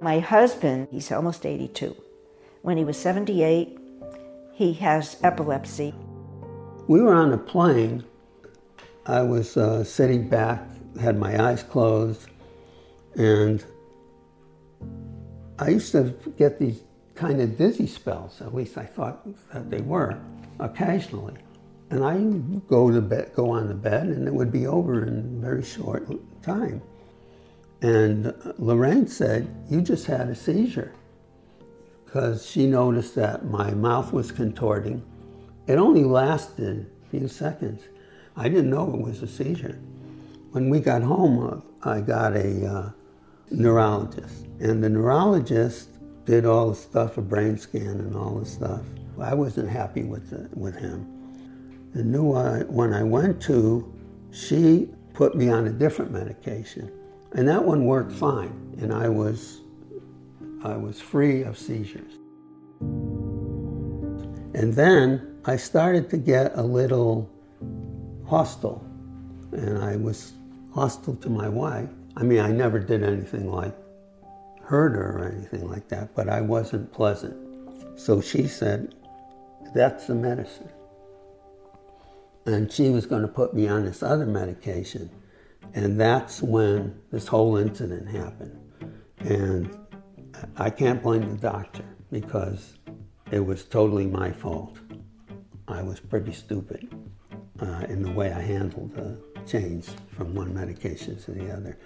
My 0.00 0.20
husband, 0.20 0.86
he's 0.92 1.10
almost 1.10 1.44
82. 1.44 1.96
When 2.62 2.76
he 2.76 2.84
was 2.84 2.96
78, 2.98 3.76
he 4.52 4.74
has 4.74 5.16
epilepsy. 5.24 5.92
We 6.86 7.00
were 7.00 7.14
on 7.14 7.32
a 7.32 7.38
plane 7.38 8.04
I 9.06 9.22
was 9.22 9.56
uh, 9.56 9.82
sitting 9.82 10.28
back, 10.28 10.64
had 11.00 11.18
my 11.18 11.42
eyes 11.42 11.62
closed, 11.62 12.28
and 13.16 13.64
I 15.58 15.70
used 15.70 15.92
to 15.92 16.14
get 16.38 16.58
these 16.58 16.82
kind 17.14 17.40
of 17.40 17.58
dizzy 17.58 17.86
spells, 17.86 18.40
at 18.40 18.54
least 18.54 18.78
I 18.78 18.84
thought 18.84 19.26
that 19.52 19.70
they 19.70 19.80
were, 19.80 20.18
occasionally. 20.60 21.34
And 21.90 22.04
I 22.04 22.16
go 22.68 22.90
to 22.90 23.00
bed, 23.02 23.32
go 23.34 23.50
on 23.50 23.68
the 23.68 23.74
bed, 23.74 24.06
and 24.06 24.26
it 24.26 24.32
would 24.32 24.52
be 24.52 24.66
over 24.66 25.04
in 25.04 25.40
very 25.40 25.62
short 25.62 26.08
time. 26.42 26.80
And 27.82 28.32
Lorraine 28.58 29.08
said, 29.08 29.48
"You 29.68 29.82
just 29.82 30.06
had 30.06 30.28
a 30.28 30.34
seizure," 30.34 30.92
because 32.04 32.46
she 32.46 32.66
noticed 32.66 33.14
that 33.16 33.44
my 33.44 33.72
mouth 33.72 34.12
was 34.12 34.30
contorting. 34.30 35.02
It 35.66 35.76
only 35.76 36.04
lasted 36.04 36.86
a 37.04 37.08
few 37.10 37.28
seconds, 37.28 37.82
I 38.36 38.48
didn't 38.48 38.70
know 38.70 38.94
it 38.94 39.00
was 39.00 39.22
a 39.22 39.26
seizure. 39.26 39.78
When 40.52 40.68
we 40.68 40.80
got 40.80 41.02
home, 41.02 41.64
uh, 41.84 41.88
I 41.88 42.00
got 42.00 42.34
a 42.36 42.66
uh, 42.66 42.90
neurologist, 43.50 44.46
and 44.60 44.82
the 44.82 44.88
neurologist 44.88 45.88
did 46.24 46.46
all 46.46 46.70
the 46.70 46.76
stuff, 46.76 47.18
a 47.18 47.22
brain 47.22 47.58
scan 47.58 47.86
and 47.86 48.16
all 48.16 48.38
the 48.38 48.46
stuff. 48.46 48.82
I 49.20 49.34
wasn't 49.34 49.68
happy 49.68 50.04
with 50.04 50.30
the, 50.30 50.48
with 50.58 50.74
him. 50.76 51.06
The 51.94 52.02
new 52.02 52.22
one 52.22 52.94
I 52.94 53.02
went 53.02 53.42
to, 53.42 53.92
she 54.30 54.88
put 55.12 55.34
me 55.34 55.50
on 55.50 55.66
a 55.66 55.70
different 55.70 56.10
medication, 56.10 56.90
and 57.32 57.46
that 57.48 57.62
one 57.62 57.84
worked 57.84 58.12
fine, 58.12 58.76
and 58.80 58.92
I 58.92 59.08
was 59.08 59.60
I 60.64 60.76
was 60.76 61.00
free 61.00 61.42
of 61.42 61.58
seizures. 61.58 62.12
And 64.54 64.72
then 64.74 65.40
I 65.44 65.56
started 65.56 66.08
to 66.10 66.16
get 66.16 66.52
a 66.54 66.62
little 66.62 67.28
hostile, 68.32 68.82
and 69.52 69.76
I 69.76 69.96
was 69.96 70.32
hostile 70.72 71.16
to 71.16 71.28
my 71.28 71.50
wife. 71.50 71.90
I 72.16 72.22
mean, 72.22 72.38
I 72.40 72.50
never 72.50 72.78
did 72.78 73.02
anything 73.02 73.52
like 73.52 73.76
hurt 74.62 74.92
her 74.92 75.18
or 75.18 75.28
anything 75.28 75.68
like 75.68 75.88
that, 75.88 76.14
but 76.14 76.30
I 76.30 76.40
wasn't 76.40 76.90
pleasant. 76.94 77.36
So 78.00 78.22
she 78.22 78.46
said, 78.46 78.94
That's 79.74 80.06
the 80.06 80.14
medicine. 80.14 80.70
And 82.46 82.72
she 82.72 82.88
was 82.88 83.04
going 83.04 83.20
to 83.20 83.28
put 83.28 83.52
me 83.52 83.68
on 83.68 83.84
this 83.84 84.02
other 84.02 84.24
medication. 84.24 85.10
And 85.74 86.00
that's 86.00 86.40
when 86.40 86.98
this 87.10 87.26
whole 87.26 87.58
incident 87.58 88.08
happened. 88.08 88.58
And 89.18 89.76
I 90.56 90.70
can't 90.70 91.02
blame 91.02 91.28
the 91.28 91.36
doctor 91.36 91.84
because 92.10 92.78
it 93.30 93.44
was 93.44 93.66
totally 93.66 94.06
my 94.06 94.32
fault. 94.32 94.78
I 95.68 95.82
was 95.82 96.00
pretty 96.00 96.32
stupid 96.32 96.91
uh, 97.62 97.86
in 97.88 98.02
the 98.02 98.10
way 98.10 98.32
I 98.32 98.40
handled 98.40 98.92
the 98.94 99.16
change 99.46 99.86
from 100.16 100.34
one 100.34 100.52
medication 100.52 101.16
to 101.22 101.30
the 101.30 101.50
other. 101.52 101.78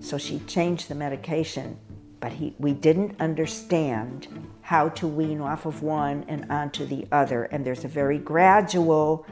So 0.00 0.16
she 0.16 0.38
changed 0.40 0.88
the 0.88 0.94
medication, 0.94 1.76
but 2.20 2.32
he, 2.32 2.54
we 2.58 2.72
didn't 2.72 3.20
understand 3.20 4.28
how 4.62 4.88
to 4.90 5.06
wean 5.06 5.40
off 5.40 5.66
of 5.66 5.82
one 5.82 6.24
and 6.28 6.50
onto 6.50 6.86
the 6.86 7.06
other. 7.12 7.44
And 7.44 7.64
there's 7.64 7.84
a 7.84 7.88
very 7.88 8.18
gradual 8.18 9.26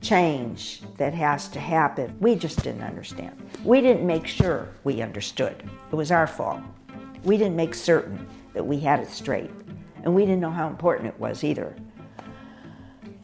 change 0.00 0.82
that 0.98 1.14
has 1.14 1.48
to 1.48 1.60
happen. 1.60 2.16
We 2.20 2.36
just 2.36 2.62
didn't 2.62 2.82
understand. 2.82 3.34
We 3.64 3.80
didn't 3.80 4.06
make 4.06 4.26
sure 4.26 4.68
we 4.84 5.02
understood. 5.02 5.68
It 5.90 5.94
was 5.94 6.10
our 6.10 6.26
fault. 6.26 6.60
We 7.24 7.36
didn't 7.36 7.56
make 7.56 7.74
certain 7.74 8.26
that 8.54 8.64
we 8.64 8.78
had 8.78 9.00
it 9.00 9.10
straight. 9.10 9.50
And 10.04 10.14
we 10.14 10.22
didn't 10.22 10.40
know 10.40 10.50
how 10.50 10.68
important 10.68 11.08
it 11.08 11.18
was 11.18 11.42
either. 11.42 11.74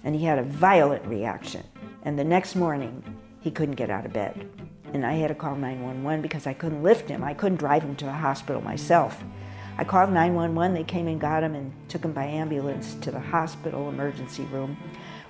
And 0.04 0.14
he 0.14 0.24
had 0.24 0.38
a 0.38 0.44
violent 0.44 1.04
reaction. 1.06 1.64
And 2.02 2.18
the 2.18 2.24
next 2.24 2.56
morning, 2.56 3.02
he 3.40 3.50
couldn't 3.50 3.76
get 3.76 3.90
out 3.90 4.06
of 4.06 4.12
bed. 4.12 4.48
And 4.92 5.06
I 5.06 5.14
had 5.14 5.28
to 5.28 5.34
call 5.34 5.56
911 5.56 6.20
because 6.20 6.46
I 6.46 6.52
couldn't 6.52 6.82
lift 6.82 7.08
him. 7.08 7.24
I 7.24 7.34
couldn't 7.34 7.58
drive 7.58 7.82
him 7.82 7.96
to 7.96 8.04
the 8.04 8.12
hospital 8.12 8.60
myself. 8.60 9.22
I 9.78 9.84
called 9.84 10.12
911. 10.12 10.74
They 10.74 10.84
came 10.84 11.08
and 11.08 11.20
got 11.20 11.42
him 11.42 11.54
and 11.54 11.72
took 11.88 12.04
him 12.04 12.12
by 12.12 12.24
ambulance 12.24 12.94
to 12.96 13.10
the 13.10 13.20
hospital 13.20 13.88
emergency 13.88 14.44
room 14.44 14.76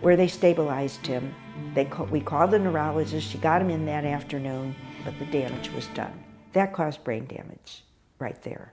where 0.01 0.17
they 0.17 0.27
stabilized 0.27 1.07
him. 1.07 1.35
They 1.75 1.85
we 2.11 2.21
called 2.21 2.51
the 2.51 2.59
neurologist. 2.59 3.31
She 3.31 3.39
got 3.39 3.63
him 3.63 3.71
in 3.71 3.87
that 3.87 4.05
afternoon, 4.05 4.75
but 5.05 5.19
the 5.19 5.27
damage 5.27 5.71
was 5.71 5.87
done. 5.89 6.25
That 6.53 6.73
caused 6.73 7.05
brain 7.05 7.27
damage 7.27 7.85
right 8.19 8.41
there. 8.43 8.73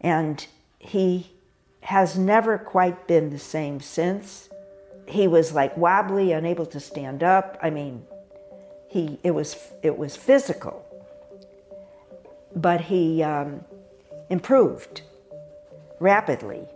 And 0.00 0.46
he 0.78 1.32
has 1.80 2.16
never 2.16 2.56
quite 2.56 3.06
been 3.06 3.30
the 3.30 3.38
same 3.38 3.80
since. 3.80 4.48
He 5.06 5.28
was 5.28 5.52
like 5.52 5.76
wobbly, 5.76 6.32
unable 6.32 6.66
to 6.66 6.80
stand 6.80 7.22
up. 7.22 7.58
I 7.62 7.70
mean, 7.70 8.04
he 8.88 9.18
it 9.22 9.30
was 9.32 9.56
it 9.82 9.96
was 9.96 10.16
physical, 10.16 10.84
but 12.54 12.80
he 12.80 13.22
um, 13.22 13.64
improved 14.30 15.02
rapidly. 16.00 16.68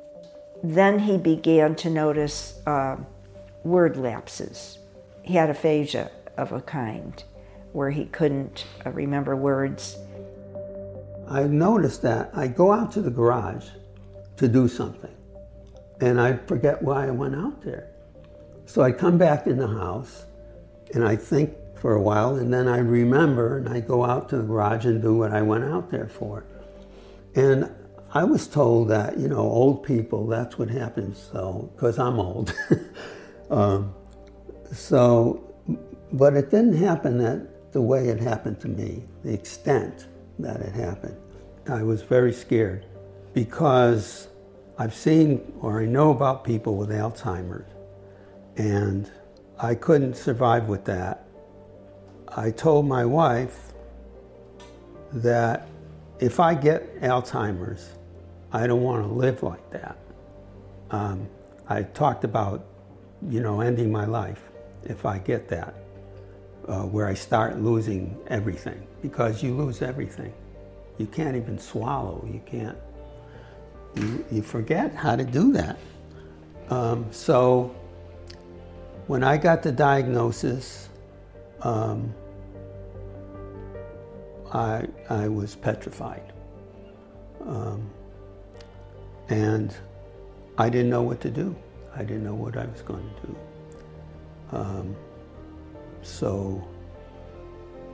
Then 0.62 0.98
he 0.98 1.16
began 1.16 1.74
to 1.76 1.90
notice 1.90 2.60
uh, 2.66 2.96
word 3.64 3.96
lapses. 3.96 4.78
He 5.22 5.34
had 5.34 5.50
aphasia 5.50 6.10
of 6.36 6.52
a 6.52 6.60
kind, 6.60 7.22
where 7.72 7.90
he 7.90 8.06
couldn't 8.06 8.66
uh, 8.84 8.90
remember 8.90 9.36
words. 9.36 9.96
I 11.28 11.44
noticed 11.44 12.02
that 12.02 12.30
I 12.34 12.48
go 12.48 12.72
out 12.72 12.92
to 12.92 13.02
the 13.02 13.10
garage 13.10 13.68
to 14.36 14.48
do 14.48 14.68
something, 14.68 15.14
and 16.00 16.20
I 16.20 16.36
forget 16.36 16.82
why 16.82 17.06
I 17.06 17.10
went 17.10 17.36
out 17.36 17.62
there. 17.62 17.89
So 18.70 18.82
I 18.82 18.92
come 18.92 19.18
back 19.18 19.48
in 19.48 19.56
the 19.56 19.66
house, 19.66 20.26
and 20.94 21.04
I 21.04 21.16
think 21.16 21.56
for 21.74 21.96
a 21.96 22.00
while, 22.00 22.36
and 22.36 22.54
then 22.54 22.68
I 22.68 22.78
remember, 22.78 23.58
and 23.58 23.68
I 23.68 23.80
go 23.80 24.04
out 24.04 24.28
to 24.28 24.36
the 24.36 24.44
garage 24.44 24.86
and 24.86 25.02
do 25.02 25.12
what 25.12 25.32
I 25.32 25.42
went 25.42 25.64
out 25.64 25.90
there 25.90 26.06
for. 26.06 26.44
And 27.34 27.68
I 28.14 28.22
was 28.22 28.46
told 28.46 28.88
that, 28.90 29.18
you 29.18 29.26
know, 29.26 29.40
old 29.40 29.82
people, 29.82 30.24
that's 30.28 30.56
what 30.56 30.70
happens, 30.70 31.18
so, 31.32 31.68
because 31.74 31.98
I'm 31.98 32.20
old. 32.20 32.54
um, 33.50 33.92
so, 34.72 35.52
but 36.12 36.34
it 36.34 36.52
didn't 36.52 36.76
happen 36.76 37.18
that 37.18 37.72
the 37.72 37.82
way 37.82 38.06
it 38.06 38.20
happened 38.20 38.60
to 38.60 38.68
me, 38.68 39.02
the 39.24 39.34
extent 39.34 40.06
that 40.38 40.60
it 40.60 40.76
happened. 40.76 41.16
I 41.68 41.82
was 41.82 42.02
very 42.02 42.32
scared 42.32 42.86
because 43.34 44.28
I've 44.78 44.94
seen 44.94 45.54
or 45.60 45.80
I 45.80 45.86
know 45.86 46.12
about 46.12 46.44
people 46.44 46.76
with 46.76 46.90
Alzheimer's, 46.90 47.68
and 48.60 49.10
I 49.58 49.74
couldn't 49.74 50.16
survive 50.16 50.68
with 50.68 50.84
that. 50.84 51.24
I 52.28 52.50
told 52.50 52.86
my 52.86 53.06
wife 53.06 53.72
that 55.14 55.66
if 56.18 56.38
I 56.38 56.54
get 56.54 57.00
Alzheimer's, 57.00 57.88
I 58.52 58.66
don't 58.66 58.82
want 58.82 59.02
to 59.02 59.10
live 59.10 59.42
like 59.42 59.70
that. 59.70 59.96
Um, 60.90 61.26
I 61.68 61.84
talked 61.84 62.24
about, 62.24 62.66
you 63.30 63.40
know, 63.40 63.62
ending 63.62 63.90
my 63.90 64.04
life 64.04 64.42
if 64.84 65.06
I 65.06 65.18
get 65.18 65.48
that, 65.48 65.74
uh, 66.68 66.82
where 66.82 67.06
I 67.06 67.14
start 67.14 67.58
losing 67.60 68.14
everything, 68.26 68.86
because 69.00 69.42
you 69.42 69.54
lose 69.54 69.80
everything. 69.80 70.34
You 70.98 71.06
can't 71.06 71.34
even 71.34 71.58
swallow. 71.58 72.28
You 72.30 72.42
can't. 72.44 72.76
You, 73.94 74.24
you 74.30 74.42
forget 74.42 74.94
how 74.94 75.16
to 75.16 75.24
do 75.24 75.50
that. 75.52 75.78
Um, 76.68 77.06
so 77.10 77.74
when 79.10 79.24
I 79.24 79.36
got 79.36 79.60
the 79.60 79.72
diagnosis, 79.72 80.88
um, 81.62 82.14
I, 84.52 84.86
I 85.08 85.26
was 85.26 85.56
petrified. 85.56 86.32
Um, 87.44 87.90
and 89.28 89.74
I 90.58 90.68
didn't 90.68 90.90
know 90.90 91.02
what 91.02 91.20
to 91.22 91.28
do. 91.28 91.56
I 91.92 92.04
didn't 92.04 92.22
know 92.22 92.36
what 92.36 92.56
I 92.56 92.66
was 92.66 92.82
going 92.82 93.10
to 93.10 93.26
do. 93.26 93.36
Um, 94.52 94.96
so 96.02 96.64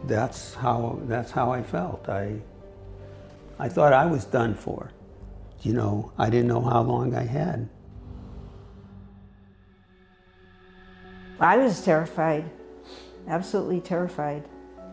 that's 0.04 0.52
how, 0.52 1.00
that's 1.04 1.30
how 1.30 1.50
I 1.50 1.62
felt. 1.62 2.10
I, 2.10 2.36
I 3.58 3.70
thought 3.70 3.94
I 3.94 4.04
was 4.04 4.26
done 4.26 4.54
for. 4.54 4.92
You 5.62 5.72
know, 5.72 6.12
I 6.18 6.28
didn't 6.28 6.48
know 6.48 6.60
how 6.60 6.82
long 6.82 7.14
I 7.14 7.24
had. 7.24 7.70
I 11.40 11.58
was 11.58 11.84
terrified, 11.84 12.50
absolutely 13.28 13.80
terrified. 13.80 14.48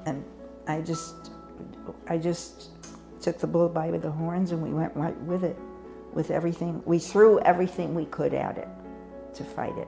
And 0.05 0.23
I 0.67 0.81
just, 0.81 1.31
I 2.07 2.17
just 2.17 2.69
took 3.21 3.39
the 3.39 3.47
bull 3.47 3.69
by 3.69 3.91
the 3.91 4.11
horns 4.11 4.51
and 4.51 4.61
we 4.61 4.73
went 4.73 4.95
right 4.95 5.17
with 5.21 5.43
it, 5.43 5.57
with 6.13 6.31
everything. 6.31 6.81
We 6.85 6.99
threw 6.99 7.39
everything 7.39 7.95
we 7.95 8.05
could 8.05 8.33
at 8.33 8.57
it 8.57 8.67
to 9.35 9.43
fight 9.43 9.77
it. 9.77 9.87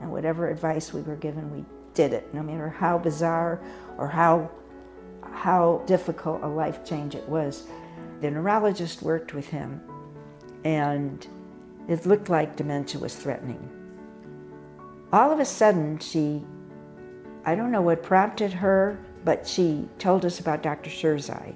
And 0.00 0.10
whatever 0.10 0.48
advice 0.48 0.92
we 0.92 1.02
were 1.02 1.16
given, 1.16 1.50
we 1.50 1.64
did 1.94 2.12
it, 2.12 2.32
no 2.32 2.42
matter 2.42 2.68
how 2.68 2.98
bizarre 2.98 3.60
or 3.98 4.08
how, 4.08 4.50
how 5.22 5.82
difficult 5.86 6.42
a 6.42 6.46
life 6.46 6.84
change 6.84 7.14
it 7.14 7.28
was. 7.28 7.64
The 8.20 8.30
neurologist 8.30 9.02
worked 9.02 9.34
with 9.34 9.48
him, 9.48 9.80
and 10.64 11.26
it 11.88 12.06
looked 12.06 12.28
like 12.28 12.56
dementia 12.56 13.00
was 13.00 13.14
threatening. 13.14 13.83
All 15.14 15.30
of 15.30 15.38
a 15.38 15.44
sudden, 15.44 16.00
she, 16.00 16.42
I 17.44 17.54
don't 17.54 17.70
know 17.70 17.82
what 17.82 18.02
prompted 18.02 18.52
her, 18.52 18.98
but 19.24 19.46
she 19.46 19.88
told 20.00 20.24
us 20.24 20.40
about 20.40 20.60
Dr. 20.60 20.90
Sherzai. 20.90 21.54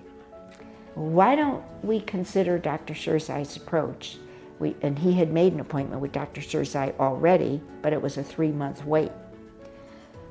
Why 0.95 1.35
don't 1.35 1.65
we 1.83 1.99
consider 1.99 2.57
Dr. 2.57 2.95
Sherzai's 2.95 3.57
approach? 3.57 4.19
We, 4.61 4.77
and 4.83 4.97
he 4.97 5.13
had 5.13 5.33
made 5.33 5.55
an 5.55 5.59
appointment 5.59 6.01
with 6.01 6.13
Dr. 6.13 6.41
Sherzai 6.41 6.97
already, 7.01 7.61
but 7.83 7.93
it 7.93 8.01
was 8.01 8.17
a 8.17 8.23
three 8.23 8.53
month 8.53 8.85
wait. 8.85 9.11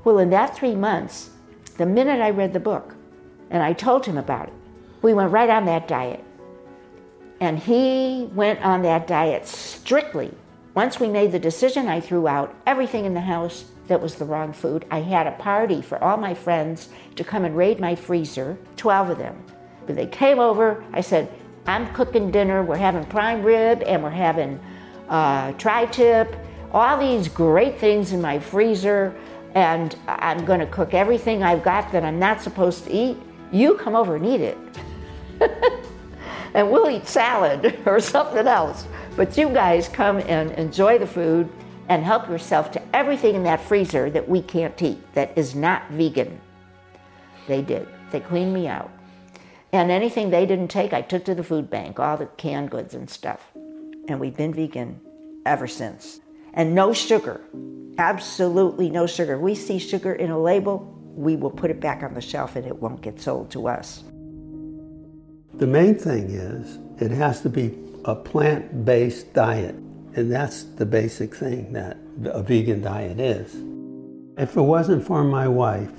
Well, 0.04 0.20
in 0.20 0.30
that 0.30 0.56
three 0.56 0.74
months, 0.74 1.28
the 1.76 1.84
minute 1.84 2.22
I 2.22 2.30
read 2.30 2.54
the 2.54 2.60
book 2.60 2.94
and 3.50 3.62
I 3.62 3.74
told 3.74 4.06
him 4.06 4.16
about 4.16 4.48
it, 4.48 4.54
we 5.02 5.12
went 5.12 5.32
right 5.32 5.50
on 5.50 5.66
that 5.66 5.86
diet. 5.86 6.24
And 7.40 7.58
he 7.58 8.30
went 8.32 8.64
on 8.64 8.80
that 8.84 9.06
diet 9.06 9.46
strictly. 9.46 10.32
Once 10.78 11.00
we 11.00 11.08
made 11.08 11.32
the 11.32 11.40
decision, 11.40 11.88
I 11.88 11.98
threw 11.98 12.28
out 12.28 12.54
everything 12.64 13.04
in 13.04 13.12
the 13.12 13.20
house 13.20 13.64
that 13.88 14.00
was 14.00 14.14
the 14.14 14.24
wrong 14.24 14.52
food. 14.52 14.84
I 14.92 15.00
had 15.00 15.26
a 15.26 15.32
party 15.32 15.82
for 15.82 16.00
all 16.04 16.16
my 16.16 16.34
friends 16.34 16.90
to 17.16 17.24
come 17.24 17.44
and 17.44 17.56
raid 17.56 17.80
my 17.80 17.96
freezer, 17.96 18.56
12 18.76 19.10
of 19.10 19.18
them. 19.18 19.42
When 19.86 19.96
they 19.96 20.06
came 20.06 20.38
over, 20.38 20.84
I 20.92 21.00
said, 21.00 21.32
I'm 21.66 21.92
cooking 21.94 22.30
dinner. 22.30 22.62
We're 22.62 22.76
having 22.76 23.04
prime 23.06 23.42
rib 23.42 23.82
and 23.88 24.04
we're 24.04 24.10
having 24.10 24.60
uh, 25.08 25.50
tri 25.54 25.86
tip, 25.86 26.32
all 26.70 26.96
these 26.96 27.26
great 27.26 27.80
things 27.80 28.12
in 28.12 28.22
my 28.22 28.38
freezer. 28.38 29.16
And 29.56 29.96
I'm 30.06 30.46
to 30.46 30.66
cook 30.66 30.94
everything 30.94 31.42
I've 31.42 31.64
got 31.64 31.90
that 31.90 32.04
I'm 32.04 32.20
not 32.20 32.40
supposed 32.40 32.84
to 32.84 32.92
eat. 32.92 33.16
You 33.50 33.74
come 33.78 33.96
over 33.96 34.14
and 34.14 34.24
eat 34.24 34.42
it. 34.42 34.58
and 36.54 36.70
we'll 36.70 36.88
eat 36.88 37.08
salad 37.08 37.80
or 37.84 37.98
something 37.98 38.46
else. 38.46 38.86
But 39.18 39.36
you 39.36 39.48
guys 39.48 39.88
come 39.88 40.18
and 40.18 40.52
enjoy 40.52 40.98
the 40.98 41.06
food 41.06 41.50
and 41.88 42.04
help 42.04 42.28
yourself 42.28 42.70
to 42.70 42.96
everything 42.96 43.34
in 43.34 43.42
that 43.42 43.60
freezer 43.60 44.08
that 44.10 44.28
we 44.28 44.40
can't 44.40 44.80
eat, 44.80 45.12
that 45.14 45.36
is 45.36 45.56
not 45.56 45.90
vegan. 45.90 46.40
They 47.48 47.60
did. 47.60 47.88
They 48.12 48.20
cleaned 48.20 48.54
me 48.54 48.68
out. 48.68 48.92
And 49.72 49.90
anything 49.90 50.30
they 50.30 50.46
didn't 50.46 50.68
take, 50.68 50.92
I 50.92 51.02
took 51.02 51.24
to 51.24 51.34
the 51.34 51.42
food 51.42 51.68
bank, 51.68 51.98
all 51.98 52.16
the 52.16 52.26
canned 52.26 52.70
goods 52.70 52.94
and 52.94 53.10
stuff. 53.10 53.50
And 54.06 54.20
we've 54.20 54.36
been 54.36 54.54
vegan 54.54 55.00
ever 55.44 55.66
since. 55.66 56.20
And 56.54 56.76
no 56.76 56.92
sugar, 56.92 57.40
absolutely 57.98 58.88
no 58.88 59.08
sugar. 59.08 59.34
If 59.34 59.40
we 59.40 59.56
see 59.56 59.80
sugar 59.80 60.12
in 60.12 60.30
a 60.30 60.40
label, 60.40 60.96
we 61.16 61.34
will 61.34 61.50
put 61.50 61.72
it 61.72 61.80
back 61.80 62.04
on 62.04 62.14
the 62.14 62.20
shelf 62.20 62.54
and 62.54 62.64
it 62.64 62.76
won't 62.76 63.00
get 63.00 63.20
sold 63.20 63.50
to 63.50 63.66
us. 63.66 64.04
The 65.54 65.66
main 65.66 65.96
thing 65.96 66.30
is 66.30 66.78
it 67.02 67.10
has 67.10 67.40
to 67.40 67.48
be 67.48 67.76
a 68.04 68.14
plant 68.14 68.84
based 68.84 69.32
diet. 69.34 69.74
And 70.14 70.32
that's 70.32 70.64
the 70.64 70.86
basic 70.86 71.34
thing 71.34 71.72
that 71.74 71.96
a 72.24 72.42
vegan 72.42 72.82
diet 72.82 73.20
is. 73.20 73.54
If 74.36 74.56
it 74.56 74.62
wasn't 74.62 75.06
for 75.06 75.24
my 75.24 75.46
wife, 75.48 75.90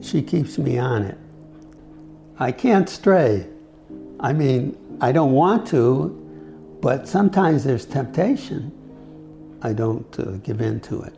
she 0.00 0.22
keeps 0.22 0.58
me 0.58 0.78
on 0.78 1.02
it. 1.02 1.18
I 2.38 2.52
can't 2.52 2.88
stray. 2.88 3.46
I 4.20 4.32
mean, 4.32 4.76
I 5.00 5.12
don't 5.12 5.32
want 5.32 5.66
to, 5.68 6.08
but 6.80 7.08
sometimes 7.08 7.64
there's 7.64 7.86
temptation. 7.86 8.70
I 9.62 9.72
don't 9.72 10.18
uh, 10.18 10.32
give 10.42 10.60
in 10.60 10.80
to 10.80 11.02
it. 11.02 11.14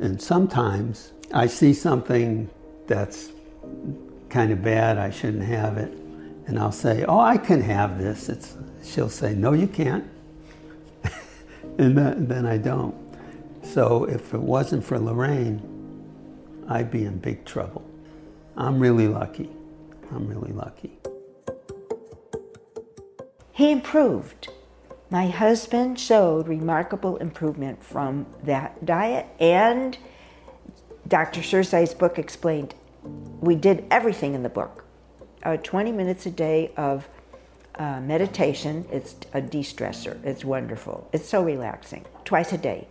And 0.00 0.20
sometimes 0.20 1.12
I 1.32 1.46
see 1.46 1.74
something 1.74 2.48
that's 2.86 3.30
kind 4.28 4.52
of 4.52 4.62
bad, 4.62 4.98
I 4.98 5.10
shouldn't 5.10 5.44
have 5.44 5.78
it, 5.78 5.96
And 6.48 6.58
I'll 6.58 6.72
say, 6.72 7.04
Oh, 7.04 7.20
I 7.20 7.36
can 7.36 7.60
have 7.60 7.98
this. 7.98 8.30
It's, 8.30 8.56
she'll 8.82 9.10
say, 9.10 9.34
No, 9.34 9.52
you 9.52 9.68
can't. 9.68 10.04
and 11.78 11.96
then, 11.96 12.26
then 12.26 12.46
I 12.46 12.56
don't. 12.56 12.96
So 13.62 14.04
if 14.04 14.32
it 14.32 14.40
wasn't 14.40 14.82
for 14.82 14.98
Lorraine, 14.98 15.60
I'd 16.66 16.90
be 16.90 17.04
in 17.04 17.18
big 17.18 17.44
trouble. 17.44 17.84
I'm 18.56 18.80
really 18.80 19.08
lucky. 19.08 19.50
I'm 20.10 20.26
really 20.26 20.52
lucky. 20.52 20.98
He 23.52 23.70
improved. 23.70 24.48
My 25.10 25.28
husband 25.28 26.00
showed 26.00 26.48
remarkable 26.48 27.16
improvement 27.18 27.82
from 27.82 28.26
that 28.44 28.86
diet, 28.86 29.26
and 29.38 29.98
Dr. 31.08 31.40
Sherzai's 31.40 31.92
book 31.92 32.18
explained 32.18 32.74
we 33.40 33.54
did 33.54 33.84
everything 33.90 34.34
in 34.34 34.42
the 34.42 34.48
book. 34.48 34.84
Uh, 35.42 35.56
20 35.58 35.92
minutes 35.92 36.26
a 36.26 36.30
day 36.30 36.72
of 36.76 37.08
uh, 37.76 38.00
meditation, 38.00 38.84
it's 38.90 39.14
a 39.34 39.40
de 39.40 39.62
stressor. 39.62 40.22
It's 40.24 40.44
wonderful. 40.44 41.08
It's 41.12 41.28
so 41.28 41.42
relaxing. 41.42 42.04
Twice 42.24 42.52
a 42.52 42.58
day. 42.58 42.88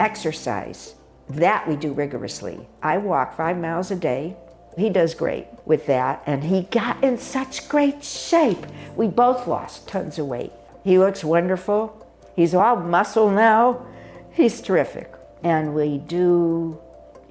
Exercise, 0.00 0.96
that 1.28 1.66
we 1.68 1.76
do 1.76 1.92
rigorously. 1.92 2.66
I 2.82 2.98
walk 2.98 3.36
five 3.36 3.58
miles 3.58 3.90
a 3.90 3.96
day. 3.96 4.36
He 4.76 4.90
does 4.90 5.14
great 5.14 5.46
with 5.64 5.86
that, 5.86 6.22
and 6.26 6.42
he 6.42 6.62
got 6.62 7.02
in 7.04 7.16
such 7.16 7.68
great 7.68 8.02
shape. 8.02 8.66
We 8.96 9.06
both 9.06 9.46
lost 9.46 9.86
tons 9.86 10.18
of 10.18 10.26
weight. 10.26 10.52
He 10.82 10.98
looks 10.98 11.22
wonderful. 11.22 12.04
He's 12.34 12.54
all 12.54 12.76
muscle 12.76 13.30
now. 13.30 13.86
He's 14.32 14.60
terrific. 14.60 15.12
And 15.44 15.74
we 15.74 15.98
do 15.98 16.80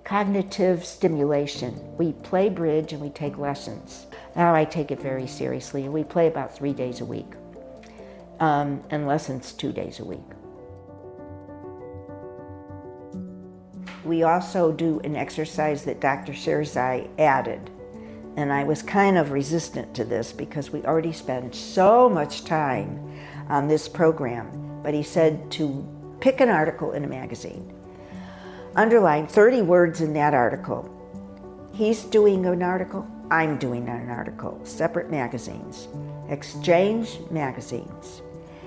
cognitive 0.03 0.85
stimulation. 0.85 1.79
We 1.97 2.13
play 2.13 2.49
bridge 2.49 2.93
and 2.93 3.01
we 3.01 3.09
take 3.09 3.37
lessons. 3.37 4.07
Now 4.35 4.53
I 4.53 4.65
take 4.65 4.91
it 4.91 5.01
very 5.01 5.27
seriously. 5.27 5.83
and 5.83 5.93
We 5.93 6.03
play 6.03 6.27
about 6.27 6.55
three 6.55 6.73
days 6.73 7.01
a 7.01 7.05
week, 7.05 7.33
um, 8.39 8.83
and 8.89 9.07
lessons 9.07 9.53
two 9.53 9.71
days 9.71 9.99
a 9.99 10.05
week. 10.05 10.19
We 14.03 14.23
also 14.23 14.71
do 14.71 14.99
an 15.05 15.15
exercise 15.15 15.85
that 15.85 16.01
Dr. 16.01 16.33
Sherzai 16.33 17.07
added. 17.17 17.69
And 18.35 18.51
I 18.51 18.63
was 18.63 18.81
kind 18.81 19.17
of 19.17 19.31
resistant 19.31 19.93
to 19.95 20.03
this 20.03 20.33
because 20.33 20.71
we 20.71 20.83
already 20.83 21.13
spend 21.13 21.53
so 21.55 22.09
much 22.09 22.43
time 22.43 22.99
on 23.47 23.67
this 23.67 23.87
program. 23.87 24.81
But 24.83 24.93
he 24.93 25.03
said 25.03 25.49
to 25.51 25.87
pick 26.19 26.41
an 26.41 26.49
article 26.49 26.93
in 26.93 27.05
a 27.05 27.07
magazine, 27.07 27.73
underline 28.75 29.27
30 29.27 29.61
words 29.61 30.01
in 30.01 30.13
that 30.13 30.33
article. 30.33 30.89
He's 31.73 32.03
doing 32.03 32.45
an 32.45 32.63
article, 32.63 33.07
I'm 33.29 33.57
doing 33.57 33.87
an 33.87 34.09
article, 34.09 34.59
separate 34.63 35.09
magazines, 35.09 35.87
exchange 36.29 37.19
magazines. 37.29 38.21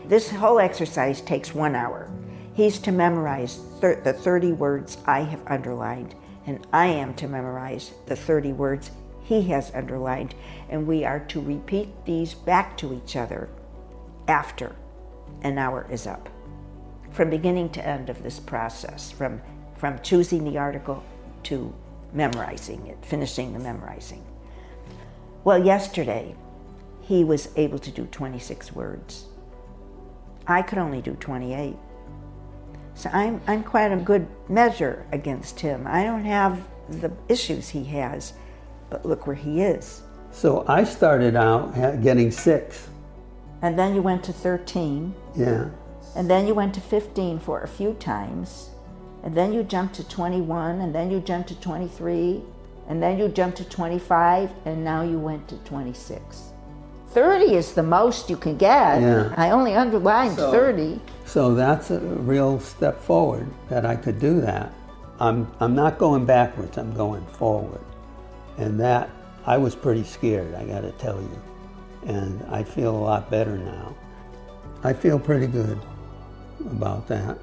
This 0.07 0.31
whole 0.31 0.61
exercise 0.61 1.21
takes 1.21 1.55
one 1.55 1.75
hour. 1.75 2.11
He's 2.55 2.79
to 2.81 2.93
memorize 2.93 3.61
thir- 3.81 4.01
the 4.01 4.13
30 4.13 4.53
words 4.53 4.99
I 5.07 5.21
have 5.21 5.47
underlined, 5.47 6.15
and 6.47 6.65
I 6.73 6.87
am 6.87 7.15
to 7.15 7.29
memorize 7.29 7.93
the 8.07 8.17
30 8.17 8.53
words 8.53 8.91
he 9.23 9.43
has 9.49 9.75
underlined, 9.75 10.35
and 10.69 10.87
we 10.87 11.05
are 11.05 11.21
to 11.21 11.41
repeat 11.41 11.89
these 12.05 12.35
back 12.35 12.77
to 12.79 12.95
each 12.95 13.17
other 13.17 13.49
after 14.29 14.75
an 15.43 15.59
hour 15.59 15.87
is 15.91 16.07
up. 16.07 16.29
From 17.11 17.31
beginning 17.31 17.71
to 17.71 17.87
end 17.87 18.09
of 18.09 18.23
this 18.23 18.39
process, 18.39 19.11
from, 19.11 19.41
from 19.77 19.99
choosing 20.01 20.45
the 20.45 20.59
article 20.59 21.03
to 21.45 21.73
memorizing 22.13 22.87
it, 22.87 22.99
finishing 23.05 23.53
the 23.53 23.59
memorizing. 23.59 24.25
Well, 25.45 25.65
yesterday, 25.65 26.35
he 27.03 27.23
was 27.25 27.49
able 27.57 27.79
to 27.79 27.91
do 27.91 28.07
26 28.07 28.73
words. 28.73 29.27
I 30.47 30.63
could 30.63 30.79
only 30.79 31.01
do 31.03 31.15
28. 31.15 31.77
So 32.95 33.11
I'm, 33.13 33.41
I'm 33.47 33.63
quite 33.63 33.93
a 33.93 33.97
good 33.97 34.27
measure 34.49 35.07
against 35.13 35.61
him. 35.61 35.87
I 35.87 36.03
don't 36.03 36.25
have 36.25 36.59
the 36.89 37.13
issues 37.29 37.69
he 37.69 37.85
has, 37.85 38.33
but 38.91 39.05
look 39.05 39.27
where 39.27 39.37
he 39.37 39.63
is. 39.63 40.03
So 40.31 40.65
I 40.67 40.85
started 40.85 41.37
out 41.37 41.75
getting 42.03 42.31
six. 42.31 42.89
And 43.63 43.79
then 43.79 43.95
you 43.95 44.03
went 44.03 44.23
to 44.25 44.33
13, 44.33 45.15
Yeah. 45.35 45.69
and 46.15 46.29
then 46.31 46.47
you 46.47 46.55
went 46.55 46.75
to 46.75 46.81
15 46.81 47.39
for 47.39 47.63
a 47.63 47.69
few 47.69 47.95
times, 47.95 48.71
and 49.27 49.37
then 49.37 49.53
you 49.53 49.65
jumped 49.65 49.97
to 49.97 50.09
21, 50.09 50.81
and 50.83 50.95
then 50.95 51.11
you 51.11 51.19
jumped 51.19 51.49
to 51.49 51.57
23, 51.57 52.41
and 52.89 53.03
then 53.03 53.19
you 53.19 53.27
jumped 53.27 53.57
to 53.57 53.65
25, 53.65 54.51
and 54.67 54.85
now 54.85 55.03
you 55.03 55.19
went 55.19 55.49
to 55.49 55.57
26. 55.65 56.53
30 57.09 57.55
is 57.57 57.73
the 57.73 57.83
most 57.83 58.31
you 58.31 58.37
can 58.37 58.57
get. 58.57 59.03
Yeah. 59.03 59.35
I 59.37 59.51
only 59.51 59.75
underlined 59.75 60.37
So- 60.37 60.53
30. 60.53 61.01
So 61.25 61.57
that's 61.57 61.91
a 61.91 61.99
real 61.99 62.61
step 62.61 63.01
forward 63.01 63.49
that 63.69 63.85
I 63.85 63.97
could 63.97 64.21
do 64.21 64.41
that. 64.43 64.73
I'm, 65.19 65.51
I'm 65.59 65.75
not 65.75 65.99
going 65.99 66.25
backwards, 66.25 66.79
I'm 66.79 66.95
going 66.95 67.27
forward. 67.27 67.81
And 68.59 68.79
that, 68.79 69.11
I 69.45 69.59
was 69.59 69.75
pretty 69.75 70.05
scared, 70.05 70.55
I 70.55 70.67
gotta 70.67 70.93
tell 70.93 71.21
you. 71.21 71.43
And 72.05 72.45
I 72.49 72.63
feel 72.63 72.95
a 72.95 73.03
lot 73.11 73.29
better 73.29 73.59
now. 73.59 73.93
I 74.85 74.93
feel 74.93 75.19
pretty 75.19 75.49
good 75.49 75.81
about 76.71 77.09
that. 77.09 77.37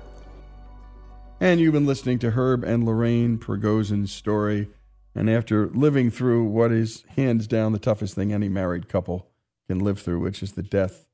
And 1.43 1.59
you've 1.59 1.73
been 1.73 1.85
listening 1.85 2.19
to 2.19 2.31
Herb 2.31 2.63
and 2.63 2.85
Lorraine 2.85 3.37
Prigozhin's 3.37 4.13
story. 4.13 4.69
And 5.13 5.29
after 5.29 5.67
living 5.67 6.09
through 6.09 6.45
what 6.45 6.71
is 6.71 7.03
hands 7.17 7.47
down 7.47 7.73
the 7.73 7.79
toughest 7.79 8.15
thing 8.15 8.31
any 8.31 8.47
married 8.47 8.87
couple 8.87 9.27
can 9.67 9.79
live 9.79 9.99
through, 9.99 10.21
which 10.21 10.41
is 10.41 10.53
the 10.53 10.63
death 10.63 11.05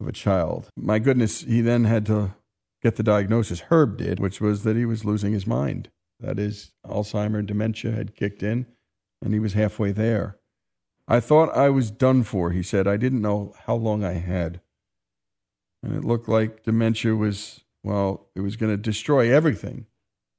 of 0.00 0.08
a 0.08 0.12
child, 0.12 0.70
my 0.76 0.98
goodness, 0.98 1.42
he 1.42 1.60
then 1.60 1.84
had 1.84 2.04
to 2.06 2.34
get 2.82 2.96
the 2.96 3.04
diagnosis 3.04 3.60
Herb 3.70 3.96
did, 3.98 4.18
which 4.18 4.40
was 4.40 4.64
that 4.64 4.74
he 4.74 4.84
was 4.84 5.04
losing 5.04 5.32
his 5.32 5.46
mind. 5.46 5.88
That 6.18 6.40
is, 6.40 6.72
Alzheimer 6.84 7.46
dementia 7.46 7.92
had 7.92 8.16
kicked 8.16 8.42
in, 8.42 8.66
and 9.22 9.32
he 9.32 9.38
was 9.38 9.52
halfway 9.52 9.92
there. 9.92 10.36
I 11.06 11.20
thought 11.20 11.56
I 11.56 11.70
was 11.70 11.92
done 11.92 12.24
for, 12.24 12.50
he 12.50 12.64
said. 12.64 12.88
I 12.88 12.96
didn't 12.96 13.22
know 13.22 13.54
how 13.66 13.76
long 13.76 14.02
I 14.02 14.14
had. 14.14 14.60
And 15.80 15.94
it 15.94 16.02
looked 16.02 16.28
like 16.28 16.64
dementia 16.64 17.14
was, 17.14 17.60
well, 17.86 18.26
it 18.34 18.40
was 18.40 18.56
going 18.56 18.72
to 18.72 18.76
destroy 18.76 19.32
everything. 19.32 19.86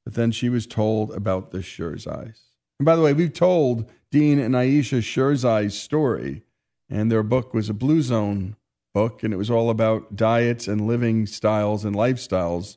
But 0.03 0.15
then 0.15 0.31
she 0.31 0.49
was 0.49 0.67
told 0.67 1.13
about 1.13 1.51
the 1.51 1.59
Sherzais. 1.59 2.39
And 2.77 2.85
by 2.85 2.97
the 2.97 3.01
way, 3.01 3.13
we've 3.13 3.33
told 3.33 3.89
Dean 4.11 4.37
and 4.37 4.55
Ayesha 4.55 4.97
Sherzai's 4.97 5.79
story, 5.79 6.43
and 6.89 7.09
their 7.09 7.23
book 7.23 7.53
was 7.53 7.69
a 7.69 7.73
Blue 7.73 8.01
Zone 8.01 8.57
book, 8.93 9.23
and 9.23 9.33
it 9.33 9.37
was 9.37 9.49
all 9.49 9.69
about 9.69 10.15
diets 10.15 10.67
and 10.67 10.87
living 10.87 11.25
styles 11.25 11.85
and 11.85 11.95
lifestyles 11.95 12.75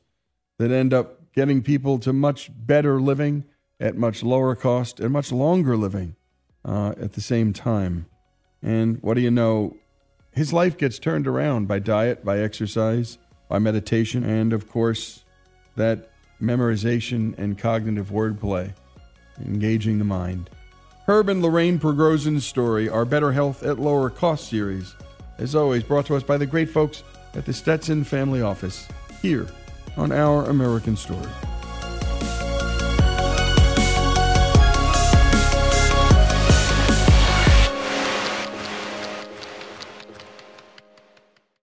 that 0.57 0.71
end 0.71 0.93
up 0.93 1.33
getting 1.33 1.61
people 1.61 1.99
to 1.99 2.13
much 2.13 2.49
better 2.55 3.01
living 3.01 3.43
at 3.77 3.97
much 3.97 4.23
lower 4.23 4.55
cost 4.55 5.01
and 5.01 5.11
much 5.11 5.33
longer 5.33 5.75
living 5.75 6.15
uh, 6.63 6.93
at 6.97 7.13
the 7.13 7.21
same 7.21 7.51
time. 7.51 8.05
And 8.61 9.01
what 9.01 9.15
do 9.15 9.21
you 9.21 9.31
know? 9.31 9.75
His 10.31 10.53
life 10.53 10.77
gets 10.77 10.97
turned 10.97 11.27
around 11.27 11.67
by 11.67 11.79
diet, 11.79 12.23
by 12.23 12.39
exercise, 12.39 13.17
by 13.51 13.59
meditation, 13.59 14.23
and 14.23 14.53
of 14.53 14.69
course, 14.69 15.25
that 15.75 16.09
memorization 16.41 17.37
and 17.37 17.57
cognitive 17.57 18.09
wordplay, 18.09 18.73
engaging 19.45 19.99
the 19.99 20.05
mind. 20.05 20.49
Herb 21.05 21.27
and 21.27 21.41
Lorraine 21.41 21.77
Prigozhin's 21.77 22.45
story, 22.45 22.87
Our 22.87 23.03
Better 23.03 23.33
Health 23.33 23.61
at 23.61 23.77
Lower 23.77 24.09
Cost 24.09 24.47
series, 24.47 24.95
as 25.37 25.53
always, 25.53 25.83
brought 25.83 26.05
to 26.05 26.15
us 26.15 26.23
by 26.23 26.37
the 26.37 26.45
great 26.45 26.69
folks 26.69 27.03
at 27.33 27.45
the 27.45 27.51
Stetson 27.51 28.05
Family 28.05 28.41
Office 28.41 28.87
here 29.21 29.47
on 29.97 30.13
Our 30.13 30.45
American 30.45 30.95
Story. 30.95 31.27